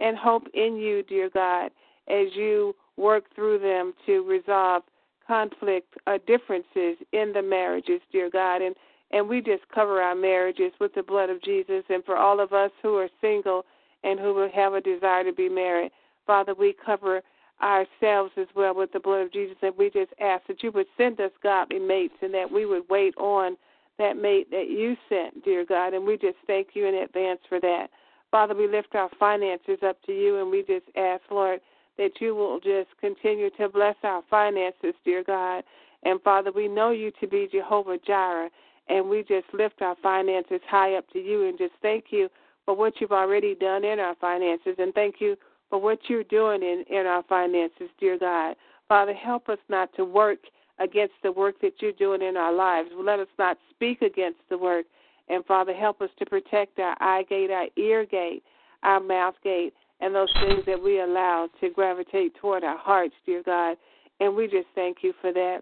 and 0.00 0.16
hope 0.16 0.44
in 0.54 0.76
you, 0.76 1.02
dear 1.02 1.30
God, 1.30 1.70
as 2.08 2.28
you 2.34 2.74
work 2.96 3.24
through 3.34 3.58
them 3.58 3.92
to 4.06 4.22
resolve 4.22 4.82
conflict 5.26 5.94
or 6.06 6.14
uh, 6.14 6.18
differences 6.26 6.96
in 7.12 7.32
the 7.34 7.42
marriages, 7.42 8.00
dear 8.12 8.30
God. 8.30 8.62
And 8.62 8.74
and 9.10 9.28
we 9.28 9.40
just 9.40 9.62
cover 9.74 10.02
our 10.02 10.14
marriages 10.14 10.72
with 10.80 10.94
the 10.94 11.02
blood 11.02 11.30
of 11.30 11.42
Jesus. 11.42 11.82
And 11.88 12.04
for 12.04 12.16
all 12.16 12.40
of 12.40 12.52
us 12.52 12.70
who 12.82 12.96
are 12.96 13.08
single 13.20 13.64
and 14.04 14.20
who 14.20 14.48
have 14.54 14.74
a 14.74 14.80
desire 14.80 15.24
to 15.24 15.32
be 15.32 15.48
married, 15.48 15.92
Father, 16.26 16.54
we 16.54 16.74
cover 16.84 17.22
ourselves 17.62 18.32
as 18.36 18.46
well 18.54 18.74
with 18.74 18.92
the 18.92 19.00
blood 19.00 19.22
of 19.22 19.32
Jesus. 19.32 19.56
And 19.62 19.74
we 19.78 19.90
just 19.90 20.12
ask 20.20 20.46
that 20.46 20.62
you 20.62 20.70
would 20.72 20.86
send 20.96 21.20
us 21.20 21.30
godly 21.42 21.78
mates 21.78 22.14
and 22.20 22.34
that 22.34 22.50
we 22.52 22.66
would 22.66 22.82
wait 22.90 23.16
on 23.16 23.56
that 23.98 24.16
mate 24.16 24.50
that 24.50 24.68
you 24.68 24.96
sent, 25.08 25.44
dear 25.44 25.64
God. 25.64 25.94
And 25.94 26.04
we 26.04 26.16
just 26.16 26.36
thank 26.46 26.68
you 26.74 26.86
in 26.86 26.94
advance 26.94 27.40
for 27.48 27.60
that. 27.60 27.88
Father, 28.30 28.54
we 28.54 28.68
lift 28.68 28.94
our 28.94 29.10
finances 29.18 29.78
up 29.84 30.00
to 30.04 30.12
you 30.12 30.40
and 30.40 30.50
we 30.50 30.60
just 30.62 30.86
ask, 30.96 31.22
Lord, 31.30 31.60
that 31.96 32.20
you 32.20 32.34
will 32.34 32.60
just 32.60 32.88
continue 33.00 33.50
to 33.58 33.68
bless 33.68 33.96
our 34.04 34.22
finances, 34.30 34.94
dear 35.04 35.24
God. 35.24 35.64
And 36.04 36.22
Father, 36.22 36.52
we 36.52 36.68
know 36.68 36.90
you 36.90 37.10
to 37.20 37.26
be 37.26 37.48
Jehovah 37.50 37.98
Jireh, 38.06 38.50
and 38.88 39.08
we 39.08 39.22
just 39.22 39.46
lift 39.52 39.82
our 39.82 39.96
finances 40.02 40.60
high 40.68 40.94
up 40.94 41.08
to 41.12 41.18
you 41.18 41.48
and 41.48 41.58
just 41.58 41.74
thank 41.82 42.06
you 42.10 42.28
for 42.64 42.76
what 42.76 43.00
you've 43.00 43.12
already 43.12 43.54
done 43.54 43.84
in 43.84 43.98
our 43.98 44.14
finances, 44.20 44.76
and 44.78 44.94
thank 44.94 45.16
you 45.20 45.36
for 45.70 45.80
what 45.80 45.98
you're 46.08 46.24
doing 46.24 46.62
in, 46.62 46.84
in 46.88 47.06
our 47.06 47.22
finances, 47.24 47.88
dear 47.98 48.18
God. 48.18 48.54
Father, 48.88 49.12
help 49.12 49.48
us 49.48 49.58
not 49.68 49.92
to 49.96 50.04
work 50.04 50.38
against 50.78 51.14
the 51.22 51.32
work 51.32 51.60
that 51.60 51.74
you're 51.80 51.92
doing 51.92 52.22
in 52.22 52.36
our 52.36 52.52
lives. 52.52 52.90
Let 52.94 53.20
us 53.20 53.28
not 53.38 53.58
speak 53.70 54.02
against 54.02 54.40
the 54.48 54.58
work. 54.58 54.86
And 55.28 55.44
Father, 55.44 55.74
help 55.74 56.00
us 56.00 56.10
to 56.18 56.26
protect 56.26 56.78
our 56.78 56.96
eye 57.00 57.24
gate, 57.28 57.50
our 57.50 57.66
ear 57.76 58.06
gate, 58.06 58.42
our 58.82 59.00
mouth 59.00 59.34
gate, 59.42 59.74
and 60.00 60.14
those 60.14 60.32
things 60.40 60.64
that 60.66 60.82
we 60.82 61.00
allow 61.00 61.48
to 61.60 61.70
gravitate 61.70 62.34
toward 62.36 62.64
our 62.64 62.78
hearts, 62.78 63.14
dear 63.26 63.42
God. 63.44 63.76
And 64.20 64.34
we 64.34 64.46
just 64.46 64.68
thank 64.74 64.98
you 65.02 65.12
for 65.20 65.32
that. 65.32 65.60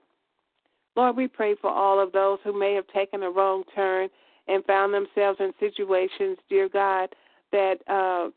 Lord, 0.95 1.17
we 1.17 1.29
pray 1.29 1.55
for 1.61 1.71
all 1.71 2.01
of 2.01 2.13
those 2.13 2.39
who 2.45 2.59
may 2.59 2.75
have 2.75 2.87
taken 2.89 3.23
a 3.23 3.31
wrong 3.31 3.65
turn 3.75 4.09
and 4.49 4.65
found 4.65 4.95
themselves 4.95 5.41
in 5.41 5.53
situations, 5.59 6.39
dear 6.49 6.69
God, 6.69 7.09
that 7.53 7.77
uh, 7.89 8.31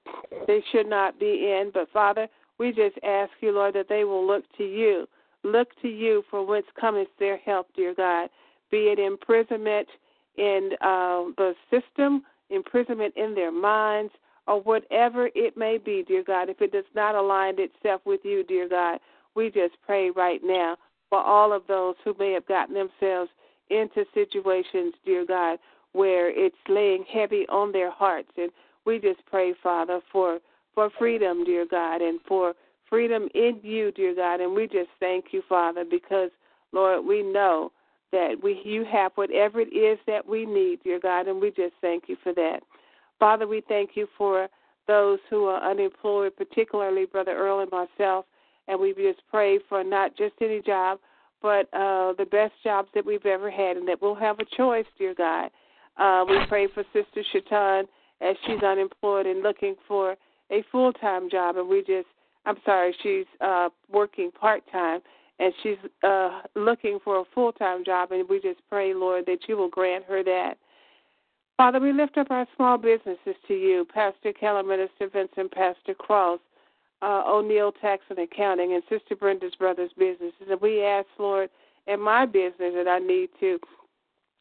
they 0.47 0.63
should 0.71 0.87
not 0.87 1.19
be 1.19 1.51
in. 1.51 1.71
But 1.73 1.89
Father, 1.91 2.27
we 2.57 2.71
just 2.71 2.97
ask 3.03 3.31
you, 3.39 3.51
Lord, 3.51 3.75
that 3.75 3.87
they 3.87 4.03
will 4.03 4.25
look 4.25 4.43
to 4.57 4.63
you. 4.63 5.07
Look 5.43 5.69
to 5.81 5.87
you 5.87 6.23
for 6.29 6.45
whence 6.45 6.65
cometh 6.79 7.07
their 7.17 7.37
help, 7.37 7.67
dear 7.75 7.93
God. 7.93 8.29
Be 8.71 8.89
it 8.91 8.99
imprisonment 8.99 9.87
in 10.37 10.71
uh, 10.81 11.31
the 11.37 11.53
system, 11.69 12.23
imprisonment 12.49 13.13
in 13.15 13.35
their 13.35 13.51
minds, 13.51 14.13
or 14.47 14.61
whatever 14.61 15.29
it 15.35 15.55
may 15.55 15.77
be, 15.77 16.03
dear 16.07 16.23
God, 16.23 16.49
if 16.49 16.61
it 16.61 16.71
does 16.71 16.85
not 16.95 17.15
align 17.15 17.55
itself 17.57 18.01
with 18.05 18.21
you, 18.23 18.43
dear 18.43 18.67
God, 18.67 18.99
we 19.35 19.51
just 19.51 19.75
pray 19.85 20.09
right 20.09 20.41
now 20.43 20.75
for 21.09 21.19
all 21.19 21.53
of 21.53 21.63
those 21.67 21.95
who 22.03 22.15
may 22.19 22.33
have 22.33 22.47
gotten 22.47 22.73
themselves 22.73 23.29
into 23.69 24.05
situations, 24.13 24.93
dear 25.05 25.25
God, 25.25 25.59
where 25.91 26.29
it's 26.29 26.55
laying 26.67 27.03
heavy 27.11 27.45
on 27.49 27.71
their 27.71 27.91
hearts. 27.91 28.29
And 28.37 28.51
we 28.85 28.99
just 28.99 29.23
pray, 29.25 29.53
Father, 29.61 30.01
for 30.11 30.39
for 30.75 30.89
freedom, 30.97 31.43
dear 31.43 31.65
God, 31.69 32.01
and 32.01 32.19
for 32.27 32.53
freedom 32.89 33.27
in 33.33 33.59
you, 33.63 33.91
dear 33.91 34.15
God. 34.15 34.41
And 34.41 34.53
we 34.53 34.67
just 34.67 34.89
thank 34.99 35.25
you, 35.31 35.41
Father, 35.47 35.83
because 35.89 36.31
Lord, 36.71 37.05
we 37.05 37.23
know 37.23 37.71
that 38.11 38.35
we 38.41 38.61
you 38.63 38.85
have 38.85 39.11
whatever 39.15 39.61
it 39.61 39.73
is 39.73 39.99
that 40.07 40.27
we 40.27 40.45
need, 40.45 40.79
dear 40.83 40.99
God, 40.99 41.27
and 41.27 41.39
we 41.39 41.49
just 41.49 41.73
thank 41.81 42.05
you 42.07 42.17
for 42.23 42.33
that. 42.33 42.59
Father, 43.19 43.47
we 43.47 43.61
thank 43.67 43.91
you 43.95 44.07
for 44.17 44.47
those 44.87 45.19
who 45.29 45.45
are 45.45 45.69
unemployed, 45.69 46.35
particularly 46.35 47.05
Brother 47.05 47.35
Earl 47.35 47.59
and 47.59 47.71
myself, 47.71 48.25
and 48.67 48.79
we 48.79 48.93
just 48.93 49.21
pray 49.29 49.59
for 49.69 49.83
not 49.83 50.17
just 50.17 50.33
any 50.41 50.61
job, 50.61 50.99
but 51.41 51.67
uh, 51.73 52.13
the 52.17 52.27
best 52.29 52.53
jobs 52.63 52.89
that 52.95 53.05
we've 53.05 53.25
ever 53.25 53.51
had, 53.51 53.77
and 53.77 53.87
that 53.87 54.01
we'll 54.01 54.15
have 54.15 54.39
a 54.39 54.45
choice, 54.57 54.85
dear 54.97 55.13
God. 55.13 55.51
Uh, 55.97 56.25
we 56.27 56.37
pray 56.47 56.67
for 56.73 56.83
Sister 56.93 57.23
Shaitan 57.31 57.85
as 58.21 58.35
she's 58.45 58.63
unemployed 58.63 59.25
and 59.25 59.43
looking 59.43 59.75
for 59.87 60.15
a 60.51 60.63
full 60.71 60.91
time 60.93 61.29
job, 61.29 61.57
and 61.57 61.67
we 61.67 61.79
just, 61.81 62.07
I'm 62.45 62.57
sorry, 62.65 62.95
she's 63.03 63.25
uh, 63.41 63.69
working 63.91 64.31
part 64.31 64.63
time, 64.71 65.01
and 65.39 65.53
she's 65.61 65.77
uh, 66.03 66.41
looking 66.55 66.99
for 67.03 67.19
a 67.19 67.23
full 67.33 67.51
time 67.51 67.83
job, 67.85 68.11
and 68.11 68.27
we 68.27 68.39
just 68.39 68.59
pray, 68.69 68.93
Lord, 68.93 69.25
that 69.27 69.39
you 69.47 69.57
will 69.57 69.69
grant 69.69 70.05
her 70.05 70.23
that. 70.23 70.57
Father, 71.57 71.79
we 71.79 71.91
lift 71.91 72.17
up 72.17 72.31
our 72.31 72.47
small 72.55 72.77
businesses 72.77 73.35
to 73.47 73.53
you, 73.53 73.85
Pastor 73.93 74.31
Keller, 74.31 74.63
Minister 74.63 75.09
Vincent, 75.11 75.51
Pastor 75.51 75.93
Cross, 75.93 76.39
uh, 77.01 77.23
O'Neill 77.27 77.73
Tax 77.73 78.01
and 78.09 78.19
Accounting, 78.19 78.73
and 78.73 78.83
Sister 78.89 79.15
Brenda's 79.15 79.55
Brothers 79.55 79.91
businesses. 79.97 80.47
And 80.49 80.61
we 80.61 80.83
ask, 80.83 81.07
Lord, 81.17 81.49
in 81.87 81.99
my 81.99 82.25
business 82.25 82.73
that 82.75 82.87
I 82.87 82.99
need 82.99 83.29
to 83.41 83.59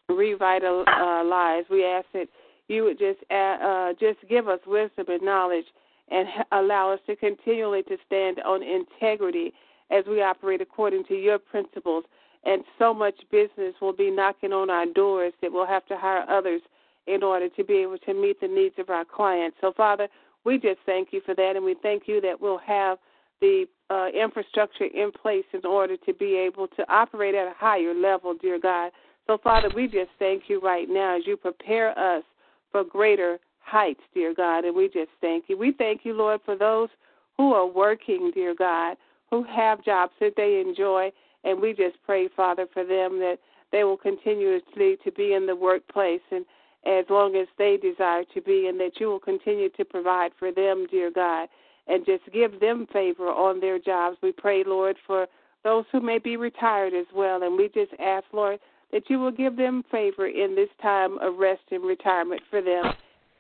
revitalize, 0.09 1.65
we 1.71 1.85
ask 1.85 2.07
that 2.15 2.29
you 2.69 2.85
would 2.85 2.99
just 2.99 3.19
uh, 3.31 3.35
uh, 3.35 3.93
just 3.99 4.19
give 4.29 4.47
us 4.47 4.61
wisdom 4.67 5.07
and 5.09 5.23
knowledge 5.23 5.67
and 6.11 6.29
allow 6.53 6.93
us 6.93 7.01
to 7.07 7.17
continually 7.17 7.83
to 7.85 7.97
stand 8.07 8.41
on 8.41 8.63
integrity 8.63 9.53
as 9.91 10.05
we 10.09 10.23
operate 10.23 10.61
according 10.61 11.05
to 11.05 11.15
your 11.15 11.39
principles. 11.39 12.05
And 12.45 12.63
so 12.79 12.95
much 12.95 13.15
business 13.31 13.75
will 13.81 13.93
be 13.93 14.11
knocking 14.11 14.53
on 14.53 14.71
our 14.71 14.87
doors 14.87 15.33
that 15.43 15.53
we'll 15.53 15.67
have 15.67 15.87
to 15.87 15.97
hire 15.97 16.25
others– 16.29 16.63
in 17.09 17.23
order 17.23 17.49
to 17.49 17.65
be 17.65 17.79
able 17.79 17.99
to 17.99 18.15
meet 18.15 18.41
the 18.41 18.47
needs 18.47 18.75
of 18.79 18.91
our 18.91 19.05
clients. 19.05 19.57
So, 19.61 19.73
Father, 19.77 20.09
we 20.45 20.59
just 20.59 20.79
thank 20.87 21.09
you 21.11 21.21
for 21.25 21.35
that, 21.35 21.57
and 21.57 21.65
we 21.65 21.75
thank 21.83 22.05
you 22.07 22.21
that 22.21 22.41
we'll 22.41 22.59
have 22.59 22.99
the 23.41 23.65
uh, 23.91 24.09
infrastructure 24.09 24.85
in 24.85 25.11
place 25.11 25.45
in 25.53 25.65
order 25.65 25.97
to 25.97 26.13
be 26.13 26.37
able 26.37 26.69
to 26.69 26.93
operate 26.93 27.35
at 27.35 27.47
a 27.47 27.55
higher 27.57 27.95
level, 27.95 28.35
dear 28.35 28.59
God. 28.61 28.93
So, 29.27 29.39
Father, 29.43 29.71
we 29.75 29.87
just 29.87 30.11
thank 30.19 30.45
you 30.49 30.61
right 30.61 30.89
now 30.89 31.17
as 31.17 31.23
you 31.27 31.37
prepare 31.37 31.99
us 31.99 32.23
for 32.71 32.85
greater 32.85 33.39
heights, 33.69 34.01
dear 34.15 34.35
God, 34.35 34.65
and 34.65 34.75
we 34.75 34.87
just 34.87 35.11
thank 35.21 35.45
you. 35.49 35.59
We 35.59 35.73
thank 35.73 36.05
you, 36.05 36.15
Lord, 36.15 36.41
for 36.45 36.57
those 36.57 36.89
who 37.37 37.53
are 37.53 37.67
working, 37.67 38.31
dear 38.35 38.55
God, 38.55 38.97
who 39.31 39.45
have 39.45 39.85
jobs 39.85 40.13
that 40.21 40.35
they 40.37 40.63
enjoy, 40.67 41.13
and 41.45 41.61
we 41.61 41.71
just 41.73 41.97
pray, 42.05 42.29
Father, 42.35 42.67
for 42.73 42.85
them 42.85 43.19
that 43.19 43.39
they 43.71 43.85
will 43.85 43.97
continuously 43.97 44.97
to 45.05 45.13
be 45.13 45.35
in 45.35 45.47
the 45.47 45.55
workplace 45.55 46.23
and 46.31 46.45
as 46.87 47.05
long 47.11 47.37
as 47.37 47.47
they 47.59 47.77
desire 47.77 48.25
to 48.33 48.41
be, 48.41 48.69
and 48.69 48.81
that 48.81 48.99
you 48.99 49.09
will 49.09 49.19
continue 49.19 49.69
to 49.71 49.85
provide 49.85 50.31
for 50.39 50.51
them, 50.51 50.87
dear 50.91 51.11
God, 51.11 51.49
and 51.87 52.07
just 52.07 52.23
give 52.33 52.61
them 52.61 52.87
favor 52.93 53.29
on 53.29 53.61
their 53.61 53.79
jobs. 53.79 54.17
We 54.23 54.33
pray, 54.33 54.65
Lord, 54.65 54.97
for 55.07 55.27
those 55.65 55.85
who 55.93 56.01
may 56.01 56.19
be 56.19 56.37
retired 56.37 56.95
as 56.95 57.07
well, 57.15 57.43
and 57.43 57.57
we 57.57 57.69
just 57.69 57.93
ask, 57.99 58.25
Lord, 58.33 58.59
that 58.93 59.11
you 59.11 59.19
will 59.19 59.33
give 59.33 59.57
them 59.57 59.85
favor 59.91 60.29
in 60.29 60.55
this 60.55 60.69
time 60.81 61.19
of 61.19 61.37
rest 61.37 61.63
and 61.71 61.85
retirement 61.85 62.41
for 62.49 62.63
them. 62.63 62.95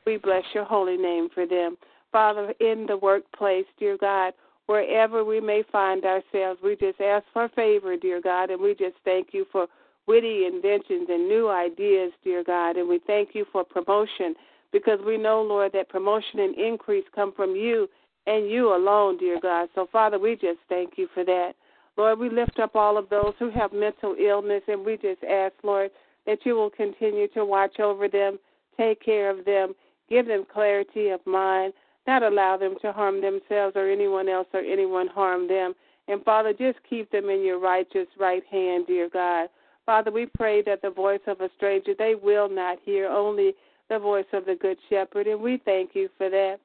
We 0.08 0.16
bless 0.16 0.44
your 0.54 0.64
holy 0.64 0.96
name 0.96 1.28
for 1.34 1.44
them. 1.44 1.76
Father, 2.12 2.54
in 2.60 2.86
the 2.88 2.96
workplace, 2.96 3.66
dear 3.78 3.98
God, 3.98 4.32
wherever 4.64 5.22
we 5.22 5.38
may 5.38 5.62
find 5.70 6.02
ourselves, 6.06 6.58
we 6.64 6.76
just 6.76 6.98
ask 6.98 7.26
for 7.34 7.50
favor, 7.50 7.94
dear 7.94 8.18
God, 8.18 8.48
and 8.48 8.58
we 8.58 8.70
just 8.70 8.96
thank 9.04 9.28
you 9.32 9.44
for 9.52 9.66
witty 10.06 10.46
inventions 10.46 11.08
and 11.10 11.28
new 11.28 11.50
ideas, 11.50 12.10
dear 12.24 12.42
God. 12.42 12.78
And 12.78 12.88
we 12.88 13.00
thank 13.06 13.34
you 13.34 13.44
for 13.52 13.64
promotion 13.64 14.34
because 14.72 14.98
we 15.04 15.18
know, 15.18 15.42
Lord, 15.42 15.72
that 15.74 15.90
promotion 15.90 16.40
and 16.40 16.56
increase 16.56 17.04
come 17.14 17.34
from 17.34 17.54
you 17.54 17.86
and 18.26 18.48
you 18.48 18.74
alone, 18.74 19.18
dear 19.18 19.38
God. 19.38 19.68
So, 19.74 19.88
Father, 19.92 20.18
we 20.18 20.36
just 20.36 20.60
thank 20.70 20.94
you 20.96 21.08
for 21.12 21.22
that. 21.26 21.52
Lord, 21.98 22.18
we 22.18 22.30
lift 22.30 22.58
up 22.60 22.74
all 22.76 22.96
of 22.96 23.10
those 23.10 23.34
who 23.38 23.50
have 23.50 23.74
mental 23.74 24.16
illness, 24.18 24.62
and 24.68 24.86
we 24.86 24.96
just 24.96 25.22
ask, 25.22 25.52
Lord, 25.62 25.90
that 26.24 26.38
you 26.46 26.54
will 26.54 26.70
continue 26.70 27.28
to 27.34 27.44
watch 27.44 27.78
over 27.78 28.08
them, 28.08 28.38
take 28.78 29.04
care 29.04 29.28
of 29.28 29.44
them, 29.44 29.74
give 30.08 30.26
them 30.26 30.44
clarity 30.52 31.08
of 31.08 31.24
mind, 31.26 31.72
not 32.06 32.22
allow 32.22 32.56
them 32.56 32.76
to 32.82 32.92
harm 32.92 33.20
themselves 33.20 33.76
or 33.76 33.90
anyone 33.90 34.28
else 34.28 34.46
or 34.52 34.60
anyone 34.60 35.06
harm 35.08 35.48
them. 35.48 35.74
And 36.08 36.24
Father, 36.24 36.52
just 36.52 36.78
keep 36.88 37.10
them 37.10 37.28
in 37.28 37.44
your 37.44 37.58
righteous 37.58 38.08
right 38.18 38.42
hand, 38.50 38.86
dear 38.86 39.10
God. 39.10 39.48
Father, 39.84 40.10
we 40.10 40.26
pray 40.26 40.62
that 40.62 40.82
the 40.82 40.90
voice 40.90 41.20
of 41.26 41.40
a 41.40 41.50
stranger 41.56 41.92
they 41.98 42.14
will 42.14 42.48
not 42.48 42.78
hear, 42.84 43.08
only 43.08 43.54
the 43.88 43.98
voice 43.98 44.26
of 44.32 44.44
the 44.46 44.54
Good 44.54 44.78
Shepherd. 44.88 45.26
And 45.26 45.40
we 45.40 45.60
thank 45.64 45.90
you 45.94 46.08
for 46.16 46.30
that. 46.30 46.56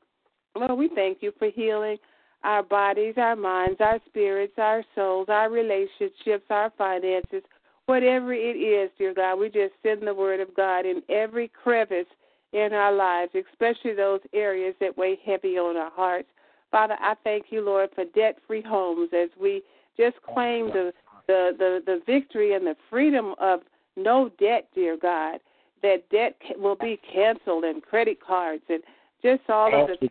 Lord, 0.55 0.77
we 0.77 0.89
thank 0.93 1.19
you 1.21 1.31
for 1.39 1.49
healing 1.49 1.97
our 2.43 2.63
bodies, 2.63 3.15
our 3.17 3.35
minds, 3.35 3.77
our 3.79 3.99
spirits, 4.07 4.53
our 4.57 4.83
souls, 4.95 5.27
our 5.29 5.49
relationships, 5.49 6.43
our 6.49 6.71
finances, 6.77 7.41
whatever 7.85 8.33
it 8.33 8.57
is, 8.57 8.89
dear 8.97 9.13
God. 9.13 9.39
We 9.39 9.47
just 9.47 9.73
send 9.81 10.05
the 10.05 10.13
word 10.13 10.39
of 10.39 10.53
God 10.55 10.85
in 10.85 11.01
every 11.09 11.49
crevice 11.49 12.05
in 12.53 12.71
our 12.71 12.93
lives, 12.93 13.31
especially 13.51 13.93
those 13.93 14.19
areas 14.33 14.75
that 14.79 14.97
weigh 14.97 15.17
heavy 15.25 15.57
on 15.57 15.75
our 15.75 15.91
hearts. 15.91 16.29
Father, 16.71 16.95
I 16.99 17.15
thank 17.23 17.45
you, 17.49 17.61
Lord, 17.61 17.89
for 17.93 18.05
debt 18.15 18.37
free 18.47 18.61
homes 18.61 19.09
as 19.13 19.29
we 19.39 19.61
just 19.97 20.15
claim 20.21 20.67
the 20.67 20.93
the, 21.27 21.51
the, 21.57 21.81
the 21.85 22.01
victory 22.05 22.53
and 22.53 22.67
the 22.67 22.75
freedom 22.89 23.33
of 23.39 23.61
no 23.95 24.29
debt, 24.41 24.67
dear 24.75 24.97
God, 25.01 25.39
that 25.81 26.09
debt 26.09 26.35
will 26.57 26.75
be 26.75 26.99
canceled 27.13 27.63
and 27.63 27.81
credit 27.81 28.17
cards 28.21 28.63
and 28.67 28.83
just 29.21 29.49
all 29.49 29.83
of 29.83 29.87
the 29.87 30.09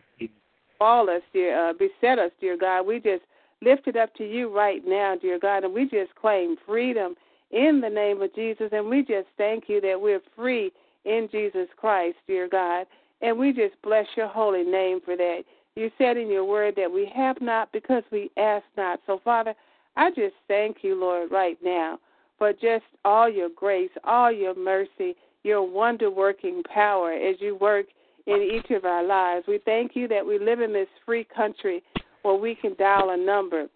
all 0.81 1.09
us, 1.09 1.21
dear, 1.31 1.69
uh, 1.69 1.73
beset 1.73 2.17
us, 2.17 2.31
dear 2.41 2.57
God. 2.57 2.87
We 2.87 2.95
just 2.99 3.23
lift 3.61 3.87
it 3.87 3.95
up 3.95 4.13
to 4.15 4.23
you 4.27 4.53
right 4.53 4.81
now, 4.85 5.15
dear 5.21 5.39
God, 5.39 5.63
and 5.63 5.73
we 5.73 5.83
just 5.83 6.13
claim 6.15 6.55
freedom 6.65 7.15
in 7.51 7.79
the 7.79 7.89
name 7.89 8.21
of 8.21 8.33
Jesus, 8.33 8.69
and 8.71 8.89
we 8.89 9.01
just 9.01 9.27
thank 9.37 9.65
you 9.67 9.79
that 9.81 9.99
we're 9.99 10.21
free 10.35 10.71
in 11.05 11.27
Jesus 11.31 11.67
Christ, 11.77 12.17
dear 12.27 12.47
God, 12.47 12.85
and 13.21 13.37
we 13.37 13.53
just 13.53 13.81
bless 13.81 14.05
your 14.15 14.27
holy 14.27 14.63
name 14.63 14.99
for 15.03 15.15
that. 15.15 15.43
You 15.75 15.89
said 15.97 16.17
in 16.17 16.29
your 16.29 16.45
word 16.45 16.75
that 16.77 16.91
we 16.91 17.11
have 17.15 17.41
not 17.41 17.71
because 17.71 18.03
we 18.11 18.29
ask 18.37 18.65
not. 18.77 18.99
So, 19.07 19.19
Father, 19.23 19.53
I 19.95 20.09
just 20.09 20.35
thank 20.47 20.77
you, 20.81 20.99
Lord, 20.99 21.31
right 21.31 21.57
now 21.63 21.99
for 22.37 22.51
just 22.53 22.85
all 23.05 23.29
your 23.29 23.49
grace, 23.55 23.89
all 24.03 24.31
your 24.31 24.55
mercy, 24.55 25.15
your 25.43 25.63
wonder 25.63 26.09
working 26.09 26.63
power 26.63 27.13
as 27.13 27.35
you 27.39 27.55
work 27.55 27.85
in 28.27 28.41
each 28.41 28.71
of 28.71 28.85
our 28.85 29.03
lives. 29.03 29.45
We 29.47 29.59
thank 29.65 29.95
you 29.95 30.07
that 30.07 30.25
we 30.25 30.39
live 30.39 30.61
in 30.61 30.73
this 30.73 30.87
free 31.05 31.25
country 31.35 31.83
where 32.21 32.35
we 32.35 32.55
can 32.55 32.75
dial 32.77 33.11
a 33.11 33.17
number 33.17 33.67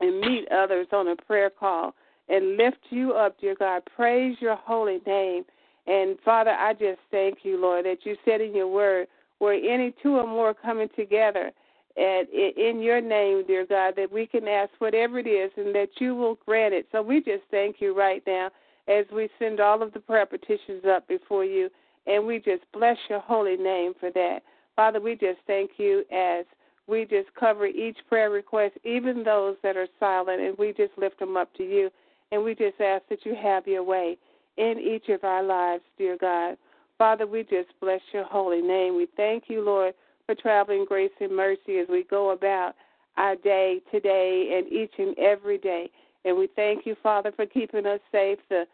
and 0.00 0.20
meet 0.20 0.46
others 0.50 0.86
on 0.92 1.08
a 1.08 1.16
prayer 1.16 1.50
call 1.50 1.94
and 2.28 2.56
lift 2.56 2.78
you 2.90 3.12
up, 3.12 3.38
dear 3.40 3.54
God. 3.58 3.82
Praise 3.94 4.36
your 4.40 4.56
holy 4.56 5.00
name. 5.06 5.44
And 5.86 6.16
Father, 6.24 6.50
I 6.50 6.72
just 6.74 7.00
thank 7.10 7.38
you, 7.42 7.60
Lord, 7.60 7.84
that 7.86 8.04
you 8.04 8.16
said 8.24 8.40
in 8.40 8.54
your 8.54 8.68
word, 8.68 9.08
where 9.38 9.54
any 9.54 9.92
two 10.02 10.16
or 10.16 10.26
more 10.26 10.54
coming 10.54 10.88
together 10.94 11.50
and 11.96 12.28
in 12.28 12.80
your 12.80 13.00
name, 13.00 13.44
dear 13.46 13.66
God, 13.66 13.94
that 13.96 14.10
we 14.10 14.26
can 14.26 14.48
ask 14.48 14.70
whatever 14.78 15.18
it 15.18 15.26
is 15.26 15.50
and 15.56 15.74
that 15.74 15.88
you 15.98 16.14
will 16.14 16.38
grant 16.46 16.72
it. 16.72 16.86
So 16.92 17.02
we 17.02 17.20
just 17.20 17.42
thank 17.50 17.76
you 17.80 17.96
right 17.96 18.22
now 18.26 18.50
as 18.88 19.04
we 19.12 19.28
send 19.38 19.60
all 19.60 19.82
of 19.82 19.92
the 19.92 20.00
prayer 20.00 20.26
petitions 20.26 20.84
up 20.88 21.06
before 21.06 21.44
you, 21.44 21.68
and 22.06 22.26
we 22.26 22.38
just 22.38 22.62
bless 22.72 22.96
your 23.10 23.20
holy 23.20 23.56
name 23.56 23.92
for 24.00 24.10
that. 24.12 24.40
Father, 24.74 25.00
we 25.00 25.14
just 25.14 25.38
thank 25.46 25.72
you 25.76 26.04
as 26.12 26.44
we 26.86 27.04
just 27.04 27.28
cover 27.38 27.66
each 27.66 27.98
prayer 28.08 28.30
request, 28.30 28.74
even 28.84 29.22
those 29.22 29.56
that 29.62 29.76
are 29.76 29.86
silent, 30.00 30.40
and 30.40 30.56
we 30.58 30.72
just 30.72 30.92
lift 30.96 31.18
them 31.18 31.36
up 31.36 31.52
to 31.56 31.62
you. 31.62 31.90
And 32.32 32.42
we 32.42 32.54
just 32.54 32.80
ask 32.80 33.02
that 33.10 33.26
you 33.26 33.36
have 33.40 33.66
your 33.66 33.84
way 33.84 34.16
in 34.56 34.78
each 34.78 35.08
of 35.08 35.24
our 35.24 35.42
lives, 35.42 35.82
dear 35.98 36.16
God. 36.20 36.56
Father, 36.98 37.26
we 37.26 37.42
just 37.42 37.68
bless 37.80 38.00
your 38.12 38.24
holy 38.24 38.62
name. 38.62 38.96
We 38.96 39.08
thank 39.16 39.44
you, 39.48 39.62
Lord 39.62 39.94
for 40.26 40.34
traveling 40.34 40.84
grace 40.84 41.10
and 41.20 41.34
mercy 41.34 41.78
as 41.78 41.88
we 41.88 42.04
go 42.04 42.30
about 42.30 42.74
our 43.16 43.36
day 43.36 43.80
today 43.90 44.54
and 44.56 44.72
each 44.72 44.92
and 44.98 45.16
every 45.18 45.58
day. 45.58 45.90
And 46.24 46.36
we 46.36 46.48
thank 46.54 46.86
you, 46.86 46.96
Father, 47.02 47.32
for 47.34 47.46
keeping 47.46 47.86
us 47.86 48.00
safe, 48.10 48.38
the 48.48 48.66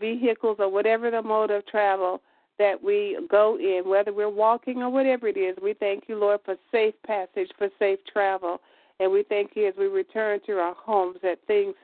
vehicles 0.00 0.56
or 0.58 0.70
whatever 0.70 1.10
the 1.10 1.22
mode 1.22 1.50
of 1.50 1.66
travel 1.66 2.22
that 2.58 2.82
we 2.82 3.18
go 3.30 3.58
in, 3.58 3.82
whether 3.86 4.12
we're 4.12 4.30
walking 4.30 4.82
or 4.82 4.88
whatever 4.88 5.28
it 5.28 5.36
is. 5.36 5.56
We 5.62 5.74
thank 5.74 6.04
you, 6.08 6.18
Lord, 6.18 6.40
for 6.44 6.56
safe 6.72 6.94
passage, 7.06 7.50
for 7.58 7.68
safe 7.78 7.98
travel. 8.10 8.60
And 8.98 9.12
we 9.12 9.24
thank 9.28 9.50
you 9.54 9.68
as 9.68 9.74
we 9.76 9.86
return 9.86 10.40
to 10.46 10.52
our 10.52 10.74
homes 10.74 11.18
that 11.22 11.38
things 11.46 11.74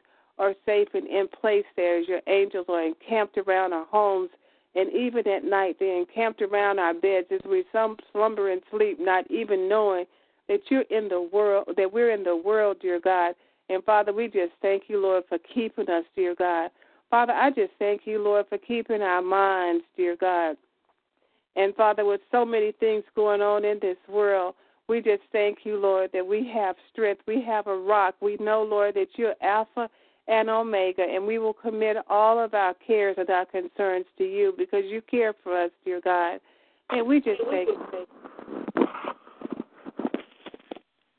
are 0.42 0.54
safe 0.66 0.88
and 0.94 1.06
in 1.06 1.28
place 1.28 1.64
there 1.76 1.98
as 1.98 2.08
your 2.08 2.20
angels 2.26 2.66
are 2.68 2.82
encamped 2.82 3.38
around 3.38 3.72
our 3.72 3.86
homes 3.86 4.28
and 4.74 4.92
even 4.92 5.26
at 5.28 5.44
night 5.44 5.76
they're 5.78 6.00
encamped 6.00 6.42
around 6.42 6.78
our 6.78 6.94
beds 6.94 7.28
as 7.30 7.40
we 7.48 7.64
some 7.72 7.96
slumber 8.10 8.50
and 8.50 8.62
sleep, 8.70 8.98
not 8.98 9.30
even 9.30 9.68
knowing 9.68 10.04
that 10.48 10.60
you're 10.68 10.82
in 10.90 11.08
the 11.08 11.28
world, 11.32 11.68
that 11.76 11.92
we're 11.92 12.10
in 12.10 12.24
the 12.24 12.36
world, 12.36 12.78
dear 12.80 12.98
God. 12.98 13.34
And 13.68 13.84
Father, 13.84 14.12
we 14.12 14.26
just 14.26 14.52
thank 14.60 14.84
you, 14.88 15.00
Lord, 15.00 15.24
for 15.28 15.38
keeping 15.54 15.88
us, 15.88 16.04
dear 16.16 16.34
God. 16.34 16.70
Father, 17.10 17.32
I 17.32 17.50
just 17.50 17.72
thank 17.78 18.02
you, 18.06 18.22
Lord, 18.22 18.46
for 18.48 18.58
keeping 18.58 19.02
our 19.02 19.22
minds, 19.22 19.84
dear 19.96 20.16
God. 20.16 20.56
And 21.54 21.74
Father, 21.74 22.04
with 22.04 22.22
so 22.30 22.44
many 22.44 22.72
things 22.72 23.04
going 23.14 23.42
on 23.42 23.64
in 23.64 23.78
this 23.80 23.98
world, 24.08 24.54
we 24.88 25.00
just 25.00 25.22
thank 25.30 25.58
you, 25.64 25.76
Lord, 25.76 26.10
that 26.12 26.26
we 26.26 26.50
have 26.52 26.76
strength. 26.90 27.22
We 27.26 27.42
have 27.42 27.66
a 27.66 27.76
rock. 27.76 28.14
We 28.20 28.36
know, 28.40 28.62
Lord, 28.62 28.94
that 28.94 29.08
you're 29.16 29.34
Alpha 29.42 29.88
and 30.28 30.48
Omega, 30.48 31.02
and 31.02 31.26
we 31.26 31.38
will 31.38 31.52
commit 31.52 31.96
all 32.08 32.38
of 32.42 32.54
our 32.54 32.74
cares 32.74 33.16
and 33.18 33.28
our 33.28 33.46
concerns 33.46 34.06
to 34.18 34.24
you 34.24 34.54
because 34.56 34.84
you 34.86 35.02
care 35.02 35.34
for 35.42 35.60
us, 35.60 35.70
dear 35.84 36.00
God. 36.00 36.40
And 36.90 37.06
we 37.06 37.20
just 37.20 37.40
thank 37.50 37.68
you. 37.68 38.06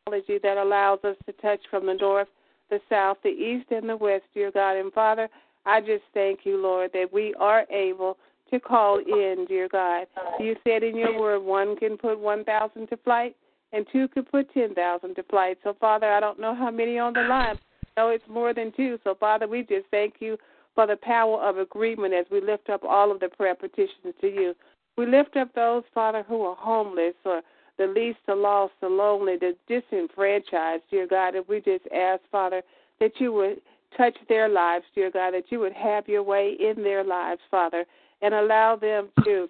Technology 0.06 0.40
that 0.44 0.58
allows 0.58 1.00
us 1.04 1.16
to 1.26 1.34
touch 1.34 1.60
from 1.70 1.86
the 1.86 1.96
north, 1.96 2.28
the 2.70 2.80
south, 2.90 3.18
the 3.24 3.30
east, 3.30 3.72
and 3.72 3.90
the 3.90 3.98
west, 3.98 4.24
dear 4.34 4.52
God. 4.52 4.78
And 4.78 4.92
Father, 4.94 5.28
I 5.66 5.82
just 5.82 6.04
thank 6.14 6.42
you, 6.44 6.62
Lord, 6.62 6.92
that 6.94 7.12
we 7.12 7.34
are 7.40 7.66
able 7.70 8.18
to 8.52 8.60
call 8.60 9.00
in, 9.00 9.46
dear 9.48 9.68
God. 9.68 10.08
You 10.40 10.56
said 10.64 10.84
in 10.84 10.96
your 10.96 11.20
word, 11.20 11.40
one 11.40 11.76
can 11.76 11.98
put 11.98 12.20
1,000 12.20 12.88
to 12.88 12.98
flight 12.98 13.36
and 13.72 13.86
two 13.92 14.08
can 14.10 14.24
put 14.24 14.54
10,000 14.54 15.16
to 15.16 15.24
flight. 15.24 15.58
So, 15.64 15.76
Father, 15.80 16.12
I 16.12 16.20
don't 16.20 16.40
know 16.40 16.54
how 16.54 16.70
many 16.70 17.00
on 17.00 17.14
the 17.14 17.22
line 17.22 17.58
know 17.98 18.10
it's 18.10 18.24
more 18.30 18.54
than 18.54 18.72
two. 18.76 19.00
So, 19.04 19.16
Father, 19.20 19.48
we 19.48 19.62
just 19.62 19.86
thank 19.92 20.16
you 20.20 20.38
for 20.76 20.88
the 20.88 20.98
power 20.98 21.42
of 21.42 21.58
agreement 21.58 22.14
as 22.14 22.26
we 22.32 22.42
lift 22.42 22.70
up 22.70 22.84
all 22.84 23.12
of 23.12 23.20
the 23.20 23.30
prayer 23.30 23.56
petitions 23.56 24.14
to 24.22 24.28
you. 24.28 24.54
We 24.98 25.06
lift 25.06 25.36
up 25.38 25.54
those, 25.54 25.84
Father, 25.94 26.24
who 26.28 26.42
are 26.42 26.56
homeless 26.56 27.16
or 27.26 27.42
the 27.78 27.88
least, 27.88 28.20
the 28.28 28.36
lost, 28.36 28.74
the 28.82 28.88
lonely, 28.88 29.38
the 29.38 29.56
disenfranchised, 29.68 30.84
dear 30.92 31.08
God. 31.08 31.36
And 31.36 31.46
we 31.48 31.58
just 31.58 31.86
ask, 31.96 32.22
Father, 32.32 32.62
that 33.00 33.14
you 33.20 33.34
would 33.34 33.62
touch 33.98 34.16
their 34.30 34.50
lives, 34.50 34.86
dear 34.94 35.12
God, 35.12 35.34
that 35.34 35.46
you 35.50 35.60
would 35.60 35.74
have 35.74 36.08
your 36.08 36.24
way 36.24 36.56
in 36.60 36.84
their 36.84 37.04
lives, 37.04 37.42
Father, 37.50 37.86
and 38.22 38.34
allow 38.34 38.76
them 38.76 39.10
to 39.24 39.50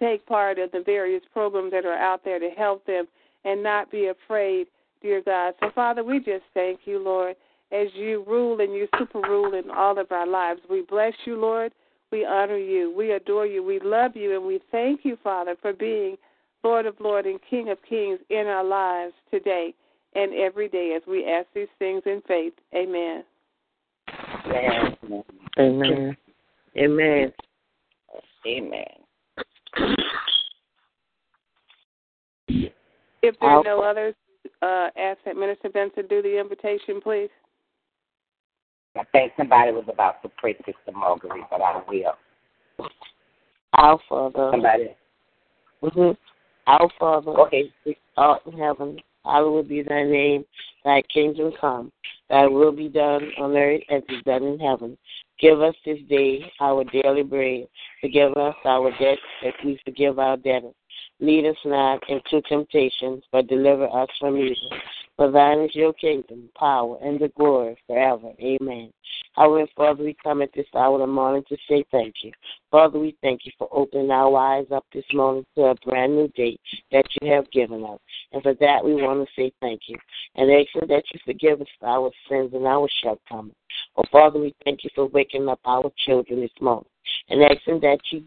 take 0.00 0.24
part 0.26 0.58
in 0.58 0.68
the 0.72 0.82
various 0.84 1.22
programs 1.32 1.70
that 1.72 1.84
are 1.84 1.96
out 1.96 2.24
there 2.24 2.38
to 2.38 2.50
help 2.50 2.84
them 2.86 3.06
and 3.44 3.62
not 3.62 3.90
be 3.90 4.06
afraid 4.06 4.66
dear 5.02 5.20
God. 5.20 5.54
So, 5.60 5.70
Father, 5.74 6.04
we 6.04 6.18
just 6.18 6.44
thank 6.54 6.80
you, 6.84 6.98
Lord, 6.98 7.36
as 7.72 7.88
you 7.94 8.24
rule 8.26 8.60
and 8.60 8.74
you 8.74 8.86
super 8.98 9.20
rule 9.20 9.54
in 9.54 9.70
all 9.70 9.98
of 9.98 10.12
our 10.12 10.26
lives. 10.26 10.60
We 10.68 10.82
bless 10.82 11.14
you, 11.24 11.40
Lord. 11.40 11.72
We 12.10 12.24
honor 12.26 12.58
you. 12.58 12.94
We 12.94 13.12
adore 13.12 13.46
you. 13.46 13.62
We 13.62 13.80
love 13.80 14.12
you. 14.14 14.36
And 14.36 14.44
we 14.44 14.60
thank 14.70 15.00
you, 15.04 15.16
Father, 15.24 15.56
for 15.60 15.72
being 15.72 16.16
Lord 16.62 16.86
of 16.86 16.94
Lords 17.00 17.26
and 17.26 17.40
King 17.48 17.70
of 17.70 17.78
Kings 17.88 18.20
in 18.28 18.46
our 18.46 18.64
lives 18.64 19.14
today 19.30 19.74
and 20.14 20.34
every 20.34 20.68
day 20.68 20.94
as 20.94 21.02
we 21.08 21.24
ask 21.24 21.46
these 21.54 21.68
things 21.78 22.02
in 22.04 22.22
faith. 22.28 22.52
Amen. 22.74 23.24
Amen. 24.46 25.24
Amen. 25.58 26.16
Amen. 26.76 27.32
Amen. 28.46 28.84
If 33.22 33.38
there 33.40 33.50
are 33.50 33.62
no 33.64 33.80
others, 33.82 34.14
uh, 34.60 34.88
ask 34.98 35.18
that 35.24 35.36
Minister 35.36 35.70
Benson 35.70 36.06
do 36.08 36.20
the 36.20 36.38
invitation, 36.38 37.00
please. 37.00 37.30
I 38.96 39.04
think 39.12 39.32
somebody 39.36 39.72
was 39.72 39.84
about 39.88 40.22
to 40.22 40.30
pray 40.36 40.54
Sister 40.58 40.92
Marguerite, 40.94 41.44
but 41.50 41.62
I 41.62 41.82
will. 41.88 42.88
Our 43.74 43.98
Father. 44.08 44.50
Somebody. 44.52 44.88
Mm-hmm. 45.82 46.12
Our 46.66 46.90
Father. 46.98 47.30
Okay. 47.30 47.72
Which 47.84 47.96
art 48.16 48.42
in 48.46 48.58
heaven, 48.58 48.98
hallowed 49.24 49.68
be 49.68 49.82
thy 49.82 50.04
name. 50.04 50.44
Thy 50.84 51.02
kingdom 51.12 51.52
come. 51.60 51.90
Thy 52.28 52.46
will 52.46 52.72
be 52.72 52.88
done 52.88 53.30
on 53.38 53.56
earth 53.56 53.82
as 53.90 54.02
it 54.08 54.14
is 54.14 54.22
done 54.24 54.42
in 54.44 54.58
heaven. 54.58 54.96
Give 55.40 55.60
us 55.60 55.74
this 55.84 55.98
day 56.08 56.40
our 56.60 56.84
daily 56.84 57.22
bread. 57.22 57.66
Forgive 58.00 58.32
us 58.36 58.54
our 58.64 58.90
debts 58.98 59.20
as 59.44 59.52
we 59.64 59.78
forgive 59.84 60.18
our 60.18 60.36
debtors. 60.36 60.74
Lead 61.20 61.46
us 61.46 61.56
not 61.64 62.02
into 62.08 62.42
temptation, 62.48 63.22
but 63.32 63.46
deliver 63.46 63.86
us 63.86 64.08
from 64.20 64.36
evil. 64.36 64.70
For 65.16 65.30
thine 65.30 65.60
is 65.60 65.74
your 65.74 65.92
kingdom, 65.92 66.48
power, 66.58 66.98
and 67.02 67.20
the 67.20 67.28
glory 67.36 67.76
forever. 67.86 68.32
Amen. 68.40 68.92
However, 69.34 69.70
Father, 69.76 70.04
we 70.04 70.16
come 70.22 70.42
at 70.42 70.52
this 70.54 70.66
hour 70.74 70.94
of 70.94 71.00
the 71.00 71.06
morning 71.06 71.42
to 71.48 71.56
say 71.68 71.84
thank 71.90 72.14
you. 72.22 72.32
Father, 72.70 72.98
we 72.98 73.16
thank 73.22 73.44
you 73.44 73.52
for 73.58 73.68
opening 73.72 74.10
our 74.10 74.36
eyes 74.36 74.66
up 74.72 74.84
this 74.92 75.04
morning 75.12 75.44
to 75.54 75.64
a 75.64 75.74
brand 75.86 76.14
new 76.14 76.28
day 76.28 76.58
that 76.90 77.06
you 77.20 77.32
have 77.32 77.50
given 77.50 77.84
us. 77.84 77.98
And 78.32 78.42
for 78.42 78.54
that, 78.54 78.84
we 78.84 78.94
want 78.94 79.26
to 79.26 79.34
say 79.34 79.52
thank 79.60 79.82
you. 79.86 79.96
And 80.34 80.50
asking 80.50 80.88
that 80.88 81.04
you 81.12 81.20
forgive 81.24 81.60
us 81.60 81.68
for 81.78 81.88
our 81.88 82.10
sins 82.28 82.50
and 82.54 82.66
our 82.66 82.88
shortcomings. 83.02 83.54
Oh, 83.96 84.04
Father, 84.10 84.38
we 84.38 84.54
thank 84.64 84.84
you 84.84 84.90
for 84.94 85.06
waking 85.08 85.48
up 85.48 85.60
our 85.64 85.90
children 86.06 86.40
this 86.40 86.50
morning. 86.60 86.88
And 87.28 87.42
asking 87.42 87.80
that 87.80 87.98
you 88.10 88.24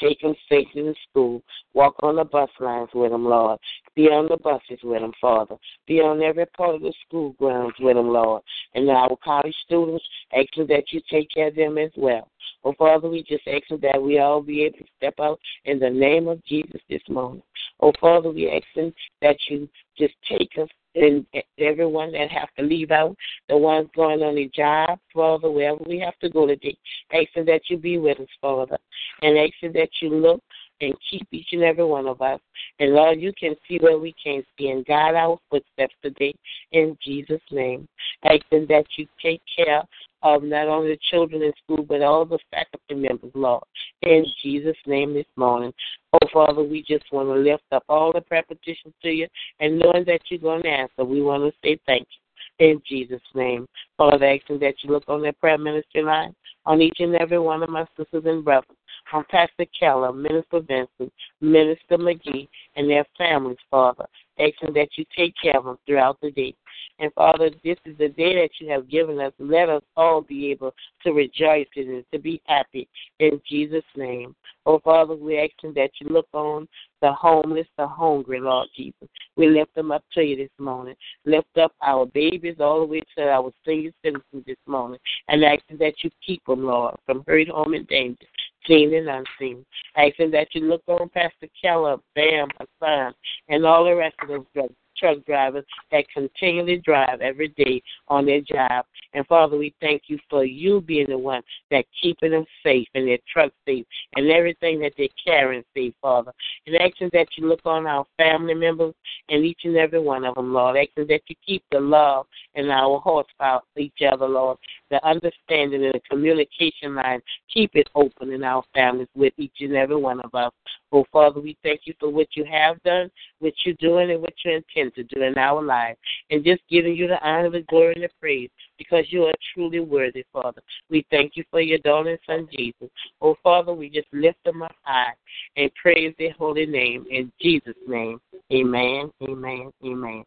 take 0.00 0.20
them 0.20 0.34
safely 0.48 0.82
to 0.82 0.88
the 0.88 0.94
school. 1.10 1.42
Walk 1.74 1.94
on 2.02 2.16
the 2.16 2.24
bus 2.24 2.50
lines 2.60 2.90
with 2.94 3.10
them, 3.10 3.24
Lord. 3.24 3.58
Be 3.94 4.04
on 4.04 4.28
the 4.28 4.36
buses 4.36 4.78
with 4.82 5.00
them, 5.00 5.12
Father. 5.20 5.56
Be 5.86 6.00
on 6.00 6.22
every 6.22 6.46
part 6.46 6.76
of 6.76 6.82
the 6.82 6.92
school 7.06 7.32
grounds 7.32 7.74
with 7.80 7.96
them, 7.96 8.08
Lord. 8.08 8.42
And 8.74 8.88
our 8.90 9.16
college 9.22 9.54
students, 9.64 10.04
asking 10.32 10.66
that 10.68 10.84
you 10.92 11.00
take 11.10 11.28
care 11.30 11.48
of 11.48 11.56
them 11.56 11.78
as 11.78 11.90
well. 11.96 12.28
Oh, 12.64 12.74
Father, 12.76 13.08
we 13.08 13.22
just 13.22 13.46
ask 13.46 13.64
that 13.82 14.02
we 14.02 14.18
all 14.18 14.42
be 14.42 14.64
able 14.64 14.78
to 14.78 14.84
step 14.96 15.14
out 15.20 15.38
in 15.64 15.78
the 15.78 15.90
name 15.90 16.28
of 16.28 16.44
Jesus 16.44 16.80
this 16.88 17.02
morning. 17.08 17.42
Oh, 17.80 17.92
Father, 18.00 18.30
we 18.30 18.50
ask 18.50 18.92
that 19.22 19.36
you 19.48 19.68
just 19.98 20.14
take 20.28 20.50
us 20.58 20.68
and 20.94 21.26
everyone 21.58 22.12
that 22.12 22.30
have 22.30 22.48
to 22.58 22.64
leave 22.64 22.90
out, 22.90 23.16
the 23.48 23.56
ones 23.56 23.88
going 23.94 24.22
on 24.22 24.34
their 24.34 24.48
job, 24.54 24.98
Father, 25.14 25.50
wherever 25.50 25.82
we 25.86 25.98
have 25.98 26.18
to 26.18 26.28
go 26.28 26.46
today, 26.46 26.76
asking 27.12 27.44
that 27.46 27.60
you 27.68 27.76
be 27.76 27.98
with 27.98 28.18
us, 28.18 28.26
Father, 28.40 28.78
and 29.22 29.38
asking 29.38 29.72
that 29.74 29.90
you 30.00 30.10
look 30.10 30.42
and 30.80 30.94
keep 31.10 31.26
each 31.32 31.48
and 31.52 31.62
every 31.62 31.84
one 31.84 32.06
of 32.06 32.22
us. 32.22 32.40
And 32.78 32.92
Lord, 32.92 33.20
you 33.20 33.32
can 33.38 33.54
see 33.66 33.78
where 33.78 33.98
we 33.98 34.14
can't 34.22 34.44
see 34.56 34.68
and 34.68 34.86
guide 34.86 35.14
our 35.14 35.38
footsteps 35.50 35.94
today 36.02 36.34
in 36.72 36.96
Jesus' 37.04 37.40
name. 37.50 37.88
Asking 38.24 38.66
that 38.68 38.86
you 38.96 39.06
take 39.20 39.42
care 39.56 39.82
of 40.22 40.42
not 40.42 40.68
only 40.68 40.90
the 40.90 40.98
children 41.10 41.42
in 41.42 41.52
school, 41.62 41.84
but 41.84 42.02
all 42.02 42.24
the 42.24 42.38
faculty 42.50 42.94
members, 42.94 43.30
Lord, 43.34 43.62
in 44.02 44.24
Jesus' 44.42 44.76
name 44.86 45.14
this 45.14 45.26
morning. 45.36 45.72
Oh, 46.12 46.28
Father, 46.32 46.62
we 46.62 46.82
just 46.82 47.04
want 47.12 47.28
to 47.28 47.34
lift 47.34 47.64
up 47.72 47.84
all 47.88 48.12
the 48.12 48.20
petitions 48.20 48.94
to 49.02 49.10
you, 49.10 49.28
and 49.60 49.78
knowing 49.78 50.04
that 50.06 50.20
you're 50.28 50.40
going 50.40 50.62
to 50.62 50.68
answer, 50.68 51.04
we 51.04 51.22
want 51.22 51.42
to 51.44 51.58
say 51.62 51.78
thank 51.86 52.06
you 52.10 52.68
in 52.70 52.82
Jesus' 52.86 53.20
name. 53.34 53.66
Father, 53.96 54.26
asking 54.26 54.58
that 54.60 54.74
you 54.82 54.90
look 54.90 55.04
on 55.08 55.22
that 55.22 55.38
prayer 55.40 55.58
ministry 55.58 56.02
line 56.02 56.34
on 56.66 56.82
each 56.82 56.96
and 56.98 57.14
every 57.16 57.38
one 57.38 57.62
of 57.62 57.70
my 57.70 57.86
sisters 57.96 58.24
and 58.26 58.44
brothers, 58.44 58.76
on 59.12 59.24
Pastor 59.30 59.64
Keller, 59.78 60.12
Minister 60.12 60.60
Vincent, 60.60 61.12
Minister 61.40 61.96
McGee, 61.96 62.48
and 62.76 62.90
their 62.90 63.06
families, 63.16 63.56
Father, 63.70 64.04
asking 64.38 64.74
that 64.74 64.88
you 64.96 65.04
take 65.16 65.34
care 65.40 65.56
of 65.56 65.64
them 65.64 65.78
throughout 65.86 66.20
the 66.20 66.30
day. 66.30 66.54
And 66.98 67.12
Father, 67.14 67.50
this 67.64 67.76
is 67.84 67.96
the 67.98 68.08
day 68.08 68.34
that 68.42 68.50
you 68.60 68.70
have 68.70 68.90
given 68.90 69.20
us. 69.20 69.32
Let 69.38 69.68
us 69.68 69.82
all 69.96 70.20
be 70.20 70.50
able 70.50 70.74
to 71.04 71.12
rejoice 71.12 71.66
in 71.76 71.90
it, 71.90 72.06
to 72.12 72.18
be 72.18 72.40
happy 72.46 72.88
in 73.20 73.40
Jesus' 73.48 73.84
name. 73.96 74.34
Oh, 74.66 74.80
Father, 74.80 75.14
we 75.14 75.38
ask 75.38 75.52
that 75.74 75.90
you 76.00 76.08
look 76.08 76.28
on 76.32 76.68
the 77.00 77.12
homeless, 77.12 77.66
the 77.76 77.86
hungry, 77.86 78.40
Lord 78.40 78.68
Jesus. 78.76 79.08
We 79.36 79.48
lift 79.48 79.74
them 79.74 79.92
up 79.92 80.04
to 80.14 80.22
you 80.22 80.36
this 80.36 80.50
morning. 80.58 80.96
Lift 81.24 81.56
up 81.56 81.72
our 81.82 82.06
babies 82.06 82.56
all 82.58 82.80
the 82.80 82.86
way 82.86 83.02
to 83.16 83.28
our 83.28 83.52
senior 83.64 83.92
citizens 84.04 84.44
this 84.46 84.56
morning. 84.66 84.98
And 85.28 85.44
asking 85.44 85.78
that 85.78 85.94
you 86.02 86.10
keep 86.24 86.44
them, 86.46 86.64
Lord, 86.64 86.96
from 87.06 87.22
hurt, 87.26 87.48
harm, 87.48 87.74
and 87.74 87.86
danger, 87.86 88.26
seen 88.66 88.92
and 88.94 89.08
unseen. 89.08 89.64
Asking 89.96 90.32
that 90.32 90.48
you 90.52 90.62
look 90.68 90.82
on 90.88 91.08
Pastor 91.08 91.48
Keller, 91.60 91.98
Bam, 92.14 92.48
Hassan, 92.58 93.14
and 93.48 93.64
all 93.64 93.84
the 93.84 93.94
rest 93.94 94.16
of 94.22 94.28
those 94.28 94.44
drugs 94.52 94.74
truck 94.98 95.24
drivers 95.24 95.64
that 95.90 96.04
continually 96.12 96.78
drive 96.84 97.20
every 97.20 97.48
day 97.48 97.82
on 98.08 98.26
their 98.26 98.40
job. 98.40 98.84
And 99.14 99.26
Father, 99.26 99.56
we 99.56 99.74
thank 99.80 100.02
you 100.06 100.18
for 100.28 100.44
you 100.44 100.80
being 100.80 101.08
the 101.08 101.18
one 101.18 101.42
that 101.70 101.84
keeping 102.00 102.32
them 102.32 102.44
safe 102.62 102.88
and 102.94 103.08
their 103.08 103.18
truck 103.32 103.52
safe 103.66 103.86
and 104.16 104.30
everything 104.30 104.80
that 104.80 104.92
they're 104.96 105.08
carrying 105.24 105.64
safe, 105.74 105.94
Father. 106.02 106.32
And 106.66 106.76
asking 106.76 107.10
that 107.12 107.28
you 107.36 107.48
look 107.48 107.64
on 107.64 107.86
our 107.86 108.04
family 108.16 108.54
members 108.54 108.94
and 109.28 109.44
each 109.44 109.60
and 109.64 109.76
every 109.76 110.00
one 110.00 110.24
of 110.24 110.34
them, 110.34 110.52
Lord. 110.52 110.76
Asking 110.76 111.06
that 111.08 111.22
you 111.28 111.36
keep 111.44 111.62
the 111.70 111.80
love 111.80 112.26
in 112.54 112.70
our 112.70 113.00
hearts 113.00 113.30
for 113.38 113.62
each 113.76 114.00
other, 114.10 114.28
Lord. 114.28 114.58
The 114.90 115.04
understanding 115.06 115.84
and 115.84 115.94
the 115.94 116.00
communication 116.10 116.94
line, 116.94 117.20
keep 117.52 117.70
it 117.74 117.88
open 117.94 118.32
in 118.32 118.42
our 118.42 118.62
families 118.74 119.08
with 119.14 119.32
each 119.36 119.52
and 119.60 119.74
every 119.74 119.96
one 119.96 120.20
of 120.20 120.34
us. 120.34 120.52
Oh, 120.92 121.04
Father, 121.12 121.40
we 121.40 121.56
thank 121.62 121.82
you 121.84 121.94
for 122.00 122.08
what 122.08 122.28
you 122.34 122.44
have 122.44 122.82
done, 122.82 123.10
what 123.40 123.52
you're 123.64 123.74
doing, 123.78 124.10
and 124.10 124.20
what 124.20 124.32
you 124.44 124.52
intend 124.52 124.87
to 124.90 125.02
do 125.04 125.22
in 125.22 125.36
our 125.38 125.62
lives. 125.62 125.98
And 126.30 126.44
just 126.44 126.62
giving 126.70 126.94
you 126.94 127.08
the 127.08 127.20
honor, 127.26 127.50
the 127.50 127.62
glory, 127.62 127.94
and 127.94 128.04
the 128.04 128.10
praise 128.20 128.50
because 128.78 129.04
you 129.08 129.24
are 129.24 129.34
truly 129.54 129.80
worthy, 129.80 130.24
Father. 130.32 130.62
We 130.90 131.06
thank 131.10 131.32
you 131.36 131.44
for 131.50 131.60
your 131.60 131.78
darling 131.78 132.18
son, 132.26 132.48
Jesus. 132.56 132.88
Oh, 133.20 133.36
Father, 133.42 133.72
we 133.72 133.88
just 133.90 134.08
lift 134.12 134.42
them 134.44 134.62
up 134.62 134.74
high 134.82 135.12
and 135.56 135.70
praise 135.74 136.14
their 136.18 136.32
holy 136.32 136.66
name. 136.66 137.06
In 137.10 137.32
Jesus' 137.40 137.74
name, 137.86 138.20
amen, 138.52 139.10
amen, 139.22 139.70
amen. 139.84 140.24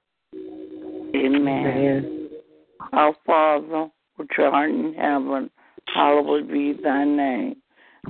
Amen. 1.15 1.65
amen. 1.65 2.29
Our 2.93 3.15
Father, 3.25 3.89
which 4.15 4.29
art 4.39 4.69
in 4.69 4.93
heaven, 4.93 5.49
hallowed 5.93 6.51
be 6.51 6.73
thy 6.73 7.05
name. 7.05 7.55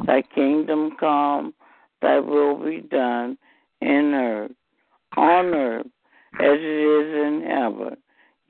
Thy 0.06 0.22
kingdom 0.34 0.95
come 0.99 1.54
thy 2.02 2.20
will 2.20 2.64
be 2.64 2.82
done 2.82 3.38
in 3.82 4.14
earth, 4.14 4.52
on 5.16 5.45
earth, 5.54 5.88
as 6.36 6.58
it 6.60 6.64
is 6.64 7.26
in 7.26 7.44
heaven. 7.48 7.98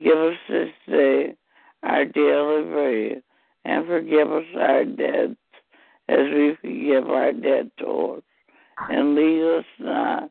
Give 0.02 0.18
us 0.18 0.36
this 0.48 0.70
day 0.88 1.34
our 1.82 2.04
daily 2.04 2.62
bread, 2.64 3.22
and 3.64 3.86
forgive 3.86 4.30
us 4.30 4.44
our 4.56 4.84
debts 4.84 5.36
as 6.08 6.26
we 6.32 6.56
forgive 6.60 7.08
our 7.08 7.32
debtors. 7.32 8.22
And 8.88 9.14
lead 9.14 9.58
us 9.58 9.64
not 9.78 10.30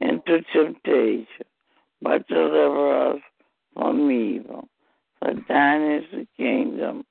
into 0.00 0.40
temptation, 0.52 1.46
but 2.00 2.26
deliver 2.28 3.12
us 3.14 3.20
from 3.74 4.10
evil. 4.10 4.68
For 5.18 5.34
thine 5.48 5.82
is 5.92 6.04
the 6.12 6.26
kingdom, 6.36 7.04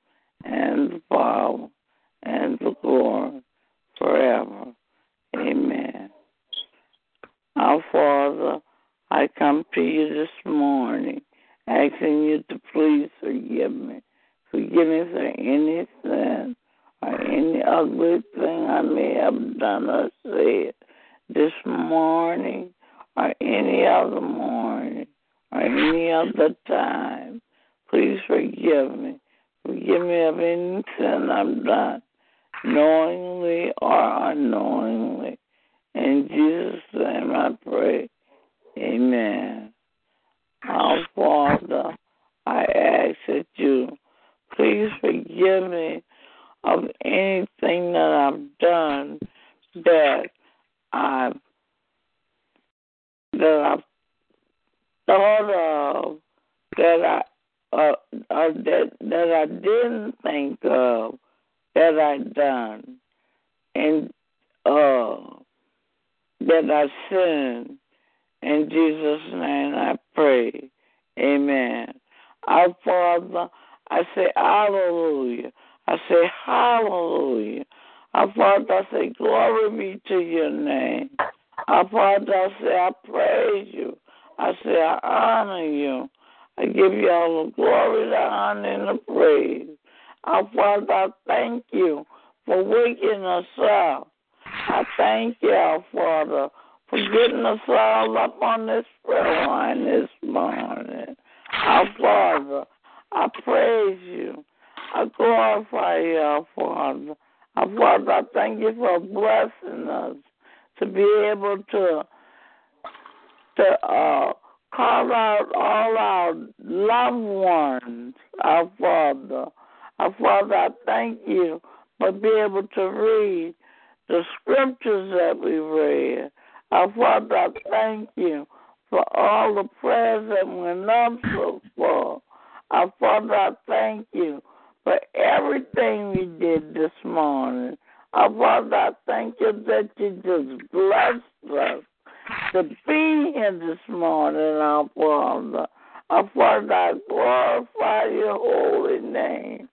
here 143.40 143.58
this 143.58 143.78
morning, 143.88 144.38
our 144.38 144.86
Father. 144.94 145.66
Our 146.10 146.30
Father, 146.34 146.74
I 146.74 146.92
glorify 147.08 148.04
your 148.04 148.38
holy 148.38 149.00
name. 149.00 149.66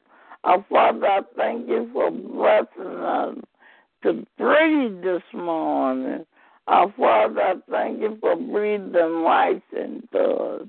Our 0.45 0.65
Father, 0.69 1.05
I 1.05 1.19
thank 1.35 1.67
you 1.67 1.89
for 1.91 2.09
blessing 2.09 2.95
us 3.03 3.35
to 4.03 4.25
breathe 4.37 5.03
this 5.03 5.23
morning. 5.33 6.25
Our 6.67 6.93
Father, 6.97 7.41
I 7.41 7.53
thank 7.69 7.99
you 7.99 8.17
for 8.21 8.37
breathing 8.37 9.23
life 9.25 9.61
into 9.73 10.19
us. 10.19 10.67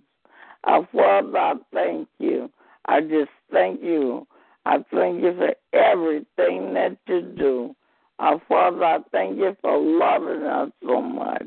Our 0.65 0.89
Father, 0.93 1.39
I 1.39 1.55
thank 1.73 2.09
you. 2.19 2.51
I 2.87 3.01
just 3.03 3.31
thank 3.53 3.81
you. 3.81 4.27
I 4.67 4.79
thank 4.93 5.23
you 5.23 5.37
for 5.37 5.55
everything 5.73 6.75
that 6.75 6.97
you 7.07 7.21
do. 7.39 7.77
Our 8.19 8.43
Father, 8.49 8.85
I 8.85 8.99
thank 9.13 9.37
you 9.37 9.57
for 9.61 9.79
loving 9.79 10.43
us 10.43 10.71
so 10.83 11.01
much, 11.01 11.47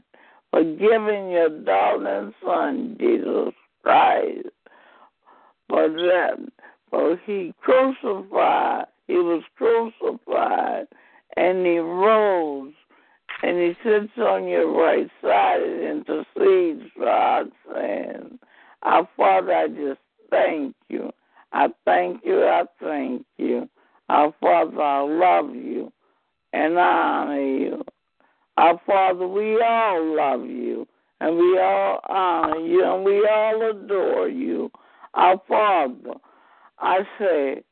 for 0.52 0.64
giving 0.64 1.32
your 1.32 1.50
darling 1.64 2.34
Son, 2.46 2.98
Jesus 3.00 3.54
Christ, 3.84 4.50
for 5.68 5.90
that. 5.90 6.38
For 6.90 7.18
he 7.26 7.54
crucified, 7.62 8.86
he 9.08 9.14
was 9.14 9.44
crucified, 9.58 10.88
and 11.38 11.66
he 11.66 11.78
rose, 11.78 12.74
and 13.42 13.58
he 13.58 13.74
sits 13.84 14.12
on 14.18 14.48
your 14.48 14.72
right 14.72 15.10
side 15.22 15.62
and 15.62 16.06
intercedes 16.06 16.92
for 16.96 17.08
our 17.08 17.46
sins. 17.74 18.40
Our 18.84 19.08
Father, 19.16 19.54
I 19.54 19.68
just 19.70 20.02
thank 20.30 20.76
you. 20.90 21.12
I 21.54 21.68
thank 21.86 22.26
you. 22.26 22.44
I 22.44 22.64
thank 22.82 23.26
you. 23.38 23.70
Our 24.10 24.34
Father, 24.42 24.82
I 24.82 25.02
love 25.02 25.56
you 25.56 25.92
and 26.54 26.78
I 26.78 26.82
honor 26.82 27.42
you. 27.42 27.84
Our 28.58 28.80
Father, 28.86 29.28
we 29.28 29.62
all 29.62 30.16
love 30.16 30.46
you 30.46 30.88
and 31.20 31.38
we 31.38 31.60
all 31.60 32.00
honor 32.08 32.60
you 32.60 32.84
and 32.84 33.04
we 33.04 33.28
all 33.28 33.70
adore 33.70 34.28
you. 34.28 34.72
Our 35.14 35.42
Father, 35.48 36.16
I 36.80 37.00
say, 37.20 37.64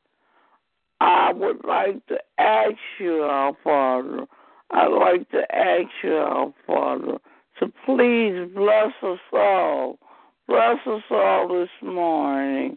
I 1.00 1.32
would 1.32 1.64
like 1.64 2.06
to 2.06 2.18
ask 2.38 2.76
you, 2.98 3.22
our 3.22 3.56
Father, 3.64 4.26
I'd 4.70 4.88
like 4.88 5.30
to 5.30 5.54
ask 5.54 5.88
you, 6.02 6.14
our 6.14 6.54
Father, 6.66 7.18
to 7.58 7.72
please 7.84 8.54
bless 8.54 8.92
us 9.02 9.18
all. 9.32 9.98
Bless 10.46 10.78
us 10.86 11.02
all 11.10 11.48
this 11.48 11.70
morning. 11.82 12.76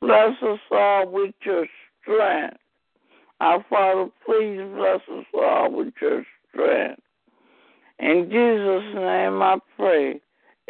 Bless 0.00 0.34
us 0.42 0.58
all 0.70 1.08
with 1.10 1.34
your 1.44 1.66
strength. 2.02 2.58
Our 3.40 3.64
Father, 3.68 4.10
please 4.24 4.60
bless 4.74 5.00
us 5.12 5.26
all 5.34 5.72
with 5.72 5.92
your 6.00 6.24
strength. 6.50 7.00
In 7.98 8.28
Jesus' 8.30 8.94
name 8.94 9.42
I 9.42 9.58
pray. 9.76 10.20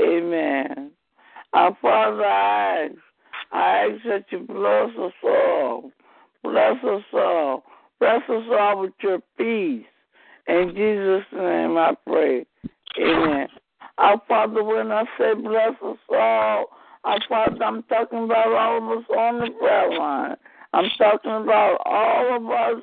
Amen. 0.00 0.90
Our 1.52 1.76
Father, 1.80 2.24
I 2.24 2.84
ask, 2.86 2.94
I 3.52 3.88
ask 3.88 4.04
that 4.06 4.24
you 4.30 4.40
bless 4.40 4.90
us 4.98 5.12
all. 5.22 5.90
Bless 6.42 6.76
us 6.84 7.02
all. 7.12 7.64
Bless 8.00 8.22
us 8.28 8.44
all 8.50 8.80
with 8.80 8.92
your 9.02 9.20
peace. 9.38 9.86
In 10.46 10.72
Jesus' 10.74 11.26
name 11.32 11.78
I 11.78 11.94
pray. 12.06 12.44
Amen. 13.00 13.48
Our 13.98 14.20
Father, 14.28 14.62
when 14.62 14.92
I 14.92 15.04
say 15.16 15.34
bless 15.34 15.74
us 15.82 15.98
all, 16.10 16.66
our 17.04 17.18
Father, 17.28 17.62
I'm 17.64 17.82
talking 17.84 18.24
about 18.24 18.52
all 18.52 18.78
of 18.78 18.98
us 18.98 19.04
on 19.10 19.40
the 19.40 19.50
prayer 19.58 19.98
line. 19.98 20.36
I'm 20.72 20.90
talking 20.98 21.30
about 21.30 21.78
all 21.86 22.36
of 22.36 22.50
us 22.50 22.82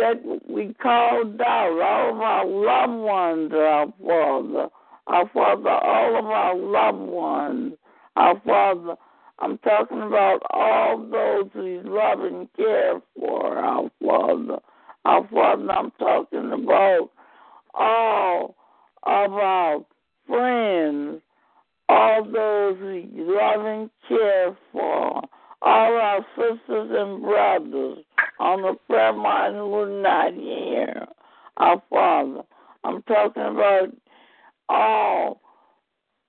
that 0.00 0.40
we 0.48 0.74
called 0.82 1.40
out, 1.40 1.80
all 1.82 2.14
of 2.14 2.20
our 2.20 2.46
loved 2.46 3.02
ones, 3.02 3.52
our 3.52 3.92
Father. 4.00 4.68
Our 5.06 5.30
Father, 5.34 5.70
all 5.70 6.18
of 6.18 6.24
our 6.24 6.56
loved 6.56 7.10
ones. 7.10 7.72
Our 8.16 8.40
Father, 8.46 8.96
I'm 9.40 9.58
talking 9.58 10.02
about 10.02 10.40
all 10.50 10.98
those 10.98 11.50
we 11.54 11.80
love 11.82 12.20
and 12.20 12.48
care 12.56 13.00
for, 13.18 13.58
our 13.58 13.90
Father. 14.02 14.58
Our 15.04 15.28
Father, 15.28 15.70
I'm 15.70 15.90
talking 15.92 16.52
about 16.52 17.10
all 17.74 18.54
of 19.02 19.32
our 19.32 19.84
friends, 20.26 21.20
all 21.88 22.24
those 22.24 22.78
we 22.80 23.10
love 23.14 23.66
and 23.66 23.90
care 24.08 24.56
for, 24.72 25.22
all 25.62 25.92
our 25.92 26.24
sisters 26.36 26.90
and 26.90 27.22
brothers 27.22 28.04
on 28.40 28.62
the 28.62 28.74
prayer 28.88 29.12
line 29.12 29.54
who 29.54 30.02
not 30.02 30.32
here. 30.32 31.06
Our 31.58 31.82
Father, 31.90 32.42
I'm 32.84 33.02
talking 33.02 33.42
about 33.42 33.88
all, 34.68 35.40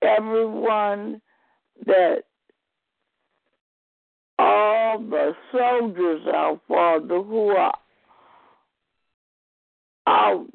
everyone 0.02 1.22
that, 1.86 2.24
all 4.38 4.98
the 4.98 5.32
soldiers, 5.50 6.20
our 6.32 6.60
Father, 6.68 7.22
who 7.22 7.48
are 7.48 7.74
out 10.06 10.46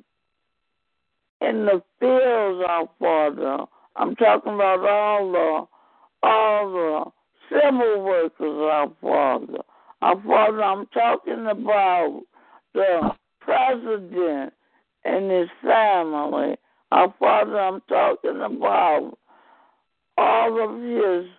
in 1.42 1.66
the 1.66 1.82
fields, 2.00 2.66
our 2.70 2.90
Father. 3.00 3.66
I'm 3.96 4.16
talking 4.16 4.54
about 4.54 4.88
all 4.88 5.32
the 5.32 5.68
all 6.28 6.72
the 6.72 7.12
civil 7.50 8.04
workers, 8.04 8.60
our 8.72 8.92
Father. 9.02 9.64
Our 10.02 10.22
Father, 10.22 10.64
I'm 10.64 10.86
talking 10.88 11.48
about 11.50 12.22
the 12.74 13.12
president 13.42 14.54
and 15.04 15.32
his 15.32 15.50
family. 15.64 16.56
Our 16.92 17.14
Father, 17.20 17.60
I'm 17.60 17.82
talking 17.90 18.42
about 18.42 19.18
all 20.18 20.64
of 20.64 20.82
his 20.82 21.32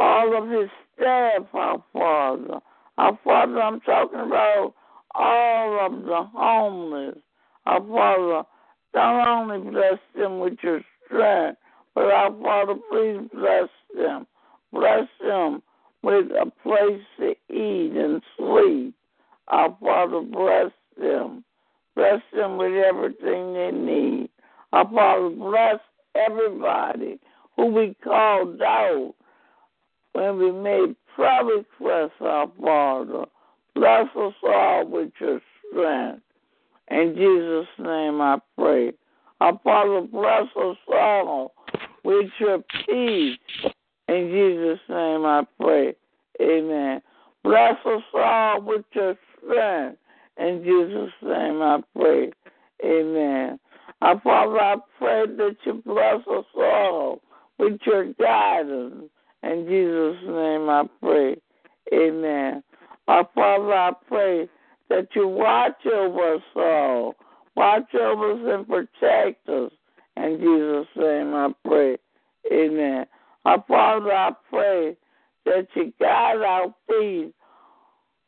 all 0.00 0.42
of 0.42 0.48
his 0.50 0.70
staff, 0.94 1.42
our 1.54 1.82
Father. 1.92 2.60
Our 2.98 3.18
Father, 3.24 3.60
I'm 3.60 3.80
talking 3.80 4.20
about 4.20 4.74
all 5.14 5.86
of 5.86 6.04
the 6.04 6.28
homeless. 6.34 7.18
Our 7.66 7.80
Father, 7.80 8.48
not 8.94 9.28
only 9.28 9.70
bless 9.70 9.98
them 10.16 10.40
with 10.40 10.54
your 10.62 10.80
strength, 11.06 11.58
But 11.94 12.04
our 12.04 12.32
Father, 12.42 12.74
please 12.90 13.28
bless 13.32 13.68
them. 13.94 14.26
Bless 14.72 15.08
them 15.20 15.62
with 16.08 16.30
a 16.30 16.50
place 16.62 17.02
to 17.18 17.30
eat 17.54 17.92
and 17.94 18.22
sleep. 18.38 18.94
Our 19.48 19.76
Father, 19.78 20.22
bless 20.22 20.72
them. 20.98 21.44
Bless 21.94 22.22
them 22.34 22.56
with 22.56 22.72
everything 22.72 23.52
they 23.52 23.70
need. 23.72 24.30
Our 24.72 24.88
Father, 24.90 25.28
bless 25.28 25.80
everybody 26.14 27.20
who 27.56 27.66
we 27.66 27.94
called 28.02 28.62
out 28.62 29.14
when 30.14 30.38
we 30.38 30.50
made 30.50 30.96
prayer 31.14 31.44
requests, 31.44 32.16
our 32.22 32.50
Father. 32.58 33.26
Bless 33.74 34.06
us 34.16 34.34
all 34.42 34.86
with 34.86 35.10
your 35.20 35.42
strength. 35.70 36.22
In 36.90 37.14
Jesus' 37.16 37.68
name 37.78 38.22
I 38.22 38.38
pray. 38.56 38.92
Our 39.42 39.60
Father, 39.62 40.06
bless 40.10 40.46
us 40.56 40.78
all 40.90 41.52
with 42.02 42.30
your 42.40 42.64
peace. 42.86 43.38
In 44.08 44.30
Jesus' 44.30 44.80
name 44.88 45.24
I 45.26 45.44
pray. 45.60 45.94
Amen. 46.40 47.02
Bless 47.44 47.74
us 47.84 48.02
all 48.14 48.62
with 48.62 48.84
your 48.92 49.16
strength. 49.36 49.98
In 50.38 50.62
Jesus' 50.64 51.12
name 51.22 51.62
I 51.62 51.80
pray. 51.96 52.30
Amen. 52.84 53.58
Our 54.00 54.20
Father, 54.20 54.60
I 54.60 54.76
pray 54.98 55.26
that 55.26 55.56
you 55.64 55.82
bless 55.84 56.20
us 56.26 56.44
all 56.56 57.20
with 57.58 57.80
your 57.84 58.12
guidance. 58.14 59.04
In 59.42 59.66
Jesus' 59.68 60.22
name 60.28 60.68
I 60.68 60.84
pray. 61.00 61.36
Amen. 61.92 62.62
Our 63.08 63.28
Father, 63.34 63.72
I 63.72 63.92
pray 64.06 64.48
that 64.88 65.08
you 65.14 65.28
watch 65.28 65.84
over 65.86 66.34
us 66.34 66.42
all. 66.56 67.14
Watch 67.56 67.94
over 67.94 68.32
us 68.32 68.40
and 68.44 68.68
protect 68.68 69.48
us. 69.48 69.72
In 70.16 70.38
Jesus' 70.38 70.86
name 70.96 71.34
I 71.34 71.50
pray. 71.66 71.96
Amen. 72.52 73.06
Our 73.48 73.64
Father, 73.66 74.12
I 74.12 74.32
pray 74.50 74.96
that 75.46 75.68
you 75.74 75.90
guide 75.98 76.42
our 76.42 76.66
feet, 76.86 77.32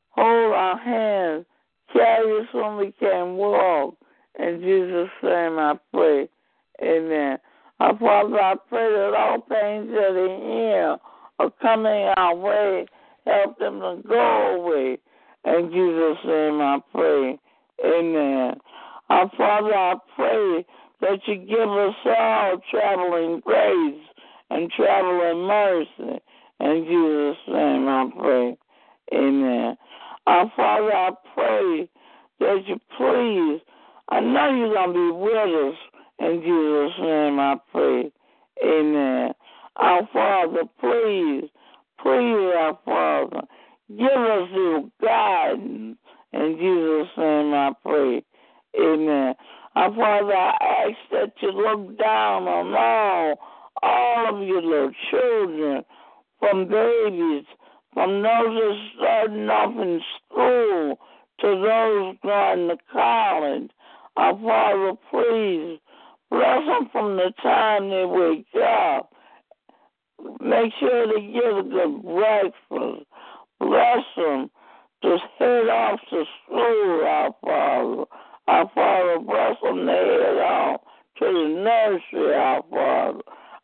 hold 0.08 0.54
our 0.54 0.78
hands, 0.78 1.44
carry 1.92 2.40
us 2.40 2.46
when 2.54 2.78
we 2.78 2.94
can 2.98 3.34
walk. 3.34 3.96
In 4.38 4.62
Jesus' 4.62 5.10
name 5.22 5.58
I 5.58 5.74
pray. 5.92 6.26
Amen. 6.82 7.36
Our 7.80 7.98
Father, 7.98 8.40
I 8.40 8.54
pray 8.66 8.90
that 8.90 9.14
all 9.14 9.40
pains 9.40 9.90
that 9.90 10.16
are 10.16 10.38
here 10.38 10.96
are 11.38 11.52
coming 11.60 12.14
our 12.16 12.34
way. 12.34 12.86
Help 13.26 13.58
them 13.58 13.80
to 13.80 14.00
go 14.08 14.56
away. 14.56 14.96
In 15.44 15.70
Jesus' 15.70 16.24
name 16.24 16.62
I 16.62 16.78
pray. 16.94 17.38
Amen. 17.84 18.54
Our 19.10 19.30
Father, 19.36 19.74
I 19.74 19.96
pray 20.16 20.64
that 21.02 21.20
you 21.26 21.36
give 21.36 21.68
us 21.68 21.94
all 22.06 22.58
traveling 22.70 23.40
grace 23.40 24.09
and 24.50 24.70
traveling 24.70 25.46
mercy. 25.46 26.20
In 26.60 26.84
Jesus' 26.84 27.42
name 27.48 27.88
I 27.88 28.10
pray. 28.18 28.56
Amen. 29.14 29.76
Our 30.26 30.52
Father, 30.56 30.92
I 30.92 31.10
pray 31.34 31.88
that 32.40 32.62
you 32.66 32.76
please, 32.96 33.60
I 34.08 34.20
know 34.20 34.54
you're 34.54 34.74
going 34.74 34.88
to 34.88 34.94
be 34.94 35.10
with 35.18 35.74
us. 35.74 35.78
In 36.18 36.42
Jesus' 36.42 36.98
name 37.00 37.40
I 37.40 37.56
pray. 37.72 38.12
Amen. 38.62 39.32
Our 39.76 40.08
Father, 40.12 40.64
please, 40.80 41.48
please, 42.02 42.52
our 42.58 42.78
Father, 42.84 43.42
give 43.88 44.06
us 44.06 44.48
your 44.52 44.84
guidance. 45.02 45.96
In 46.32 46.56
Jesus' 46.58 47.16
name 47.16 47.54
I 47.54 47.72
pray. 47.82 48.22
Amen. 48.78 49.34
Our 49.74 49.94
Father, 49.94 50.34
I 50.34 50.86
ask 50.86 50.98
that 51.12 51.32
you 51.40 51.52
look 51.52 51.98
down 51.98 52.46
on 52.46 52.74
all, 52.74 53.38
all 53.82 54.34
of 54.34 54.46
your 54.46 54.62
little 54.62 54.92
children, 55.10 55.84
from 56.38 56.68
babies, 56.68 57.44
from 57.92 58.22
those 58.22 58.54
that 58.54 58.62
are 58.62 58.88
starting 58.96 59.48
off 59.48 59.74
in 59.80 60.00
school 60.24 60.98
to 61.40 61.46
those 61.46 62.16
going 62.22 62.68
to 62.68 62.76
college. 62.92 63.70
Our 64.16 64.34
Father, 64.34 64.92
please 65.10 65.78
bless 66.30 66.66
them 66.66 66.88
from 66.92 67.16
the 67.16 67.32
time 67.42 67.88
they 67.88 68.04
wake 68.04 68.46
up. 68.62 69.10
Make 70.40 70.72
sure 70.78 71.06
they 71.06 71.32
get 71.32 71.58
a 71.58 71.62
good 71.62 72.02
breakfast. 72.02 73.06
Bless 73.58 74.04
them 74.16 74.50
to 75.02 75.16
head 75.38 75.68
off 75.68 76.00
to 76.10 76.24
school, 76.44 77.02
our 77.06 77.34
Father. 77.42 78.04
Our 78.48 78.70
Father, 78.74 79.18
bless 79.20 79.56
them 79.62 79.86
to 79.86 79.92
head 79.92 80.38
off 80.42 80.80
to 81.18 81.24
the 81.24 81.48
nursery, 81.62 82.34
our 82.34 82.62
Father. 82.70 83.20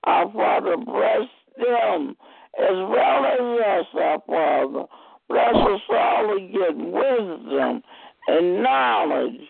Our 0.06 0.32
Father, 0.32 0.76
bless 0.76 1.28
them 1.58 2.16
as 2.58 2.74
well 2.74 3.26
as 3.26 3.40
us, 3.40 3.86
our 3.94 4.22
Father. 4.26 4.86
Bless 5.28 5.54
us 5.54 5.80
all 5.90 6.36
to 6.36 6.48
get 6.52 6.76
wisdom 6.76 7.82
and 8.28 8.62
knowledge 8.62 9.40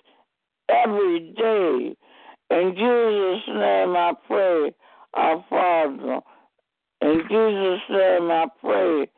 every 0.68 1.34
day. 1.36 1.96
In 2.50 2.74
Jesus' 2.74 3.48
name 3.48 3.96
I 3.96 4.12
pray, 4.26 4.74
our 5.14 5.44
Father. 5.50 6.20
In 7.02 7.20
Jesus' 7.28 7.90
name 7.90 8.30
I 8.30 8.46
pray. 8.60 9.10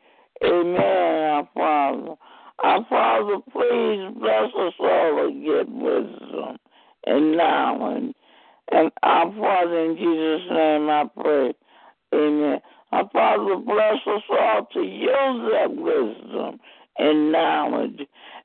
Amen, 0.43 0.77
our 0.77 1.49
Father. 1.53 2.15
Our 2.61 2.85
Father, 2.89 3.37
please 3.51 4.19
bless 4.19 4.51
us 4.59 4.73
all 4.79 5.27
to 5.27 5.41
get 5.41 5.69
wisdom 5.69 6.57
and 7.05 7.37
knowledge. 7.37 8.13
And 8.71 8.91
our 9.03 9.31
Father, 9.33 9.85
in 9.85 9.97
Jesus' 9.97 10.49
name 10.51 10.89
I 10.89 11.05
pray. 11.19 11.53
Amen. 12.13 12.59
Our 12.91 13.09
Father, 13.11 13.55
bless 13.57 13.97
us 14.07 14.23
all 14.29 14.67
to 14.73 14.81
use 14.81 15.51
that 15.53 15.75
wisdom 15.75 16.59
and 16.97 17.31
knowledge 17.31 18.01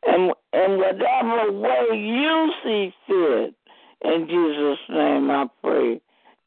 and 0.07 0.33
in 0.53 0.79
whatever 0.79 1.53
way 1.53 1.99
you 1.99 2.53
see 2.62 2.95
fit. 3.07 3.55
In 4.05 4.27
Jesus' 4.29 4.79
name 4.91 5.31
I 5.31 5.47
pray. 5.62 6.01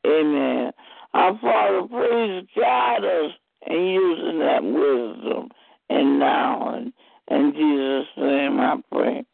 Amen. 0.05 0.71
Our 1.13 1.37
Father, 1.39 1.87
please 1.87 2.47
guide 2.55 3.03
us 3.03 3.31
in 3.65 3.85
using 3.85 4.39
that 4.39 4.63
wisdom 4.63 5.49
and 5.89 6.19
knowledge. 6.19 6.93
In 7.29 7.51
Jesus' 7.53 8.07
name 8.17 8.59
I 8.59 8.75
pray. 8.91 9.25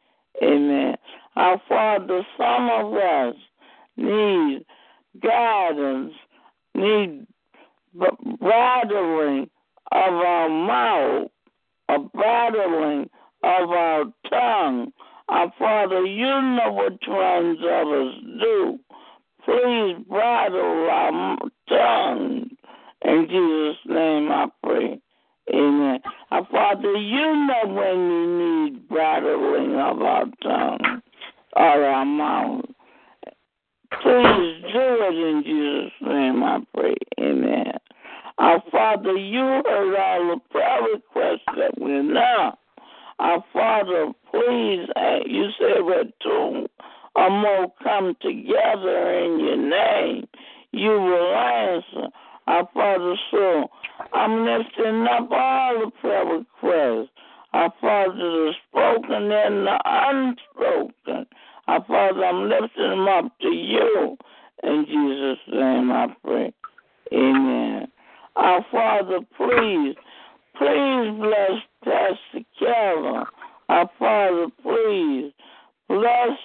Amen. 0.41 0.95
Our 1.35 1.61
Father, 1.67 2.25
some 2.37 2.69
of 2.69 2.93
us 2.93 3.35
need 3.97 4.65
guidance, 5.21 6.13
need 6.75 7.27
bridling 7.93 9.49
of 9.91 10.13
our 10.13 10.49
mouth, 10.49 11.31
a 11.89 11.99
bridling 11.99 13.09
of 13.43 13.69
our 13.69 14.05
tongue. 14.29 14.91
Our 15.29 15.53
Father, 15.57 16.05
you 16.05 16.25
know 16.25 16.71
what 16.71 16.97
ones 17.07 17.59
of 17.61 17.87
us 17.87 18.13
do. 18.39 18.79
Please 19.45 20.03
bridle 20.07 20.89
our 20.89 21.37
tongue. 21.69 22.49
In 23.03 23.27
Jesus' 23.29 23.77
name 23.85 24.31
I 24.31 24.47
pray. 24.63 24.99
Amen. 25.53 25.99
Our 26.31 26.47
Father, 26.49 26.93
you 26.93 27.47
know 27.47 27.67
when 27.67 28.07
we 28.09 28.71
need 28.71 28.87
bridling 28.87 29.75
of 29.75 30.01
our 30.01 30.25
tongue 30.41 31.01
or 31.55 31.85
our 31.85 32.05
mouth. 32.05 32.65
Please 34.01 34.63
do 34.73 34.97
it 35.01 35.29
in 35.29 35.43
Jesus' 35.45 35.93
name, 36.01 36.43
I 36.43 36.59
pray. 36.73 36.95
Amen. 37.19 37.73
Our 38.37 38.61
Father, 38.71 39.15
you 39.15 39.61
heard 39.65 39.95
all 39.95 40.35
the 40.35 40.41
prayer 40.49 40.81
requests 40.93 41.45
that 41.57 41.79
we 41.79 42.01
know. 42.01 42.53
Our 43.19 43.43
Father, 43.53 44.11
please, 44.31 44.87
uh, 44.95 45.19
you 45.25 45.49
said 45.59 45.83
where 45.83 46.05
two 46.21 46.67
or 47.15 47.29
more 47.29 47.71
come 47.83 48.15
together 48.21 49.13
in 49.19 49.39
your 49.39 49.57
name, 49.57 50.27
you 50.71 50.89
will 50.89 51.35
answer. 51.35 52.07
Our 52.47 52.67
Father, 52.73 53.15
so 53.31 53.67
I'm 54.13 54.45
lifting 54.45 55.07
up 55.07 55.29
all 55.31 55.79
the 55.85 55.91
prayer 56.01 56.25
requests. 56.25 57.11
Our 57.53 57.71
Father, 57.79 58.15
the 58.15 58.53
spoken 58.67 59.31
and 59.31 59.67
the 59.67 59.79
unspoken. 59.85 61.27
Our 61.67 61.83
Father, 61.85 62.25
I'm 62.25 62.49
lifting 62.49 62.89
them 62.89 63.07
up 63.07 63.31
to 63.41 63.47
you. 63.47 64.17
In 64.63 64.85
Jesus' 64.85 65.53
name 65.53 65.91
I 65.91 66.07
pray. 66.23 66.53
Amen. 67.13 67.87
Our 68.35 68.65
Father, 68.71 69.19
please, 69.37 69.95
please 70.57 71.19
bless 71.19 71.61
Pastor 71.83 72.45
Carol. 72.59 73.25
Our 73.69 73.89
Father, 73.99 74.47
please, 74.61 75.31
bless 75.87 76.37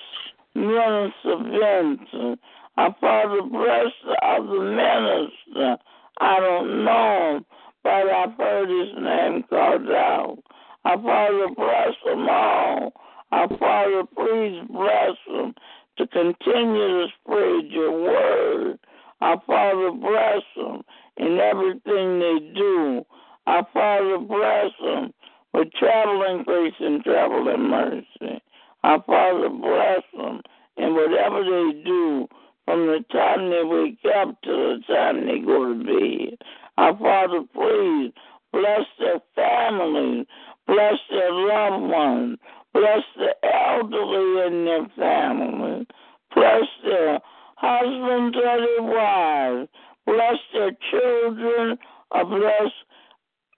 Minister 0.54 1.36
Vincent. 1.42 2.40
Our 2.76 2.94
Father, 3.00 3.42
bless 3.42 3.92
the 4.04 4.18
other 4.24 4.60
minister. 4.60 5.78
I 6.20 6.40
don't 6.40 6.84
know 6.84 7.40
but 7.82 8.10
I've 8.10 8.36
heard 8.36 8.68
his 8.68 9.02
name 9.02 9.44
called 9.48 9.88
out. 9.88 10.38
Our 10.84 11.02
Father, 11.02 11.48
bless 11.56 11.94
them 12.04 12.28
all. 12.28 12.92
Our 13.30 13.48
Father, 13.58 14.02
please 14.16 14.62
bless 14.70 15.16
them 15.26 15.54
to 15.98 16.06
continue 16.06 16.88
to 16.88 17.06
spread 17.20 17.70
your 17.70 17.92
word. 17.92 18.78
Our 19.20 19.42
Father, 19.46 19.90
bless 19.92 20.42
them 20.56 20.82
in 21.16 21.38
everything 21.38 22.18
they 22.20 22.52
do. 22.54 23.04
Our 23.46 23.66
Father, 23.72 24.18
bless 24.18 24.70
them 24.80 25.12
with 25.52 25.72
traveling 25.78 26.44
grace 26.44 26.74
and 26.80 27.02
traveling 27.02 27.68
mercy. 27.68 28.42
Our 28.84 29.02
Father, 29.02 29.48
bless 29.48 30.02
them 30.16 30.40
in 30.76 30.94
whatever 30.94 31.42
they 31.42 31.82
do 31.84 32.28
from 32.64 32.86
the 32.86 33.04
time 33.12 33.50
they 33.50 33.64
wake 33.64 33.98
up 34.16 34.40
to 34.42 34.50
the 34.50 34.94
time 34.94 35.26
they 35.26 35.40
go 35.40 35.72
to 35.72 35.84
bed. 35.84 36.38
Our 36.76 36.96
Father, 36.96 37.42
please 37.52 38.12
bless 38.52 38.86
their 38.98 39.20
families, 39.34 40.26
bless 40.66 40.94
their 41.10 41.32
loved 41.32 41.90
ones, 41.90 42.38
bless 42.72 43.02
the 43.16 43.34
elderly 43.46 44.46
in 44.46 44.64
their 44.64 44.86
families, 44.96 45.86
bless 46.34 46.64
their 46.84 47.20
husbands 47.56 48.36
or 48.36 48.58
their 48.60 48.82
wives, 48.82 49.68
bless 50.06 50.38
their 50.52 50.70
children, 50.90 51.78
uh, 52.14 52.18
or 52.18 52.24
bless 52.24 52.72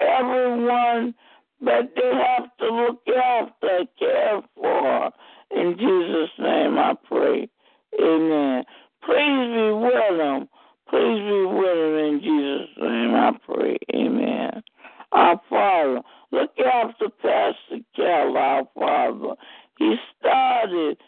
everyone 0.01 1.15
that 1.61 1.91
they 1.95 2.13
have 2.15 2.51
to 2.59 2.75
look 2.75 3.03
after, 3.09 3.85
care 3.99 4.41
for. 4.55 5.11
In 5.51 5.77
Jesus' 5.79 6.31
name 6.39 6.79
I 6.79 6.95
pray. 7.07 7.49
Amen. 8.01 8.65
Please 9.05 9.55
be 9.55 9.71
with 9.73 10.19
them. 10.19 10.49
Please 10.89 11.21
be 11.21 11.45
with 11.47 11.77
them 11.77 11.97
in 11.99 12.21
Jesus' 12.23 12.77
name 12.79 13.15
I 13.15 13.33
pray. 13.47 13.77
Amen. 13.95 14.63
Our 15.13 15.41
Father, 15.49 16.01
look 16.33 16.51
after 16.59 17.09
Pastor 17.09 17.85
Kell, 17.97 18.37
our 18.37 18.65
Father. 18.75 19.35
He 19.79 19.97
started 20.19 20.99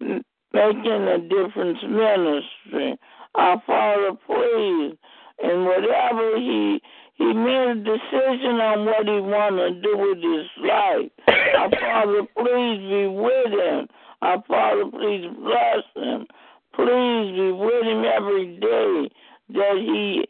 making 0.00 1.08
a 1.08 1.18
difference 1.18 1.78
ministry. 1.82 2.96
Our 3.34 3.62
Father, 3.66 4.12
please, 4.26 4.96
and 5.42 5.64
whatever 5.64 6.36
he 6.38 6.80
he 7.14 7.32
made 7.32 7.68
a 7.68 7.74
decision 7.74 8.58
on 8.58 8.84
what 8.86 9.06
he 9.06 9.20
wanted 9.20 9.74
to 9.74 9.82
do 9.82 9.96
with 9.96 10.18
his 10.18 10.48
life. 10.64 11.10
Our 11.56 11.70
Father, 11.70 12.22
please 12.36 12.80
be 12.88 13.06
with 13.06 13.52
him. 13.52 13.86
Our 14.22 14.42
Father, 14.48 14.90
please 14.90 15.26
bless 15.38 15.84
him. 15.94 16.26
Please 16.74 17.32
be 17.36 17.52
with 17.52 17.84
him 17.84 18.04
every 18.04 18.56
day 18.58 19.10
that 19.50 19.76
he 19.76 20.24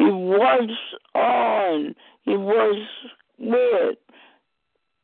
he 0.00 0.10
works 0.10 0.72
on, 1.14 1.94
he 2.22 2.34
works 2.34 2.88
with 3.38 3.98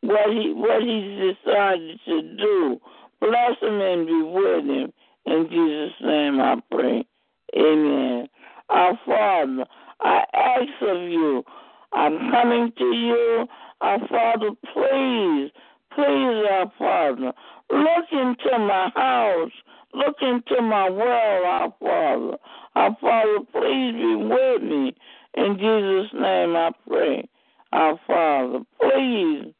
what 0.01 0.30
he 0.30 0.55
what 0.55 0.80
he's 0.80 1.36
decided 1.36 2.01
to 2.07 2.22
do. 2.36 2.80
Bless 3.20 3.61
him 3.61 3.78
and 3.78 4.07
be 4.07 4.22
with 4.22 4.64
him. 4.64 4.92
In 5.26 5.49
Jesus' 5.51 6.01
name 6.01 6.40
I 6.40 6.57
pray. 6.70 7.07
Amen. 7.55 8.28
Our 8.70 8.99
Father, 9.05 9.66
I 10.01 10.24
ask 10.32 10.82
of 10.82 11.03
you, 11.11 11.44
I'm 11.92 12.30
coming 12.30 12.72
to 12.78 12.84
you, 12.84 13.47
our 13.82 13.99
Father, 14.09 14.51
please, 14.72 15.51
please, 15.94 16.44
our 16.51 16.72
Father, 16.78 17.32
look 17.70 18.07
into 18.12 18.59
my 18.59 18.90
house, 18.94 19.53
look 19.95 20.16
into 20.20 20.62
my 20.62 20.91
world, 20.91 21.45
our 21.47 21.74
Father. 21.80 22.39
Our 22.74 22.97
Father, 23.01 23.39
please 23.53 23.93
be 23.93 24.16
with 24.16 24.62
me. 24.62 24.95
In 25.34 25.57
Jesus' 25.59 26.12
name 26.14 26.57
I 26.57 26.70
pray. 26.89 27.28
Our 27.72 27.99
Father, 28.07 28.61
please 28.80 29.53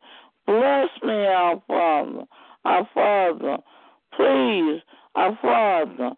bless 0.47 0.89
me, 1.03 1.27
our 1.27 1.63
Father. 1.67 2.25
Our 2.65 2.89
Father, 2.95 3.59
please, 4.17 4.81
our 5.15 5.39
Father, 5.41 6.11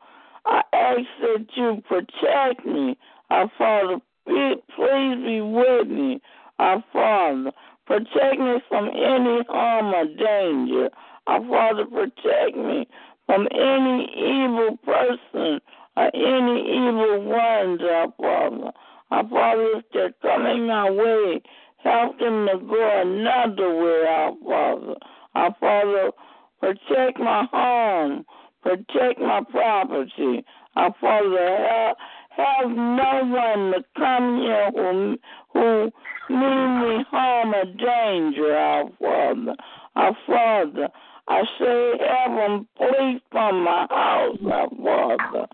I 0.47 0.63
ask 0.73 1.07
that 1.21 1.47
you 1.57 1.83
protect 1.87 2.65
me. 2.67 2.97
Our 3.31 3.51
Father, 3.59 3.97
please 4.27 4.63
be 4.77 5.41
with 5.41 5.89
me. 5.89 6.21
Our 6.59 6.83
Father, 6.93 7.53
protect 7.87 8.39
me 8.39 8.61
from 8.69 8.89
any 8.89 9.45
harm 9.49 9.95
or 9.95 10.05
danger. 10.07 10.91
Our 11.27 11.47
Father, 11.47 11.85
protect 11.85 12.57
me 12.57 12.89
from 13.29 13.47
any 13.53 14.09
evil 14.17 14.79
person 14.87 15.61
or 15.99 16.11
any 16.15 16.61
evil 16.65 17.25
ones, 17.27 17.81
our 17.83 18.09
Father. 18.19 18.73
Our 19.11 19.29
Father, 19.29 19.69
if 19.77 19.85
they're 19.93 20.15
coming 20.23 20.67
my 20.67 20.91
way, 20.91 21.43
help 21.85 22.19
them 22.19 22.47
to 22.47 22.59
go 22.59 23.03
another 23.05 23.75
way, 23.75 24.05
our 24.09 24.33
Father. 24.43 24.95
Our 25.35 25.57
Father, 25.61 26.11
protect 26.59 27.19
my 27.19 27.47
home, 27.53 28.25
protect 28.63 29.21
my 29.21 29.43
property. 29.51 30.43
Our 30.77 30.95
Father, 30.99 31.57
have, 31.69 31.97
have 32.31 32.71
no 32.71 33.25
one 33.25 33.73
to 33.73 33.85
come 33.95 34.39
here 34.41 34.71
who, 34.75 35.19
who 35.53 35.91
mean 36.31 36.81
me 36.81 37.05
harm 37.11 37.55
or 37.55 37.65
danger, 37.65 38.57
our 38.57 38.89
Father. 38.99 39.55
Our 39.97 40.17
Father, 40.27 40.89
I 41.29 41.43
say, 41.59 41.93
have 42.09 42.37
them 42.37 42.69
flee 42.79 43.21
from 43.31 43.63
my 43.63 43.87
house, 43.91 44.39
our 44.51 44.69
Father. 44.71 45.47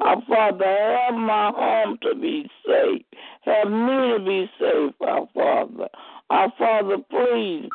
Our 0.00 0.22
Father, 0.28 0.64
have 0.64 1.14
my 1.14 1.52
home 1.54 1.96
to 2.02 2.16
be 2.16 2.50
safe. 2.66 3.02
Have 3.42 3.70
me 3.70 4.18
to 4.18 4.24
be 4.24 4.50
safe, 4.58 4.94
our 5.00 5.28
Father. 5.32 5.88
Our 6.28 6.52
Father, 6.58 6.96
please, 7.08 7.68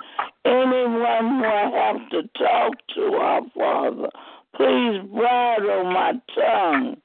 anyone 0.43 1.39
who 1.39 1.45
I 1.45 1.71
have 1.73 2.09
to 2.09 2.23
talk 2.37 2.73
to, 2.95 3.01
our 3.15 3.41
Father, 3.55 4.09
please 4.53 4.99
bridle 5.13 5.85
my 5.85 6.13
tongue, 6.35 6.97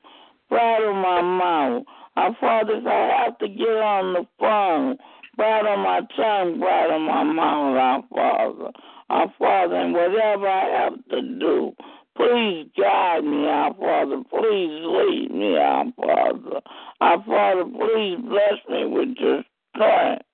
bridle 0.49 0.95
my 0.95 1.23
mouth. 1.23 1.85
Our 2.17 2.37
Father, 2.41 2.79
if 2.79 2.87
I 2.87 3.25
have 3.25 3.39
to 3.39 3.49
get 3.49 3.69
on 3.69 4.15
the 4.15 4.27
phone, 4.41 4.97
bridle 5.37 5.77
my 5.77 6.01
tongue, 6.17 6.59
bridle 6.59 6.99
my 6.99 7.23
mouth, 7.23 7.77
our 7.77 8.03
Father. 8.13 8.73
Our 9.13 9.33
Father, 9.39 9.77
and 9.77 9.93
whatever 9.93 10.49
I 10.49 10.65
have 10.83 10.95
to 11.11 11.23
do, 11.39 11.75
Please 12.15 12.69
guide 12.77 13.25
me, 13.25 13.47
our 13.47 13.73
Father. 13.75 14.23
Please 14.29 14.83
lead 14.85 15.29
me, 15.33 15.57
our 15.57 15.87
Father. 15.97 16.61
Our 17.01 17.25
Father, 17.25 17.65
please 17.65 18.19
bless 18.29 18.61
me 18.69 18.87
with 18.87 19.17
your 19.19 19.43
strength. 19.75 20.25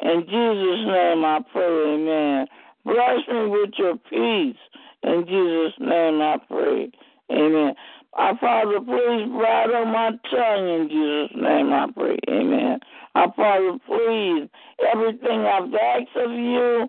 In 0.00 0.22
Jesus' 0.22 0.86
name 0.86 1.24
I 1.24 1.40
pray, 1.52 1.94
amen. 1.94 2.46
Bless 2.86 3.28
me 3.30 3.46
with 3.48 3.70
your 3.76 3.96
peace. 4.08 4.56
In 5.02 5.24
Jesus' 5.26 5.78
name 5.78 6.22
I 6.22 6.38
pray, 6.48 6.90
amen. 7.30 7.74
Our 8.14 8.38
Father, 8.38 8.80
please 8.80 9.28
bridle 9.30 9.84
my 9.84 10.10
tongue 10.30 10.68
in 10.68 10.88
Jesus' 10.88 11.36
name 11.36 11.70
I 11.70 11.86
pray, 11.94 12.16
amen. 12.30 12.80
Our 13.14 13.32
Father, 13.34 13.78
please, 13.86 14.48
everything 14.90 15.40
I've 15.40 15.74
asked 15.74 16.16
of 16.16 16.30
you, 16.30 16.88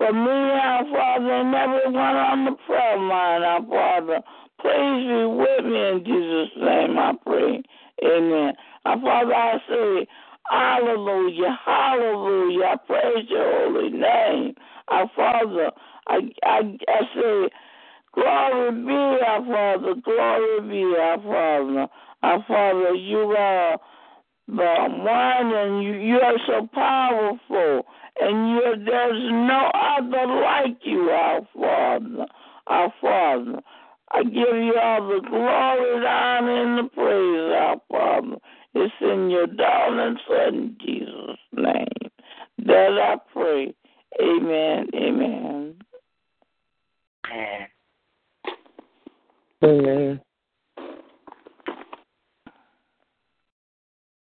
for 0.00 0.12
me, 0.14 0.30
our 0.30 0.84
Father, 0.86 1.30
and 1.30 1.54
everyone 1.54 2.16
on 2.16 2.44
the 2.46 2.56
prayer 2.66 2.96
line, 2.96 3.42
our 3.42 3.60
Father. 3.68 4.22
Please 4.62 5.04
be 5.04 5.26
with 5.28 5.64
me 5.66 5.88
in 5.92 6.04
Jesus' 6.06 6.56
name, 6.56 6.98
I 6.98 7.12
pray. 7.22 7.62
Amen. 8.02 8.54
Our 8.86 9.00
Father, 9.02 9.34
I 9.34 9.58
say, 9.68 10.06
Hallelujah, 10.50 11.58
hallelujah. 11.66 12.64
I 12.64 12.76
praise 12.86 13.26
your 13.28 13.72
holy 13.72 13.90
name. 13.90 14.54
Our 14.88 15.10
Father, 15.14 15.70
I, 16.08 16.18
I, 16.44 16.78
I 16.88 17.00
say, 17.14 17.48
Glory 18.14 18.70
be 18.72 18.92
our 18.92 19.44
Father, 19.46 19.94
glory 20.02 20.60
be 20.62 20.96
our 20.98 21.18
Father. 21.18 21.86
Our 22.22 22.44
Father, 22.48 22.94
you 22.94 23.18
are 23.38 23.78
the 24.48 24.54
one 24.54 25.54
and 25.54 25.84
you, 25.84 25.92
you 25.92 26.20
are 26.20 26.38
so 26.46 26.68
powerful 26.74 27.86
and 28.18 28.50
you, 28.50 28.84
there's 28.84 29.22
no 29.30 29.70
other 29.74 30.26
like 30.40 30.78
you, 30.82 31.10
our 31.10 31.40
Father. 31.54 32.26
Our 32.66 32.92
Father. 33.00 33.60
I 34.12 34.24
give 34.24 34.34
you 34.34 34.74
all 34.82 35.08
the 35.08 35.20
glory, 35.28 36.00
the 36.00 36.06
honor, 36.06 36.62
and 36.62 36.86
the 36.86 36.90
praise, 36.90 37.52
our 37.56 37.80
Father. 37.90 38.36
It's 38.74 38.94
in 39.00 39.30
your 39.30 39.46
darling 39.46 40.16
Son, 40.28 40.76
Jesus' 40.84 41.38
name, 41.52 42.10
that 42.66 42.98
I 43.00 43.16
pray. 43.32 43.74
Amen. 44.20 44.86
Amen. 44.94 45.74
Amen. 49.62 50.20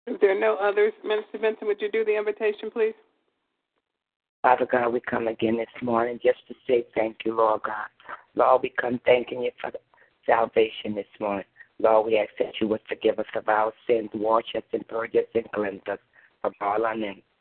If 0.08 0.22
there 0.22 0.38
are 0.38 0.40
no 0.40 0.56
others, 0.56 0.94
Minister 1.04 1.40
Vincent, 1.40 1.66
would 1.66 1.82
you 1.82 1.92
do 1.92 2.06
the 2.06 2.16
invitation, 2.16 2.70
please? 2.72 2.94
Father 4.46 4.68
God, 4.72 4.94
we 4.94 5.00
come 5.00 5.28
again 5.28 5.58
this 5.58 5.82
morning 5.82 6.20
just 6.24 6.38
to 6.48 6.54
say 6.68 6.86
thank 6.94 7.18
you, 7.26 7.36
Lord 7.36 7.62
God. 7.64 7.88
Lord, 8.36 8.62
we 8.62 8.72
come 8.80 9.02
thanking 9.04 9.42
you 9.42 9.50
for 9.60 9.72
salvation 10.24 10.94
this 10.94 11.08
morning. 11.20 11.46
Lord, 11.80 12.06
we 12.06 12.20
ask 12.20 12.30
that 12.38 12.54
you 12.62 12.68
would 12.68 12.82
forgive 12.88 13.18
us 13.18 13.26
of 13.36 13.50
our 13.50 13.74
sins, 13.88 14.12
wash 14.14 14.54
us 14.56 14.62
and 14.72 14.88
purge 14.88 15.16
us 15.16 15.26
and 15.34 15.52
cleanse 15.52 15.82
us 15.92 15.98
from 16.44 16.54
all, 16.62 16.86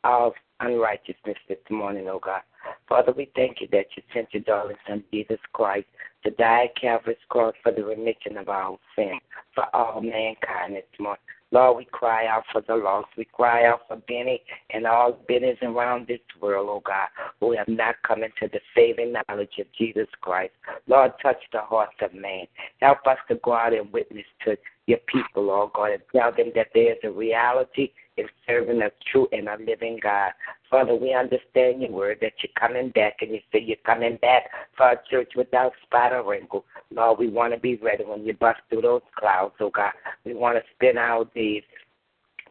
all 0.03 0.33
unrighteousness 0.61 1.37
this 1.47 1.59
morning, 1.69 2.07
oh 2.09 2.17
God. 2.17 2.41
Father, 2.89 3.13
we 3.15 3.29
thank 3.35 3.61
you 3.61 3.67
that 3.71 3.85
you 3.95 4.01
sent 4.11 4.33
your 4.33 4.41
darling 4.41 4.75
Son, 4.87 5.03
Jesus 5.13 5.37
Christ, 5.53 5.85
to 6.23 6.31
die 6.31 6.63
at 6.63 6.81
Calvary's 6.81 7.17
cross 7.29 7.53
for 7.61 7.71
the 7.71 7.83
remission 7.83 8.35
of 8.35 8.49
our 8.49 8.79
sins, 8.95 9.21
for 9.53 9.65
all 9.75 10.01
mankind 10.01 10.73
this 10.75 10.99
morning. 10.99 11.21
Lord, 11.51 11.77
we 11.77 11.85
cry 11.85 12.27
out 12.27 12.43
for 12.51 12.61
the 12.61 12.75
lost. 12.75 13.07
We 13.17 13.25
cry 13.25 13.65
out 13.65 13.81
for 13.87 13.97
Benny 13.97 14.41
and 14.71 14.85
all 14.85 15.17
Bennies 15.29 15.61
around 15.61 16.07
this 16.07 16.19
world, 16.41 16.67
oh 16.69 16.81
God, 16.85 17.07
who 17.39 17.55
have 17.55 17.67
not 17.67 17.95
come 18.05 18.23
into 18.23 18.49
the 18.51 18.59
saving 18.75 19.13
knowledge 19.13 19.53
of 19.59 19.67
Jesus 19.77 20.07
Christ. 20.21 20.53
Lord, 20.87 21.13
touch 21.21 21.41
the 21.53 21.61
hearts 21.61 21.95
of 22.01 22.13
man. 22.13 22.47
Help 22.81 23.05
us 23.07 23.17
to 23.29 23.35
go 23.35 23.53
out 23.53 23.73
and 23.73 23.91
witness 23.93 24.25
to 24.45 24.57
your 24.87 24.99
people, 25.07 25.49
oh 25.49 25.71
God, 25.73 25.91
and 25.91 26.01
tell 26.15 26.31
them 26.31 26.51
that 26.55 26.67
there 26.73 26.93
is 26.93 26.99
a 27.03 27.11
reality 27.11 27.91
in 28.17 28.27
serving 28.47 28.81
a 28.81 28.89
true 29.11 29.27
and 29.31 29.47
a 29.47 29.57
living 29.57 29.99
God. 30.01 30.31
Father, 30.69 30.95
we 30.95 31.13
understand 31.13 31.81
your 31.81 31.91
word 31.91 32.17
that 32.21 32.33
you're 32.41 32.51
coming 32.59 32.89
back, 32.89 33.17
and 33.21 33.31
you 33.31 33.39
say 33.51 33.59
you're 33.59 33.77
coming 33.85 34.17
back 34.21 34.43
for 34.77 34.91
a 34.91 35.01
church 35.09 35.33
without 35.35 35.73
spot 35.83 36.13
or 36.13 36.29
wrinkle. 36.29 36.65
Lord, 36.91 37.19
we 37.19 37.29
want 37.29 37.53
to 37.53 37.59
be 37.59 37.75
ready 37.77 38.03
when 38.03 38.25
you 38.25 38.33
bust 38.33 38.59
through 38.69 38.81
those 38.81 39.01
clouds, 39.17 39.55
oh 39.59 39.69
God. 39.69 39.91
We 40.23 40.33
want 40.33 40.57
to 40.57 40.63
spend 40.75 40.97
our 40.97 41.25
days 41.35 41.63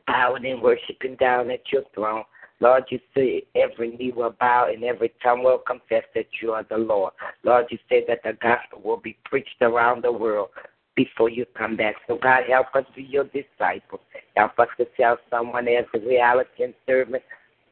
bowing 0.07 0.47
and 0.47 0.62
worshiping 0.62 1.16
down 1.16 1.51
at 1.51 1.61
your 1.72 1.82
throne. 1.95 2.24
Lord, 2.61 2.85
you 2.91 2.99
say 3.14 3.45
every 3.55 3.97
knee 3.97 4.12
will 4.14 4.35
bow 4.39 4.68
and 4.72 4.85
every 4.85 5.12
tongue 5.22 5.43
will 5.43 5.59
confess 5.59 6.05
that 6.14 6.26
you 6.41 6.53
are 6.53 6.64
the 6.68 6.78
Lord. 6.78 7.12
Lord, 7.43 7.66
you 7.70 7.78
say 7.89 8.05
that 8.09 8.20
the 8.22 8.32
gospel 8.41 8.80
will 8.82 8.97
be 8.97 9.16
preached 9.24 9.61
around 9.61 10.05
the 10.05 10.12
world 10.12 10.49
before 10.95 11.28
you 11.28 11.45
come 11.57 11.76
back. 11.76 11.97
So, 12.07 12.18
God, 12.22 12.45
help 12.49 12.68
us 12.74 12.85
be 12.95 13.03
your 13.03 13.24
disciples. 13.24 14.01
Help 14.37 14.59
us 14.59 14.68
to 14.78 14.87
tell 14.97 15.18
someone 15.30 15.68
else 15.68 15.87
the 15.93 16.01
reality 16.01 16.62
and 16.62 16.74
servant 16.87 17.22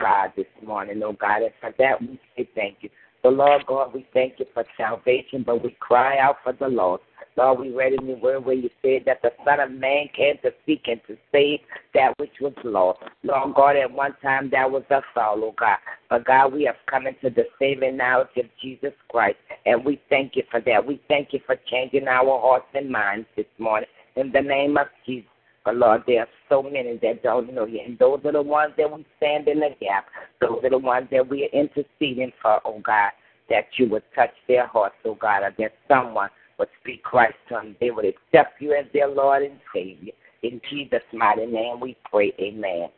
God 0.01 0.33
this 0.37 0.47
morning, 0.65 1.01
oh 1.05 1.13
God. 1.13 1.43
And 1.43 1.53
for 1.61 1.73
that, 1.79 2.01
we 2.01 2.19
say 2.37 2.49
thank 2.55 2.79
you. 2.81 2.91
So, 3.23 3.29
Lord 3.29 3.65
God, 3.67 3.95
we 3.95 4.05
thank 4.13 4.41
you 4.41 4.47
for 4.53 4.65
salvation, 4.77 5.45
but 5.47 5.63
we 5.63 5.77
cry 5.79 6.19
out 6.19 6.37
for 6.43 6.53
the 6.53 6.69
lost. 6.69 7.05
Lord, 7.37 7.61
we 7.61 7.71
read 7.71 7.95
in 7.95 8.07
your 8.07 8.19
word 8.19 8.45
where 8.45 8.55
you 8.55 8.69
said 8.83 9.03
that 9.07 9.23
the 9.23 9.31
Son 9.45 9.61
of 9.61 9.71
Man 9.71 10.09
came 10.15 10.37
to 10.43 10.51
seek 10.67 10.83
and 10.87 11.01
to 11.07 11.17
save 11.31 11.61
that 11.95 12.13
which 12.19 12.33
was 12.41 12.53
lost. 12.65 12.99
Lord 13.23 13.55
God, 13.55 13.77
at 13.77 13.91
one 13.91 14.15
time 14.23 14.51
that 14.51 14.71
was 14.71 14.83
us 14.91 15.05
all, 15.17 15.43
oh 15.43 15.55
God. 15.59 15.79
But 16.11 16.27
God, 16.27 16.53
we 16.53 16.65
have 16.65 16.75
come 16.91 17.07
into 17.07 17.31
the 17.31 17.45
saving 17.59 17.97
knowledge 17.97 18.37
of 18.37 18.47
Jesus 18.61 18.93
Christ, 19.09 19.39
and 19.65 19.85
we 19.85 20.01
thank 20.11 20.37
you 20.37 20.43
for 20.51 20.61
that. 20.61 20.85
We 20.85 21.01
thank 21.09 21.29
you 21.33 21.41
for 21.47 21.57
changing 21.71 22.09
our 22.09 22.41
hearts 22.41 22.67
and 22.75 22.91
minds 22.91 23.29
this 23.37 23.47
morning. 23.59 23.89
In 24.17 24.31
the 24.33 24.43
name 24.43 24.77
of 24.77 24.89
Jesus. 25.07 25.29
But 25.65 25.77
Lord, 25.77 26.03
there 26.07 26.21
are 26.23 26.29
so 26.53 26.63
many 26.63 26.99
that 27.01 27.23
don't 27.23 27.53
know 27.55 27.65
you. 27.65 27.81
And 27.85 27.99
those 27.99 28.21
are 28.27 28.33
the 28.33 28.43
ones 28.43 28.75
that 28.77 28.95
we 28.95 29.07
stand 29.17 29.49
in 29.49 29.61
the 29.61 29.71
gap. 29.81 30.05
Those 30.41 30.61
are 30.63 30.71
the 30.71 30.79
ones 30.79 31.09
that 31.11 31.27
we 31.27 31.45
are 31.45 31.59
interceding 31.59 32.31
for, 32.43 32.61
oh 32.67 32.81
God, 32.85 33.13
that 33.49 33.65
you 33.79 33.89
would 33.89 34.03
touch 34.15 34.33
their 34.49 34.67
hearts, 34.67 34.97
oh 35.07 35.15
God, 35.15 35.43
or 35.43 35.55
that 35.59 35.73
someone 35.89 36.29
would 36.59 36.69
speak 36.83 37.03
Christ 37.03 37.37
to 37.49 37.55
them. 37.55 37.77
They 37.81 37.91
would 37.91 38.05
accept 38.05 38.61
you 38.61 38.75
as 38.75 38.85
their 38.93 39.09
Lord 39.09 39.43
and 39.43 39.59
Savior. 39.75 40.13
In 40.43 40.61
Jesus' 40.69 41.01
mighty 41.15 41.47
name 41.47 41.81
we 41.81 41.97
pray. 42.11 42.35
Amen. 42.39 42.89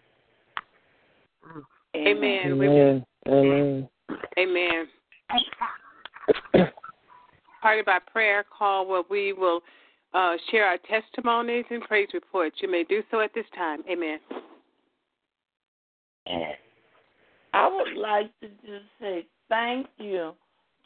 Amen. 1.96 2.40
Amen. 2.46 3.04
Amen. 3.28 3.88
Amen. 4.36 4.88
Part 7.62 7.78
of 7.78 7.86
our 7.86 8.00
prayer 8.12 8.44
call 8.56 8.88
where 8.88 9.04
we 9.08 9.32
will 9.32 9.60
uh, 10.14 10.36
share 10.50 10.66
our 10.66 10.78
testimonies 10.78 11.64
and 11.70 11.82
praise 11.82 12.08
reports. 12.14 12.56
You 12.60 12.70
may 12.70 12.84
do 12.84 13.02
so 13.10 13.20
at 13.20 13.34
this 13.34 13.46
time. 13.54 13.82
Amen. 13.90 14.18
I 17.52 17.68
would 17.68 17.96
like 17.96 18.30
to 18.40 18.48
just 18.48 18.86
say 19.00 19.26
thank 19.48 19.86
you 19.98 20.32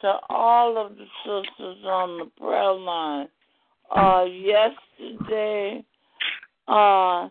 to 0.01 0.13
all 0.29 0.77
of 0.77 0.95
the 0.95 1.05
sisters 1.23 1.77
on 1.85 2.19
the 2.19 2.25
prayer 2.39 2.73
line. 2.73 3.27
Uh, 3.95 4.25
yesterday, 4.25 5.83
uh, 6.67 7.29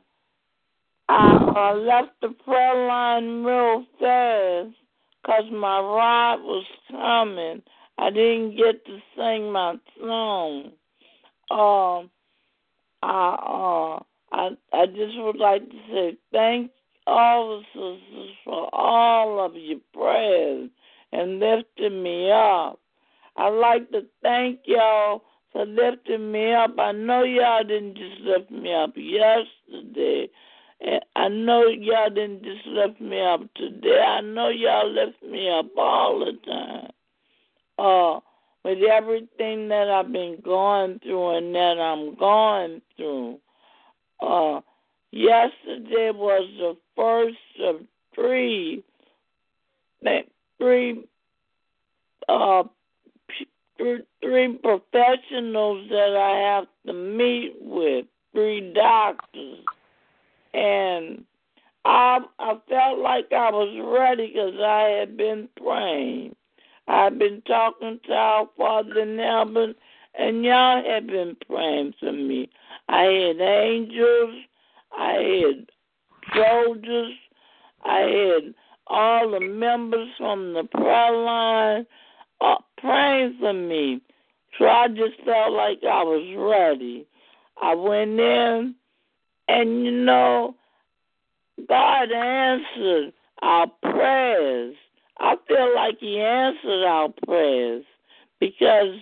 I 1.10 1.70
uh, 1.70 1.74
left 1.74 2.20
the 2.20 2.34
prayer 2.44 2.86
line 2.86 3.44
real 3.44 3.84
fast 3.98 4.76
because 5.22 5.44
my 5.52 5.80
ride 5.80 6.40
was 6.42 6.64
coming. 6.90 7.62
I 7.96 8.10
didn't 8.10 8.56
get 8.56 8.84
to 8.86 8.98
sing 9.16 9.52
my 9.52 9.76
song. 10.00 10.72
Um, 11.50 12.10
I 13.02 13.98
uh, 14.00 14.02
I 14.32 14.50
I 14.72 14.86
just 14.86 15.16
would 15.16 15.36
like 15.36 15.68
to 15.68 15.76
say 15.90 16.16
thank 16.32 16.70
all 17.06 17.58
the 17.58 17.64
sisters 17.72 18.36
for 18.44 18.68
all 18.74 19.44
of 19.44 19.56
your 19.56 19.78
prayers 19.94 20.70
and 21.12 21.40
lifting 21.40 22.02
me 22.02 22.30
up. 22.30 22.78
I'd 23.36 23.48
like 23.48 23.90
to 23.92 24.02
thank 24.22 24.60
y'all 24.66 25.22
for 25.52 25.64
lifting 25.64 26.30
me 26.30 26.52
up. 26.52 26.78
I 26.78 26.92
know 26.92 27.22
y'all 27.22 27.64
didn't 27.64 27.96
just 27.96 28.20
lift 28.20 28.50
me 28.50 28.74
up 28.74 28.92
yesterday. 28.96 30.28
And 30.80 31.04
I 31.16 31.28
know 31.28 31.66
y'all 31.66 32.10
didn't 32.10 32.44
just 32.44 32.66
lift 32.66 33.00
me 33.00 33.20
up 33.20 33.40
today. 33.54 34.00
I 34.00 34.20
know 34.20 34.48
y'all 34.48 34.92
lift 34.92 35.22
me 35.22 35.48
up 35.50 35.66
all 35.76 36.20
the 36.20 36.32
time. 36.46 36.90
Uh, 37.78 38.20
with 38.64 38.78
everything 38.82 39.68
that 39.68 39.88
I've 39.88 40.12
been 40.12 40.38
going 40.44 40.98
through 41.00 41.36
and 41.36 41.54
that 41.54 41.78
I'm 41.78 42.14
going 42.16 42.82
through. 42.96 43.38
Uh, 44.20 44.60
yesterday 45.12 46.10
was 46.10 46.48
the 46.58 46.76
first 46.96 47.36
of 47.62 47.76
three, 48.14 48.82
three, 50.58 51.04
uh, 52.28 52.64
three 53.78 54.58
professionals 54.62 55.88
that 55.90 56.16
I 56.16 56.54
have 56.54 56.66
to 56.86 56.92
meet 56.92 57.54
with, 57.60 58.06
three 58.32 58.72
doctors, 58.74 59.58
and 60.52 61.24
I 61.84 62.20
I 62.38 62.58
felt 62.68 62.98
like 62.98 63.32
I 63.32 63.50
was 63.50 63.98
ready 63.98 64.26
because 64.28 64.60
I 64.60 64.98
had 64.98 65.16
been 65.16 65.48
praying. 65.56 66.34
I've 66.88 67.18
been 67.18 67.42
talking 67.46 68.00
to 68.06 68.12
our 68.12 68.48
Father 68.56 69.00
in 69.00 69.18
heaven, 69.18 69.74
and 70.18 70.42
y'all 70.42 70.82
have 70.82 71.06
been 71.06 71.36
praying 71.46 71.94
for 72.00 72.12
me. 72.12 72.48
I 72.88 73.02
had 73.02 73.40
angels, 73.40 74.34
I 74.96 75.12
had 75.12 75.66
soldiers, 76.34 77.12
I 77.84 77.98
had 77.98 78.54
all 78.86 79.30
the 79.30 79.40
members 79.40 80.08
from 80.16 80.54
the 80.54 80.64
prayer 80.64 81.12
line 81.12 81.86
uh, 82.40 82.56
praying 82.78 83.36
for 83.38 83.52
me. 83.52 84.00
So 84.58 84.66
I 84.66 84.88
just 84.88 85.22
felt 85.26 85.52
like 85.52 85.80
I 85.84 86.02
was 86.02 86.26
ready. 86.36 87.06
I 87.60 87.74
went 87.74 88.18
in, 88.18 88.74
and 89.48 89.84
you 89.84 89.92
know, 89.92 90.54
God 91.68 92.10
answered 92.12 93.12
our 93.42 93.66
prayers. 93.82 94.74
I 95.20 95.36
feel 95.46 95.74
like 95.74 95.98
He 96.00 96.20
answered 96.20 96.84
our 96.84 97.08
prayers 97.26 97.84
because 98.40 98.94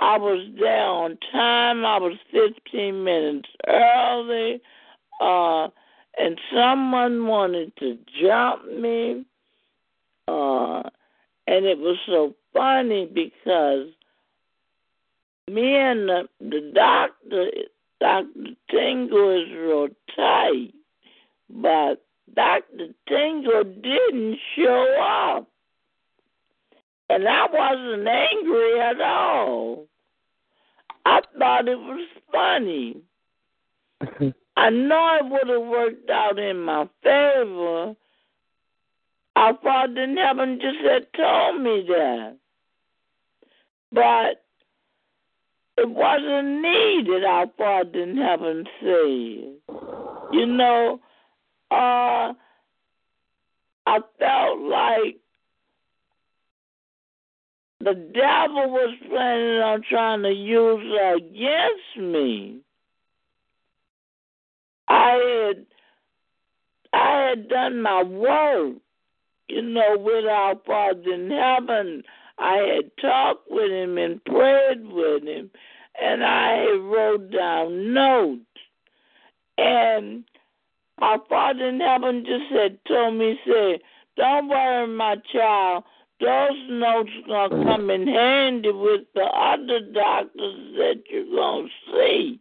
I 0.00 0.18
was 0.18 0.46
there 0.58 0.84
on 0.84 1.16
time. 1.30 1.84
I 1.84 1.98
was 1.98 2.16
15 2.32 3.04
minutes 3.04 3.48
early, 3.68 4.60
uh, 5.20 5.68
and 6.18 6.40
someone 6.52 7.26
wanted 7.26 7.76
to 7.76 7.98
jump 8.20 8.66
me. 8.66 9.24
Uh, 10.26 10.82
and 11.46 11.66
it 11.66 11.78
was 11.78 11.98
so 12.06 12.34
funny 12.52 13.06
because 13.06 13.88
me 15.48 15.76
and 15.76 16.08
the, 16.08 16.28
the 16.40 16.72
doctor, 16.74 17.50
Dr. 18.00 18.56
Tingle, 18.70 19.42
is 19.42 19.52
real 19.52 19.88
tight, 20.16 20.72
but 21.48 22.04
Dr. 22.34 22.88
Tingle 23.08 23.64
didn't 23.64 24.38
show 24.56 24.96
up. 25.00 25.48
And 27.10 27.28
I 27.28 27.46
wasn't 27.52 28.08
angry 28.08 28.80
at 28.80 29.00
all. 29.00 29.86
I 31.04 31.20
thought 31.38 31.68
it 31.68 31.78
was 31.78 32.08
funny. 32.30 32.96
I 34.56 34.70
know 34.70 35.18
it 35.20 35.30
would 35.30 35.48
have 35.48 35.68
worked 35.68 36.10
out 36.10 36.38
in 36.38 36.62
my 36.62 36.88
favor. 37.02 37.94
Our 39.36 39.58
Father 39.62 40.02
in 40.02 40.16
heaven 40.16 40.58
just 40.60 40.78
had 40.84 41.06
told 41.16 41.60
me 41.62 41.84
that. 41.88 42.36
But 43.92 44.44
it 45.78 45.88
wasn't 45.88 46.62
needed, 46.62 47.24
our 47.24 47.46
Father 47.58 48.02
in 48.02 48.16
heaven 48.16 48.66
said. 48.80 49.76
You 50.32 50.46
know, 50.46 51.00
uh, 51.72 52.34
I 53.86 53.98
felt 54.18 54.60
like 54.60 55.16
the 57.80 57.94
devil 57.94 58.70
was 58.70 58.94
planning 59.08 59.60
on 59.60 59.82
trying 59.88 60.22
to 60.22 60.32
use 60.32 60.94
against 61.16 61.96
me. 61.98 62.60
I 64.88 65.50
had 65.54 65.66
I 66.92 67.28
had 67.30 67.48
done 67.48 67.82
my 67.82 68.02
work. 68.02 68.76
you 69.48 69.62
know, 69.62 69.96
with 69.98 70.26
our 70.26 70.56
Father 70.66 71.12
in 71.12 71.30
heaven. 71.30 72.02
I 72.38 72.56
had 72.56 72.90
talked 73.00 73.46
with 73.50 73.70
him 73.70 73.98
and 73.98 74.24
prayed 74.24 74.86
with 74.86 75.24
him, 75.24 75.50
and 76.00 76.24
I 76.24 76.56
had 76.58 76.80
wrote 76.80 77.30
down 77.30 77.94
notes. 77.94 78.40
And 79.58 80.24
our 81.02 81.20
Father 81.28 81.68
in 81.68 81.80
heaven 81.80 82.24
just 82.24 82.44
said, 82.52 82.78
told 82.86 83.16
me, 83.16 83.38
said, 83.44 83.80
don't 84.16 84.48
worry, 84.48 84.86
my 84.86 85.16
child. 85.32 85.84
Those 86.20 86.68
notes 86.70 87.10
gonna 87.26 87.64
come 87.64 87.90
in 87.90 88.06
handy 88.06 88.70
with 88.70 89.00
the 89.14 89.24
other 89.24 89.80
doctors 89.80 90.76
that 90.76 91.02
you're 91.10 91.34
gonna 91.34 91.68
see. 91.92 92.38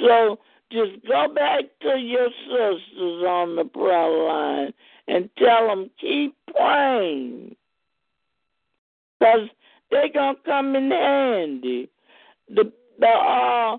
So 0.00 0.40
just 0.72 1.06
go 1.06 1.32
back 1.32 1.64
to 1.82 1.96
your 1.96 2.28
sisters 2.48 3.22
on 3.24 3.54
the 3.54 3.64
prayer 3.64 4.10
line 4.10 4.74
and 5.06 5.30
tell 5.38 5.68
them 5.68 5.88
keep 6.00 6.34
praying, 6.52 7.54
cause 9.22 9.48
they're 9.92 10.12
gonna 10.12 10.38
come 10.44 10.74
in 10.74 10.90
handy. 10.90 11.88
The 12.48 12.72
the 12.98 13.06
uh 13.06 13.76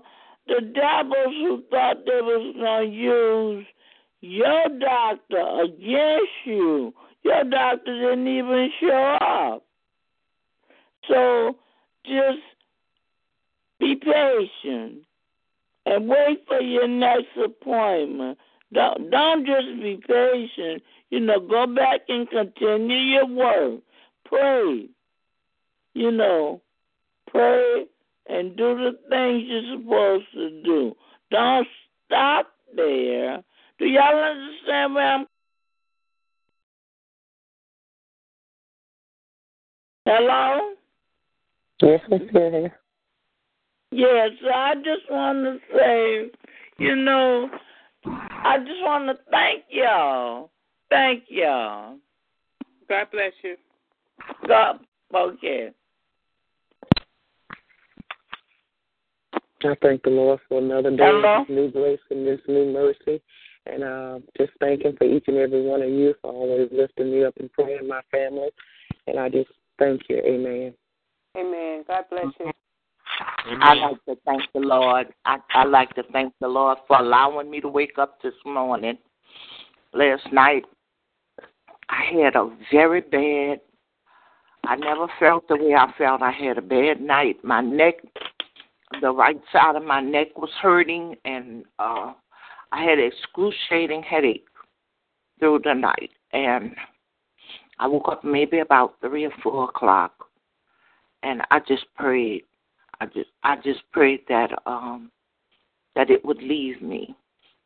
the 0.48 0.62
devils 0.62 1.34
who 1.40 1.62
thought 1.70 2.04
they 2.06 2.20
was 2.20 2.54
gonna 2.56 2.84
use 2.84 3.66
your 4.20 4.68
doctor 4.80 5.62
against 5.62 6.32
you, 6.44 6.94
your 7.22 7.44
doctor 7.44 7.94
didn't 7.94 8.26
even 8.26 8.70
show 8.80 9.18
up. 9.20 9.64
So 11.06 11.56
just 12.04 12.40
be 13.78 13.94
patient 13.96 15.02
and 15.86 16.08
wait 16.08 16.44
for 16.46 16.60
your 16.60 16.88
next 16.88 17.36
appointment. 17.42 18.38
Don't 18.72 19.10
don't 19.10 19.46
just 19.46 19.80
be 19.80 20.00
patient. 20.06 20.82
You 21.10 21.20
know, 21.20 21.40
go 21.40 21.66
back 21.66 22.00
and 22.08 22.28
continue 22.28 22.96
your 22.96 23.26
work. 23.26 23.80
Pray. 24.24 24.88
You 25.94 26.10
know, 26.10 26.60
pray 27.30 27.86
and 28.28 28.56
do 28.56 28.74
the 28.76 28.98
things 29.08 29.44
you're 29.46 29.78
supposed 29.78 30.26
to 30.34 30.62
do. 30.62 30.94
Don't 31.30 31.66
stop 32.06 32.48
there. 32.74 33.42
Do 33.78 33.86
y'all 33.86 34.22
understand 34.22 34.94
where 34.94 35.12
I'm 35.14 35.26
Hello? 40.06 40.72
Yes, 41.82 42.00
we 42.10 42.18
hear 42.32 42.72
Yes, 43.90 43.92
yeah, 43.92 44.28
so 44.40 44.54
I 44.54 44.74
just 44.76 45.10
want 45.10 45.44
to 45.44 45.58
say, 45.76 46.30
you 46.78 46.96
know, 46.96 47.50
I 48.06 48.56
just 48.58 48.80
want 48.80 49.08
to 49.08 49.22
thank 49.30 49.64
y'all. 49.68 50.50
Thank 50.88 51.24
y'all. 51.28 51.96
God 52.88 53.06
bless 53.12 53.32
you. 53.42 53.56
God, 54.46 54.80
okay. 55.14 55.72
I 59.64 59.74
thank 59.82 60.02
the 60.02 60.10
Lord 60.10 60.40
for 60.48 60.58
another 60.58 60.90
day 60.90 61.04
Hello? 61.04 61.42
of 61.42 61.48
new 61.48 61.70
grace 61.70 62.00
and 62.10 62.26
this 62.26 62.40
new 62.46 62.72
mercy. 62.72 63.20
And 63.66 63.82
uh, 63.82 64.18
just 64.36 64.52
thank 64.60 64.82
Him 64.82 64.96
for 64.96 65.04
each 65.04 65.24
and 65.26 65.36
every 65.36 65.62
one 65.62 65.82
of 65.82 65.90
you 65.90 66.14
for 66.22 66.32
always 66.32 66.68
lifting 66.72 67.12
me 67.12 67.24
up 67.24 67.34
in 67.38 67.48
prayer 67.48 67.78
and 67.78 67.88
my 67.88 68.00
family. 68.10 68.48
And 69.06 69.18
I 69.18 69.28
just 69.28 69.50
thank 69.78 70.02
you. 70.08 70.18
Amen. 70.18 70.74
Amen. 71.36 71.84
God 71.86 72.04
bless 72.10 72.26
you. 72.40 72.52
I 73.60 73.74
like 73.74 74.04
to 74.04 74.16
thank 74.24 74.42
the 74.54 74.60
Lord. 74.60 75.08
I, 75.24 75.38
I 75.54 75.64
like 75.64 75.94
to 75.94 76.02
thank 76.12 76.34
the 76.40 76.48
Lord 76.48 76.78
for 76.86 76.98
allowing 76.98 77.50
me 77.50 77.60
to 77.60 77.68
wake 77.68 77.98
up 77.98 78.20
this 78.22 78.34
morning. 78.44 78.98
Last 79.92 80.32
night, 80.32 80.64
I 81.88 82.04
had 82.22 82.36
a 82.36 82.50
very 82.70 83.00
bad. 83.00 83.60
I 84.64 84.76
never 84.76 85.06
felt 85.18 85.48
the 85.48 85.56
way 85.56 85.74
I 85.74 85.90
felt. 85.96 86.22
I 86.22 86.30
had 86.30 86.58
a 86.58 86.62
bad 86.62 87.00
night. 87.00 87.42
My 87.42 87.60
neck, 87.60 87.94
the 89.00 89.10
right 89.10 89.40
side 89.52 89.76
of 89.76 89.84
my 89.84 90.00
neck 90.00 90.36
was 90.36 90.50
hurting, 90.60 91.16
and 91.24 91.64
uh 91.78 92.12
I 92.72 92.84
had 92.84 92.98
excruciating 92.98 94.02
headache 94.02 94.46
through 95.38 95.60
the 95.64 95.74
night. 95.74 96.10
And 96.32 96.74
I 97.78 97.86
woke 97.86 98.08
up 98.08 98.24
maybe 98.24 98.58
about 98.58 98.94
three 99.00 99.24
or 99.24 99.32
four 99.42 99.64
o'clock, 99.64 100.12
and 101.22 101.42
I 101.50 101.60
just 101.60 101.86
prayed. 101.96 102.44
I 103.00 103.06
just 103.06 103.30
I 103.44 103.56
just 103.56 103.80
prayed 103.92 104.20
that 104.28 104.50
um 104.66 105.10
that 105.94 106.10
it 106.10 106.24
would 106.24 106.42
leave 106.42 106.82
me. 106.82 107.16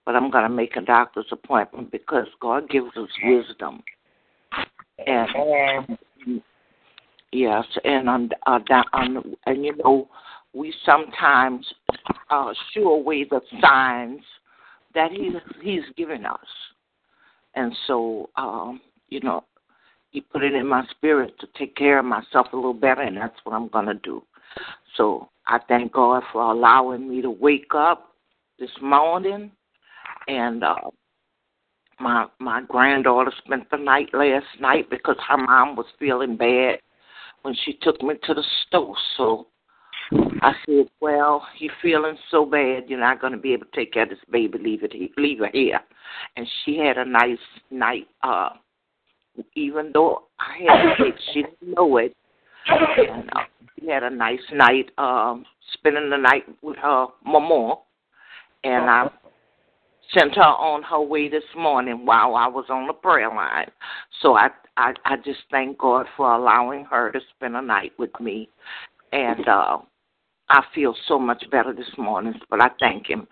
But 0.04 0.16
I'm 0.16 0.30
gonna 0.30 0.48
make 0.48 0.76
a 0.76 0.80
doctor's 0.80 1.26
appointment 1.30 1.92
because 1.92 2.26
God 2.40 2.68
gives 2.68 2.96
us 2.96 3.08
wisdom. 3.22 3.82
And 5.06 6.40
yes, 7.32 7.64
and 7.84 8.08
on 8.08 8.30
uh, 8.46 8.58
on 8.92 9.34
and 9.46 9.64
you 9.64 9.76
know 9.76 10.08
we 10.54 10.72
sometimes 10.84 11.66
uh, 12.30 12.52
shoo 12.72 12.88
away 12.88 13.24
the 13.24 13.40
signs 13.60 14.20
that 14.94 15.10
he's 15.10 15.34
he's 15.62 15.84
given 15.96 16.26
us, 16.26 16.38
and 17.54 17.74
so 17.86 18.28
um, 18.36 18.80
you 19.08 19.20
know 19.20 19.44
he 20.10 20.20
put 20.20 20.42
it 20.42 20.54
in 20.54 20.66
my 20.66 20.84
spirit 20.90 21.38
to 21.40 21.46
take 21.58 21.74
care 21.74 21.98
of 21.98 22.04
myself 22.04 22.48
a 22.52 22.56
little 22.56 22.74
better, 22.74 23.02
and 23.02 23.16
that's 23.16 23.38
what 23.44 23.54
I'm 23.54 23.68
gonna 23.68 23.94
do. 23.94 24.22
So 24.96 25.30
I 25.46 25.58
thank 25.68 25.92
God 25.92 26.22
for 26.32 26.42
allowing 26.42 27.08
me 27.08 27.22
to 27.22 27.30
wake 27.30 27.74
up 27.74 28.14
this 28.58 28.70
morning, 28.82 29.50
and 30.28 30.62
uh, 30.62 30.90
my 31.98 32.26
my 32.38 32.62
granddaughter 32.62 33.32
spent 33.44 33.70
the 33.70 33.78
night 33.78 34.10
last 34.12 34.46
night 34.60 34.90
because 34.90 35.16
her 35.28 35.38
mom 35.38 35.76
was 35.76 35.86
feeling 35.98 36.36
bad 36.36 36.78
when 37.42 37.54
she 37.64 37.78
took 37.80 38.02
me 38.02 38.14
to 38.24 38.34
the 38.34 38.44
store. 38.66 38.96
So 39.16 39.46
I 40.42 40.52
said, 40.66 40.90
"Well, 41.00 41.46
you're 41.58 41.72
feeling 41.80 42.18
so 42.30 42.44
bad, 42.44 42.84
you're 42.88 42.98
not 42.98 43.20
going 43.20 43.32
to 43.32 43.38
be 43.38 43.52
able 43.52 43.66
to 43.66 43.72
take 43.72 43.92
care 43.92 44.02
of 44.02 44.08
this 44.08 44.18
baby. 44.30 44.58
Leave 44.58 44.82
it, 44.82 44.92
here, 44.92 45.08
leave 45.16 45.38
her 45.38 45.50
here." 45.52 45.80
And 46.36 46.46
she 46.64 46.78
had 46.78 46.98
a 46.98 47.04
nice 47.04 47.38
night. 47.70 48.08
Uh, 48.22 48.50
even 49.54 49.90
though 49.94 50.24
I 50.38 50.58
had 50.68 51.06
it, 51.06 51.14
she 51.32 51.42
didn't 51.42 51.74
know 51.76 51.96
it. 51.96 52.14
And 52.66 53.30
uh, 53.34 53.40
she 53.78 53.86
had 53.86 54.02
a 54.02 54.10
nice 54.10 54.40
night, 54.52 54.90
um, 54.98 55.44
spending 55.72 56.10
the 56.10 56.16
night 56.16 56.44
with 56.60 56.76
her 56.78 57.06
mama, 57.24 57.76
and 58.64 58.90
I 58.90 59.10
sent 60.12 60.34
her 60.34 60.42
on 60.42 60.82
her 60.82 61.00
way 61.00 61.28
this 61.28 61.44
morning 61.56 62.04
while 62.04 62.34
I 62.34 62.46
was 62.46 62.66
on 62.68 62.86
the 62.86 62.92
prayer 62.92 63.28
line. 63.28 63.70
So 64.20 64.34
I 64.36 64.48
I, 64.76 64.94
I 65.04 65.16
just 65.16 65.40
thank 65.50 65.78
God 65.78 66.06
for 66.16 66.32
allowing 66.32 66.84
her 66.86 67.12
to 67.12 67.20
spend 67.34 67.56
a 67.56 67.62
night 67.62 67.92
with 67.98 68.18
me, 68.20 68.48
and 69.12 69.46
uh, 69.48 69.78
I 70.52 70.62
feel 70.74 70.94
so 71.08 71.18
much 71.18 71.42
better 71.50 71.72
this 71.72 71.90
morning. 71.96 72.34
But 72.50 72.62
I 72.62 72.68
thank 72.78 73.08
Him. 73.08 73.26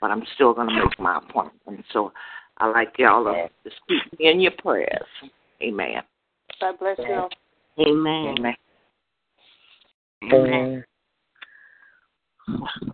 But 0.00 0.10
I'm 0.10 0.22
still 0.34 0.52
going 0.52 0.68
to 0.68 0.74
make 0.74 0.98
my 1.00 1.18
appointment. 1.18 1.84
So 1.92 2.12
I 2.58 2.68
like 2.68 2.92
y'all 2.98 3.24
to, 3.24 3.48
to 3.48 3.76
speak 3.82 4.18
me 4.18 4.30
in 4.30 4.40
your 4.40 4.52
prayers. 4.58 5.06
Amen. 5.62 6.02
God 6.60 6.78
bless 6.78 6.98
you. 6.98 7.28
Amen. 7.78 8.34
Amen. 8.38 8.54
Amen. 10.32 10.84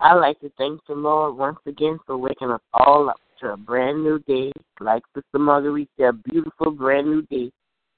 I 0.00 0.14
like 0.14 0.38
to 0.40 0.50
thank 0.58 0.80
the 0.86 0.94
Lord 0.94 1.36
once 1.36 1.58
again 1.66 1.98
for 2.06 2.16
waking 2.16 2.50
us 2.50 2.60
all 2.72 3.10
up 3.10 3.20
to 3.40 3.48
a 3.48 3.56
brand 3.56 4.02
new 4.02 4.20
day. 4.20 4.52
Like 4.80 5.02
Sister 5.14 5.38
Marguerite 5.38 5.90
said, 5.96 6.06
a 6.06 6.12
beautiful 6.12 6.70
brand 6.70 7.08
new 7.08 7.22
day. 7.22 7.50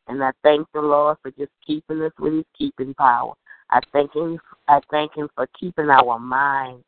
And 0.09 0.23
I 0.23 0.33
thank 0.43 0.67
the 0.75 0.81
Lord 0.81 1.19
for 1.23 1.31
just 1.31 1.53
keeping 1.67 2.03
us 2.03 2.13
with 2.19 2.35
his 2.35 2.45
keeping 2.57 2.95
power. 2.95 3.35
I 3.71 3.81
thank 3.93 4.15
him 4.15 4.39
I 4.69 4.81
thank 4.91 5.15
him 5.15 5.29
for 5.35 5.47
keeping 5.59 5.91
our 5.91 6.19
mind 6.19 6.83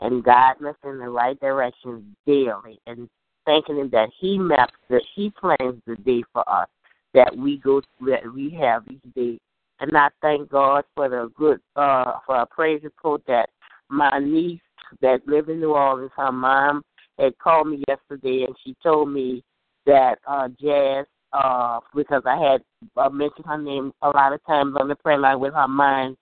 and 0.00 0.22
guiding 0.22 0.66
us 0.66 0.76
in 0.84 0.98
the 0.98 1.08
right 1.08 1.38
direction 1.40 2.16
daily 2.26 2.78
and 2.86 3.08
thanking 3.44 3.78
him 3.78 3.90
that 3.90 4.10
he 4.18 4.38
maps 4.38 4.74
that 4.90 5.02
he 5.14 5.30
plans 5.30 5.80
the 5.86 5.96
day 6.04 6.22
for 6.32 6.48
us 6.48 6.68
that 7.14 7.34
we 7.36 7.58
go 7.58 7.80
that 8.06 8.32
we 8.34 8.50
have 8.50 8.84
each 8.88 9.14
day. 9.14 9.38
And 9.80 9.96
I 9.96 10.08
thank 10.22 10.50
God 10.50 10.84
for 10.94 11.08
the 11.08 11.30
good 11.34 11.60
uh 11.76 12.18
for 12.26 12.36
a 12.36 12.46
praise 12.46 12.82
report 12.82 13.22
that 13.26 13.48
my 13.88 14.18
niece 14.18 14.60
that 15.00 15.26
live 15.26 15.48
in 15.48 15.60
New 15.60 15.72
Orleans, 15.74 16.10
her 16.16 16.32
mom 16.32 16.82
had 17.18 17.38
called 17.38 17.68
me 17.68 17.82
yesterday 17.88 18.44
and 18.44 18.54
she 18.64 18.76
told 18.82 19.10
me 19.10 19.42
that 19.86 20.18
uh 20.26 20.48
Jazz 20.60 21.06
uh 21.36 21.80
because 21.94 22.22
I 22.24 22.36
had 22.36 22.62
uh, 22.96 23.10
mentioned 23.10 23.46
her 23.46 23.58
name 23.58 23.92
a 24.02 24.08
lot 24.08 24.32
of 24.32 24.44
times 24.44 24.74
on 24.78 24.88
the 24.88 24.96
prayer 24.96 25.18
line 25.18 25.40
with 25.40 25.54
her 25.54 25.68
mind. 25.68 26.16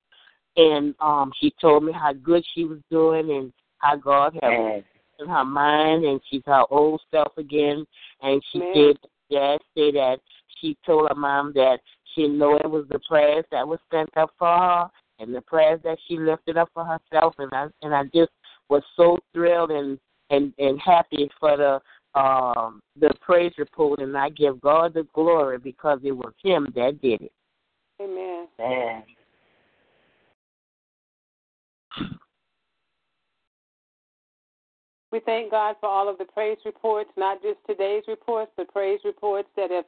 And 0.57 0.95
um 1.01 1.33
she 1.41 1.53
told 1.61 1.85
me 1.85 1.93
how 1.93 2.13
good 2.13 2.45
she 2.55 2.65
was 2.65 2.79
doing 2.91 3.31
and 3.31 3.53
how 3.79 3.97
God 3.97 4.37
had 4.43 4.85
in 5.21 5.29
her 5.29 5.45
mind 5.45 6.05
and 6.05 6.21
she's 6.31 6.43
her 6.47 6.65
old 6.71 7.01
self 7.11 7.33
again. 7.37 7.87
And 8.23 8.43
she 8.51 8.59
Man. 8.59 8.73
said 8.75 8.97
Jazz 9.31 9.61
said 9.77 9.95
that. 9.95 10.19
She 10.61 10.77
told 10.87 11.09
her 11.09 11.15
mom 11.15 11.53
that 11.55 11.79
she 12.15 12.29
know 12.29 12.57
it 12.57 12.71
was 12.71 12.87
the 12.91 13.01
prayers 13.09 13.45
that 13.51 13.67
was 13.67 13.79
sent 13.93 14.11
up 14.17 14.31
for 14.39 14.49
her 14.49 14.89
and 15.19 15.35
the 15.35 15.41
prayers 15.43 15.81
that 15.85 15.99
she 16.07 16.19
lifted 16.19 16.57
up 16.57 16.71
for 16.75 16.85
herself. 16.85 17.35
And 17.39 17.53
I 17.53 17.67
and 17.83 17.95
I 17.95 18.05
just 18.15 18.33
was 18.69 18.83
so 18.97 19.19
thrilled 19.33 19.71
and 19.71 19.99
and 20.31 20.53
and 20.59 20.81
happy 20.81 21.31
for 21.39 21.57
the 21.57 21.81
um, 22.15 22.81
the 22.99 23.11
praise 23.21 23.53
report, 23.59 24.01
and 24.01 24.17
I 24.17 24.31
give 24.31 24.61
God 24.61 24.95
the 24.95 25.07
glory 25.13 25.59
because 25.59 26.01
it 26.05 26.13
was 26.13 26.33
Him 26.43 26.73
that 26.75 27.01
did 27.03 27.23
it. 27.23 27.33
Amen. 28.01 28.47
Amen. 28.61 29.03
We 35.11 35.21
thank 35.21 35.53
God 35.53 35.77
for 35.81 35.89
all 35.89 36.09
of 36.09 36.19
the 36.19 36.25
praise 36.25 36.59
reports, 36.65 37.11
not 37.17 37.41
just 37.41 37.59
today's 37.69 38.03
reports, 38.09 38.51
but 38.57 38.73
praise 38.73 38.99
reports 39.05 39.49
that 39.57 39.71
have 39.71 39.85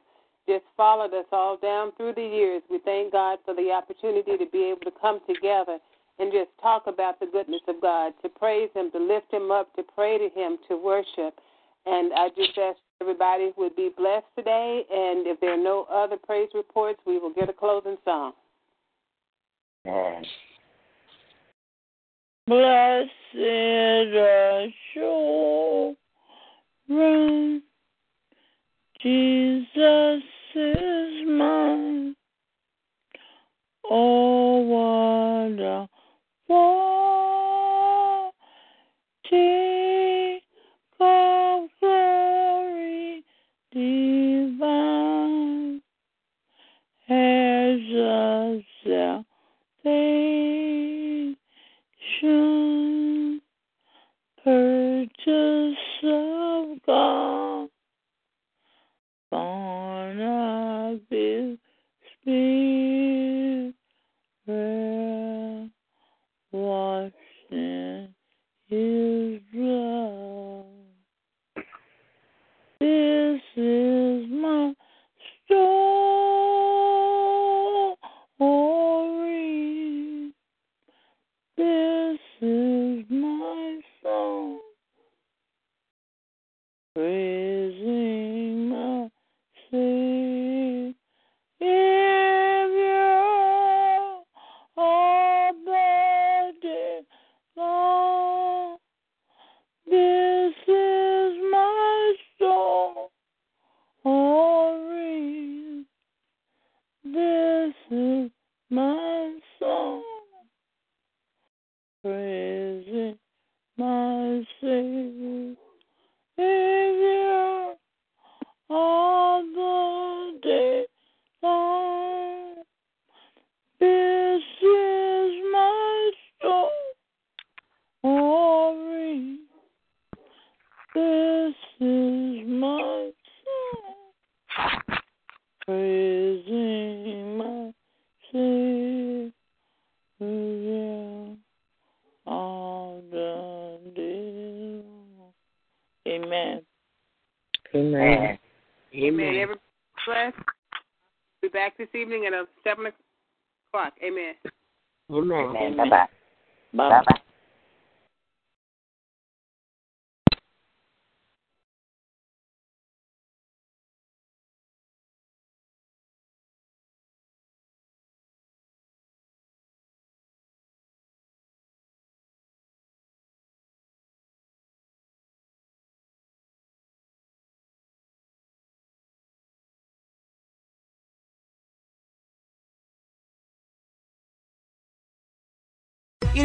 just 0.47 0.63
followed 0.77 1.13
us 1.13 1.25
all 1.33 1.57
down 1.57 1.91
through 1.97 2.13
the 2.15 2.21
years. 2.21 2.61
We 2.69 2.79
thank 2.85 3.11
God 3.11 3.39
for 3.43 3.53
the 3.53 3.71
opportunity 3.71 4.37
to 4.37 4.49
be 4.49 4.63
able 4.71 4.89
to 4.89 4.97
come 5.01 5.19
together 5.27 5.79
and 6.19 6.31
just 6.31 6.49
talk 6.61 6.87
about 6.87 7.19
the 7.19 7.25
goodness 7.25 7.61
of 7.67 7.81
God, 7.81 8.13
to 8.21 8.29
praise 8.29 8.69
Him, 8.73 8.89
to 8.91 8.99
lift 8.99 9.31
Him 9.31 9.51
up, 9.51 9.75
to 9.75 9.83
pray 9.83 10.17
to 10.17 10.29
Him, 10.33 10.57
to 10.69 10.77
worship. 10.77 11.39
And 11.87 12.11
I 12.13 12.29
just 12.35 12.57
ask 12.57 12.77
everybody 12.99 13.53
would 13.57 13.75
be 13.75 13.89
blessed 13.95 14.25
today. 14.37 14.83
And 14.91 15.25
if 15.25 15.39
there 15.39 15.53
are 15.53 15.63
no 15.63 15.87
other 15.91 16.17
praise 16.17 16.49
reports, 16.53 16.99
we 17.05 17.17
will 17.17 17.33
get 17.33 17.49
a 17.49 17.53
closing 17.53 17.97
song. 18.03 18.33
Amen. 19.87 20.25
Blessed 22.47 23.09
assurance, 24.95 25.97
Jesus 29.01 30.23
is 30.55 31.27
mine. 31.27 32.15
Oh, 33.89 34.59
what 34.59 35.61
a 35.61 35.87
foretaste 39.29 39.66